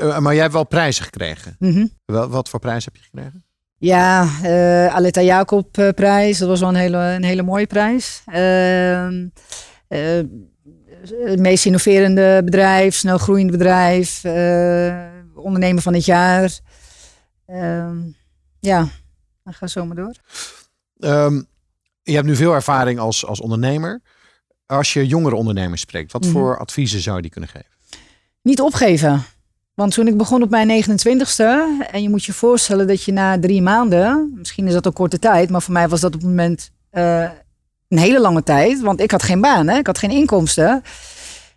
Uh, 0.00 0.18
maar 0.18 0.32
jij 0.32 0.42
hebt 0.42 0.54
wel 0.54 0.66
prijzen 0.66 1.04
gekregen. 1.04 1.56
Mm 1.58 1.72
-hmm. 1.72 1.92
wel, 2.04 2.28
wat 2.28 2.48
voor 2.48 2.60
prijs 2.60 2.84
heb 2.84 2.96
je 2.96 3.02
gekregen? 3.02 3.44
Ja, 3.82 4.28
uh, 4.44 4.94
Aletta 4.94 5.22
Jacob 5.22 5.92
prijs. 5.94 6.38
Dat 6.38 6.48
was 6.48 6.60
wel 6.60 6.68
een 6.68 6.74
hele, 6.74 6.98
een 6.98 7.24
hele 7.24 7.42
mooie 7.42 7.66
prijs. 7.66 8.22
Ehm, 8.26 9.28
het 11.24 11.38
meest 11.38 11.66
innoverende 11.66 12.40
bedrijf, 12.44 12.94
snel 12.94 13.18
groeiende 13.18 13.52
bedrijf. 13.52 14.24
ondernemer 15.34 15.82
van 15.82 15.94
het 15.94 16.04
jaar. 16.04 16.58
Ehm, 17.46 17.96
ja, 18.60 18.88
dan 19.44 19.54
ga 19.54 19.66
zo 19.66 19.86
maar 19.86 19.96
door. 19.96 20.14
Um, 20.98 21.46
je 22.02 22.14
hebt 22.14 22.26
nu 22.26 22.36
veel 22.36 22.54
ervaring 22.54 22.98
als, 22.98 23.26
als 23.26 23.40
ondernemer. 23.40 24.00
Als 24.66 24.92
je 24.92 25.06
jongere 25.06 25.34
ondernemers 25.34 25.80
spreekt, 25.80 26.12
wat 26.12 26.22
mm 26.22 26.30
-hmm. 26.30 26.40
voor 26.40 26.58
adviezen 26.58 27.00
zou 27.00 27.16
je 27.16 27.22
die 27.22 27.30
kunnen 27.30 27.50
geven? 27.50 27.70
Niet 28.42 28.60
opgeven. 28.60 29.24
Want 29.74 29.92
toen 29.92 30.06
ik 30.06 30.16
begon 30.16 30.42
op 30.42 30.50
mijn 30.50 30.84
29ste, 30.84 31.44
en 31.90 32.02
je 32.02 32.08
moet 32.08 32.24
je 32.24 32.32
voorstellen 32.32 32.86
dat 32.86 33.02
je 33.02 33.12
na 33.12 33.38
drie 33.38 33.62
maanden, 33.62 34.32
misschien 34.36 34.66
is 34.66 34.72
dat 34.72 34.86
een 34.86 34.92
korte 34.92 35.18
tijd, 35.18 35.50
maar 35.50 35.62
voor 35.62 35.72
mij 35.72 35.88
was 35.88 36.00
dat 36.00 36.14
op 36.14 36.20
het 36.20 36.28
moment 36.28 36.70
uh, 36.92 37.28
een 37.88 37.98
hele 37.98 38.20
lange 38.20 38.42
tijd, 38.42 38.80
want 38.80 39.00
ik 39.00 39.10
had 39.10 39.22
geen 39.22 39.40
baan, 39.40 39.68
hè? 39.68 39.78
ik 39.78 39.86
had 39.86 39.98
geen 39.98 40.10
inkomsten. 40.10 40.82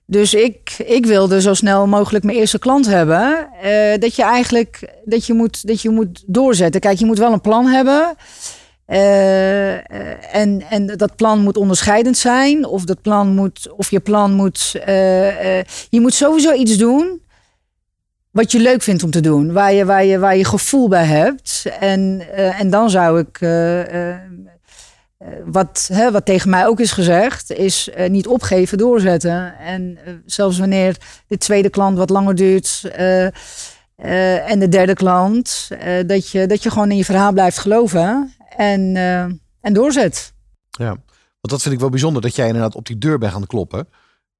Dus 0.06 0.34
ik, 0.34 0.76
ik 0.86 1.06
wilde 1.06 1.42
zo 1.42 1.54
snel 1.54 1.88
mogelijk 1.88 2.24
mijn 2.24 2.38
eerste 2.38 2.60
klant 2.60 2.86
hebben. 2.86 3.50
Uh, 3.64 3.98
dat 4.00 4.16
je 4.16 4.24
eigenlijk 4.24 4.94
dat 5.06 5.26
je 5.26 5.34
moet, 5.34 5.68
dat 5.68 5.82
je 5.82 5.90
moet 5.90 6.24
doorzetten. 6.26 6.82
Kijk, 6.82 7.00
je 7.00 7.06
moet 7.06 7.18
wel 7.18 7.34
een 7.34 7.42
plan 7.42 7.66
hebben. 7.66 8.16
Uh, 8.88 10.36
en, 10.36 10.62
en 10.70 10.86
dat 10.86 11.16
plan 11.16 11.40
moet 11.40 11.58
onderscheidend 11.58 12.18
zijn. 12.18 12.66
Of, 12.66 12.84
dat 12.84 13.02
plan 13.02 13.36
moet, 13.36 13.74
of 13.78 13.92
je 13.92 14.00
plan 14.00 14.34
moet. 14.34 14.72
Je 15.90 16.00
moet 16.02 16.14
sowieso 16.14 16.54
iets 16.54 16.78
doen. 16.78 17.24
Wat 18.36 18.52
je 18.52 18.60
leuk 18.60 18.82
vindt 18.82 19.04
om 19.04 19.12
te 19.12 19.20
doen. 19.20 19.52
Waar 19.52 19.74
je, 19.74 19.86
waar 19.86 20.06
je, 20.06 20.20
waar 20.20 20.38
je 20.38 20.46
gevoel 20.46 20.88
bij 20.88 21.06
hebt. 21.06 21.66
En, 21.80 22.28
en 22.36 22.70
dan 22.70 22.90
zou 22.90 23.20
ik 23.20 23.40
wat, 25.46 25.90
hè, 25.94 26.12
wat 26.12 26.26
tegen 26.26 26.50
mij 26.50 26.68
ook 26.68 26.80
is 26.80 26.92
gezegd, 26.92 27.52
is 27.52 27.90
niet 28.08 28.28
opgeven, 28.28 28.78
doorzetten. 28.78 29.58
En 29.58 29.98
zelfs 30.26 30.60
wanneer 30.60 30.98
de 31.28 31.38
tweede 31.38 31.70
klant 31.70 31.98
wat 31.98 32.10
langer 32.10 32.36
duurt 32.36 32.92
en 34.46 34.60
de 34.60 34.70
derde 34.70 34.94
klant, 34.94 35.68
dat, 36.06 36.30
je, 36.30 36.48
dat 36.48 36.64
je 36.64 36.70
gewoon 36.70 36.92
in 36.92 36.98
je 36.98 37.06
verhaal 37.06 37.32
blijft 37.32 37.58
geloven 37.58 38.34
en, 38.58 38.96
en 39.62 39.74
doorzet. 39.74 40.34
Ja, 40.70 40.88
want 40.88 41.02
dat 41.42 41.62
vind 41.62 41.74
ik 41.74 41.80
wel 41.80 41.90
bijzonder, 41.90 42.22
dat 42.22 42.36
jij 42.36 42.48
inderdaad 42.48 42.76
op 42.76 42.86
die 42.86 42.98
deur 42.98 43.18
bent 43.18 43.32
gaan 43.34 43.48
kloppen. 43.48 43.88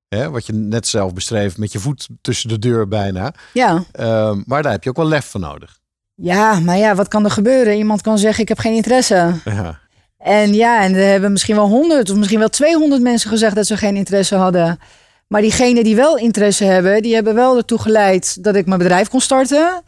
Hè, 0.08 0.30
wat 0.30 0.46
je 0.46 0.54
net 0.54 0.88
zelf 0.88 1.14
beschreef, 1.14 1.58
met 1.58 1.72
je 1.72 1.80
voet 1.80 2.08
tussen 2.22 2.50
de 2.50 2.60
deur 2.60 2.88
bijna. 2.88 3.34
Ja. 3.54 3.84
Ehm, 3.92 4.42
maar 4.46 4.64
daar 4.64 4.72
heb 4.72 4.84
je 4.84 4.90
ook 4.90 4.96
wel 4.96 5.08
lef 5.08 5.26
voor 5.26 5.40
nodig. 5.40 5.78
Ja, 6.16 6.60
maar 6.60 6.78
ja, 6.78 6.96
wat 6.96 7.08
kan 7.08 7.24
er 7.24 7.32
gebeuren? 7.32 7.78
Iemand 7.78 8.02
kan 8.02 8.18
zeggen, 8.18 8.42
ik 8.42 8.48
heb 8.48 8.60
geen 8.60 8.76
interesse. 8.76 9.34
Ja. 9.46 9.80
En 10.18 10.54
ja, 10.54 10.82
en 10.82 10.96
er 10.96 11.10
hebben 11.12 11.32
misschien 11.32 11.56
wel 11.56 11.68
honderd 11.68 12.10
of 12.10 12.18
misschien 12.18 12.40
wel 12.40 12.50
200 12.50 13.02
mensen 13.02 13.30
gezegd 13.30 13.56
dat 13.56 13.66
ze 13.66 13.78
geen 13.78 13.96
interesse 13.96 14.36
hadden. 14.36 14.80
Maar 15.28 15.42
diegenen 15.42 15.84
die 15.84 15.96
wel 15.96 16.18
interesse 16.18 16.64
hebben, 16.64 17.02
die 17.02 17.14
hebben 17.14 17.36
wel 17.36 17.58
ertoe 17.58 17.80
geleid 17.80 18.44
dat 18.44 18.56
ik 18.56 18.66
mijn 18.66 18.80
bedrijf 18.80 19.10
kon 19.10 19.22
starten. 19.22 19.82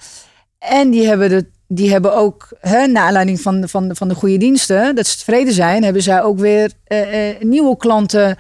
En 0.60 0.89
die 0.89 1.08
hebben, 1.08 1.30
de, 1.30 1.49
die 1.67 1.91
hebben 1.91 2.15
ook, 2.15 2.53
hè, 2.60 2.88
naar 2.88 3.03
aanleiding 3.03 3.41
van, 3.41 3.69
van, 3.69 3.95
van 3.95 4.08
de 4.08 4.15
goede 4.15 4.38
diensten, 4.38 4.95
dat 4.95 5.08
ze 5.08 5.17
tevreden 5.17 5.53
zijn, 5.53 5.84
hebben 5.84 6.01
zij 6.01 6.23
ook 6.23 6.39
weer 6.39 6.71
uh, 6.88 7.30
uh, 7.30 7.41
nieuwe 7.41 7.77
klanten 7.77 8.38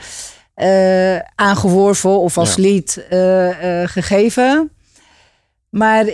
uh, 0.61 1.19
aangeworven 1.35 2.19
of 2.19 2.37
als 2.37 2.55
ja. 2.55 2.61
lead 2.61 3.05
gegeven. 3.89 4.71
Maar 5.69 6.05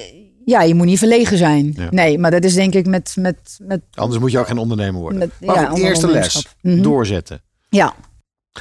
ja, 0.45 0.61
je 0.61 0.75
moet 0.75 0.85
niet 0.85 0.99
verlegen 0.99 1.37
zijn. 1.37 1.73
Ja. 1.75 1.87
Nee, 1.91 2.17
maar 2.17 2.31
dat 2.31 2.43
is 2.43 2.53
denk 2.53 2.73
ik 2.73 2.85
met... 2.85 3.15
met, 3.19 3.59
met 3.61 3.81
Anders 3.93 4.21
moet 4.21 4.31
je 4.31 4.39
ook 4.39 4.47
geen 4.47 4.57
ondernemer 4.57 5.01
worden. 5.01 5.19
Met, 5.19 5.31
maar 5.39 5.55
ja, 5.55 5.73
eerste 5.73 6.07
les. 6.07 6.47
Mm 6.61 6.73
-hmm. 6.73 6.81
Doorzetten. 6.81 7.41
Ja. 7.69 7.95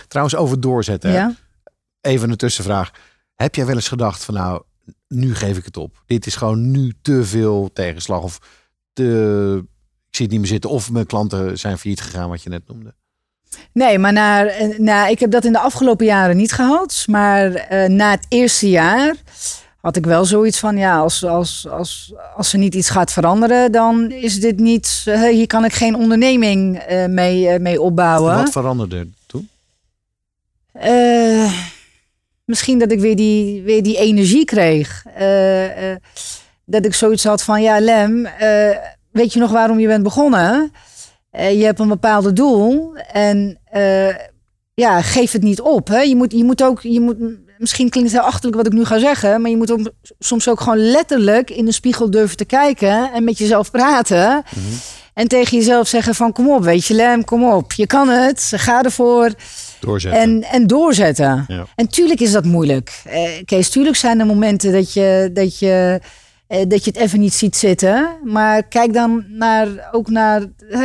Trouwens, 0.08 0.36
over 0.36 0.60
doorzetten. 0.60 1.12
Ja. 1.12 1.34
Even 2.00 2.30
een 2.30 2.36
tussenvraag. 2.36 2.90
Heb 3.34 3.54
jij 3.54 3.66
wel 3.66 3.74
eens 3.74 3.88
gedacht 3.88 4.24
van 4.24 4.34
nou, 4.34 4.62
nu 5.08 5.34
geef 5.34 5.56
ik 5.56 5.64
het 5.64 5.76
op. 5.76 6.02
Dit 6.06 6.26
is 6.26 6.36
gewoon 6.36 6.70
nu 6.70 6.92
te 7.02 7.24
veel 7.24 7.70
tegenslag. 7.72 8.22
Of 8.22 8.38
te, 8.92 9.64
ik 10.08 10.16
zie 10.16 10.24
het 10.24 10.30
niet 10.30 10.40
meer 10.40 10.50
zitten. 10.50 10.70
Of 10.70 10.90
mijn 10.90 11.06
klanten 11.06 11.58
zijn 11.58 11.78
failliet 11.78 12.00
gegaan, 12.00 12.28
wat 12.28 12.42
je 12.42 12.48
net 12.48 12.68
noemde. 12.68 12.94
Nee, 13.72 13.98
maar 13.98 14.12
na, 14.12 14.50
na, 14.76 15.06
ik 15.06 15.20
heb 15.20 15.30
dat 15.30 15.44
in 15.44 15.52
de 15.52 15.58
afgelopen 15.58 16.06
jaren 16.06 16.36
niet 16.36 16.52
gehad. 16.52 17.04
Maar 17.08 17.50
uh, 17.50 17.88
na 17.88 18.10
het 18.10 18.26
eerste 18.28 18.70
jaar 18.70 19.14
had 19.80 19.96
ik 19.96 20.06
wel 20.06 20.24
zoiets 20.24 20.58
van, 20.58 20.76
ja, 20.76 20.98
als, 20.98 21.24
als, 21.24 21.66
als, 21.70 22.12
als 22.36 22.52
er 22.52 22.58
niet 22.58 22.74
iets 22.74 22.90
gaat 22.90 23.12
veranderen, 23.12 23.72
dan 23.72 24.10
is 24.10 24.40
dit 24.40 24.58
niet, 24.58 25.04
uh, 25.08 25.22
hier 25.22 25.46
kan 25.46 25.64
ik 25.64 25.72
geen 25.72 25.94
onderneming 25.94 26.82
uh, 26.90 27.06
mee, 27.06 27.58
mee 27.58 27.80
opbouwen. 27.80 28.34
Wat 28.34 28.50
veranderde 28.50 29.08
toen? 29.26 29.48
misschien 32.44 32.78
dat 32.78 32.92
ik 32.92 33.00
weer 33.00 33.16
die, 33.16 33.62
weer 33.62 33.82
die 33.82 33.96
energie 33.96 34.44
kreeg. 34.44 35.02
dat 36.64 36.84
ik 36.84 36.94
zoiets 36.94 37.24
had 37.24 37.42
van, 37.42 37.62
ja, 37.62 37.80
Lem, 37.80 38.28
weet 39.10 39.32
je 39.32 39.38
nog 39.38 39.50
waarom 39.50 39.78
je 39.78 39.86
bent 39.86 40.02
begonnen? 40.02 40.72
Je 41.32 41.64
hebt 41.64 41.80
een 41.80 41.88
bepaald 41.88 42.36
doel 42.36 42.96
en 43.12 43.58
ja, 44.74 45.02
geef 45.02 45.32
het 45.32 45.42
niet 45.42 45.60
op. 45.60 45.88
Hè? 45.88 46.00
Je, 46.00 46.16
moet, 46.16 46.32
je 46.32 46.44
moet 46.44 46.62
ook, 46.62 46.80
je 46.80 47.00
moet, 47.00 47.16
misschien 47.58 47.88
klinkt 47.88 48.10
het 48.10 48.20
heel 48.20 48.28
achterlijk 48.28 48.56
wat 48.56 48.66
ik 48.66 48.72
nu 48.72 48.84
ga 48.84 48.98
zeggen, 48.98 49.40
maar 49.40 49.50
je 49.50 49.56
moet 49.56 49.70
ook, 49.70 49.90
soms 50.18 50.48
ook 50.48 50.60
gewoon 50.60 50.90
letterlijk 50.90 51.50
in 51.50 51.64
de 51.64 51.72
spiegel 51.72 52.10
durven 52.10 52.36
te 52.36 52.44
kijken 52.44 53.12
en 53.12 53.24
met 53.24 53.38
jezelf 53.38 53.70
praten. 53.70 54.28
Mm 54.28 54.62
-hmm. 54.62 54.78
En 55.14 55.28
tegen 55.28 55.58
jezelf 55.58 55.88
zeggen 55.88 56.14
van 56.14 56.32
kom 56.32 56.50
op, 56.50 56.64
weet 56.64 56.86
je 56.86 56.94
Lem, 56.94 57.24
kom 57.24 57.44
op. 57.44 57.72
Je 57.72 57.86
kan 57.86 58.08
het, 58.08 58.52
ga 58.56 58.82
ervoor. 58.82 59.30
Doorzetten. 59.80 60.20
En, 60.20 60.42
en 60.42 60.66
doorzetten. 60.66 61.44
Ja. 61.48 61.66
En 61.74 61.88
tuurlijk 61.88 62.20
is 62.20 62.32
dat 62.32 62.44
moeilijk. 62.44 63.02
Eh, 63.04 63.22
Kees, 63.44 63.68
tuurlijk 63.68 63.96
zijn 63.96 64.20
er 64.20 64.26
momenten 64.26 64.72
dat 64.72 64.92
je, 64.92 65.30
dat 65.32 65.58
je 65.58 66.00
dat 66.68 66.84
je 66.84 66.90
het 66.90 66.96
even 66.96 67.20
niet 67.20 67.34
ziet 67.34 67.56
zitten. 67.56 68.18
Maar 68.24 68.62
kijk 68.62 68.92
dan 68.92 69.24
naar, 69.28 69.88
ook 69.92 70.10
naar, 70.10 70.42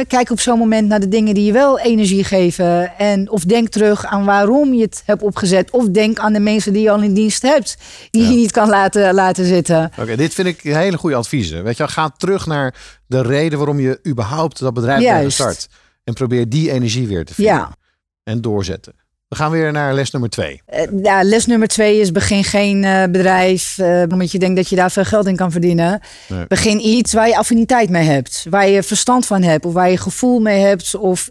kijk 0.07 0.29
op 0.29 0.39
zo'n 0.39 0.57
moment 0.57 0.87
naar 0.87 0.99
de 0.99 1.07
dingen 1.07 1.33
die 1.33 1.45
je 1.45 1.51
wel 1.51 1.79
energie 1.79 2.23
geven. 2.23 2.97
En 2.97 3.29
of 3.29 3.43
denk 3.43 3.69
terug 3.69 4.05
aan 4.05 4.25
waarom 4.25 4.73
je 4.73 4.81
het 4.81 5.03
hebt 5.05 5.21
opgezet. 5.21 5.71
Of 5.71 5.89
denk 5.89 6.19
aan 6.19 6.33
de 6.33 6.39
mensen 6.39 6.73
die 6.73 6.81
je 6.81 6.91
al 6.91 7.01
in 7.01 7.13
dienst 7.13 7.41
hebt, 7.41 7.77
die 8.09 8.23
ja. 8.23 8.29
je 8.29 8.35
niet 8.35 8.51
kan 8.51 8.69
laten, 8.69 9.13
laten 9.13 9.45
zitten. 9.45 9.85
Oké, 9.85 10.01
okay, 10.01 10.15
dit 10.15 10.33
vind 10.33 10.47
ik 10.47 10.61
hele 10.61 10.97
goede 10.97 11.15
adviezen. 11.15 11.63
Weet 11.63 11.77
je, 11.77 11.87
ga 11.87 12.09
terug 12.09 12.45
naar 12.45 12.75
de 13.07 13.21
reden 13.21 13.57
waarom 13.57 13.79
je 13.79 13.99
überhaupt 14.07 14.59
dat 14.59 14.73
bedrijf 14.73 15.03
bent 15.03 15.23
gestart. 15.23 15.67
En 16.03 16.13
probeer 16.13 16.49
die 16.49 16.71
energie 16.71 17.07
weer 17.07 17.25
te 17.25 17.33
vinden. 17.33 17.53
Ja. 17.53 17.75
En 18.23 18.41
doorzetten. 18.41 18.93
We 19.27 19.35
gaan 19.35 19.51
weer 19.51 19.71
naar 19.71 19.93
les 19.93 20.11
nummer 20.11 20.29
twee. 20.29 20.61
Uh, 20.73 21.03
ja, 21.03 21.23
les 21.23 21.45
nummer 21.45 21.67
twee 21.67 21.99
is 21.99 22.11
begin 22.11 22.43
geen 22.43 22.83
uh, 22.83 23.03
bedrijf 23.03 23.77
uh, 23.77 24.03
omdat 24.09 24.31
je 24.31 24.39
denkt 24.39 24.55
dat 24.55 24.69
je 24.69 24.75
daar 24.75 24.91
veel 24.91 25.05
geld 25.05 25.27
in 25.27 25.35
kan 25.35 25.51
verdienen. 25.51 26.01
Nee. 26.27 26.47
Begin 26.47 26.85
iets 26.85 27.13
waar 27.13 27.27
je 27.27 27.37
affiniteit 27.37 27.89
mee 27.89 28.05
hebt. 28.05 28.45
Waar 28.49 28.67
je 28.67 28.83
verstand 28.83 29.25
van 29.25 29.41
hebt. 29.41 29.65
Of 29.65 29.73
waar 29.73 29.89
je 29.89 29.97
gevoel 29.97 30.39
mee 30.39 30.59
hebt. 30.59 30.95
Of 30.95 31.29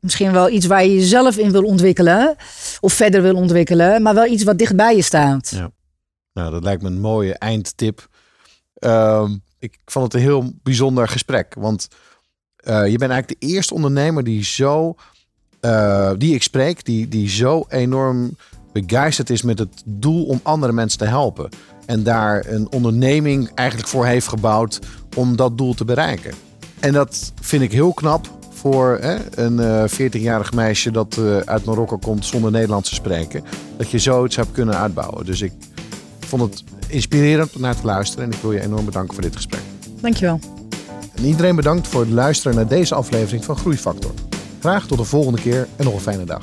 misschien 0.00 0.32
wel 0.32 0.50
iets 0.50 0.66
waar 0.66 0.84
je 0.84 0.94
jezelf 0.94 1.36
in 1.36 1.52
wil 1.52 1.64
ontwikkelen. 1.64 2.36
Of 2.80 2.92
verder 2.92 3.22
wil 3.22 3.34
ontwikkelen. 3.34 4.02
Maar 4.02 4.14
wel 4.14 4.26
iets 4.26 4.44
wat 4.44 4.58
dichtbij 4.58 4.96
je 4.96 5.02
staat. 5.02 5.52
Ja. 5.54 5.70
Nou, 6.32 6.50
dat 6.50 6.62
lijkt 6.62 6.82
me 6.82 6.88
een 6.88 7.00
mooie 7.00 7.34
eindtip. 7.34 8.08
Um, 8.78 9.42
ik 9.58 9.78
vond 9.84 10.04
het 10.04 10.14
een 10.14 10.28
heel 10.28 10.52
bijzonder 10.62 11.08
gesprek. 11.08 11.54
Want 11.58 11.88
je 12.64 12.96
bent 12.98 13.10
eigenlijk 13.10 13.40
de 13.40 13.46
eerste 13.46 13.74
ondernemer 13.74 14.24
die 14.24 14.44
zo 14.44 14.94
uh, 15.64 16.10
die 16.18 16.34
ik 16.34 16.42
spreek, 16.42 16.84
die, 16.84 17.08
die 17.08 17.28
zo 17.28 17.64
enorm 17.68 18.36
begeisterd 18.72 19.30
is 19.30 19.42
met 19.42 19.58
het 19.58 19.82
doel 19.84 20.24
om 20.24 20.40
andere 20.42 20.72
mensen 20.72 20.98
te 20.98 21.04
helpen. 21.04 21.48
En 21.86 22.02
daar 22.02 22.46
een 22.46 22.72
onderneming 22.72 23.50
eigenlijk 23.54 23.88
voor 23.88 24.06
heeft 24.06 24.28
gebouwd 24.28 24.78
om 25.16 25.36
dat 25.36 25.58
doel 25.58 25.74
te 25.74 25.84
bereiken. 25.84 26.34
En 26.80 26.92
dat 26.92 27.32
vind 27.40 27.62
ik 27.62 27.72
heel 27.72 27.92
knap 27.92 28.28
voor 28.52 28.98
hè, 29.00 29.16
een 29.34 29.60
eh 29.60 29.84
14-jarig 29.90 30.52
meisje 30.52 30.90
dat 30.90 31.16
eh, 31.16 31.36
uit 31.38 31.64
Marokko 31.64 31.96
komt 31.96 32.26
zonder 32.26 32.50
Nederlands 32.50 32.88
te 32.88 32.94
spreken. 32.94 33.44
Dat 33.76 33.90
je 33.90 33.98
zoiets 33.98 34.36
hebt 34.36 34.52
kunnen 34.52 34.78
uitbouwen. 34.78 35.24
Dus 35.24 35.40
ik 35.40 35.52
vond 36.18 36.42
het 36.42 36.64
inspirerend 36.88 37.54
om 37.54 37.60
naar 37.60 37.80
te 37.80 37.86
luisteren. 37.86 38.24
En 38.24 38.32
ik 38.32 38.38
wil 38.42 38.52
je 38.52 38.62
enorm 38.62 38.84
bedanken 38.84 39.14
voor 39.14 39.22
dit 39.22 39.36
gesprek. 39.36 39.62
Dankjewel. 40.00 40.40
En 41.14 41.24
iedereen 41.24 41.56
bedankt 41.56 41.88
voor 41.88 42.00
het 42.00 42.10
luisteren 42.10 42.56
naar 42.56 42.68
deze 42.68 42.94
aflevering 42.94 43.44
van 43.44 43.56
Groeifactor. 43.56 44.12
Graag 44.64 44.86
tot 44.86 44.98
de 44.98 45.04
volgende 45.04 45.40
keer 45.40 45.68
en 45.76 45.84
nog 45.84 45.94
een 45.94 46.00
fijne 46.00 46.24
dag. 46.24 46.40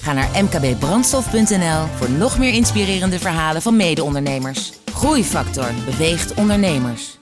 Ga 0.00 0.12
naar 0.12 0.44
mkbbrandstof.nl 0.44 1.86
voor 1.96 2.10
nog 2.10 2.38
meer 2.38 2.52
inspirerende 2.52 3.18
verhalen 3.18 3.62
van 3.62 3.76
mede-ondernemers. 3.76 4.72
Groeifactor 4.92 5.70
beweegt 5.84 6.34
ondernemers. 6.34 7.18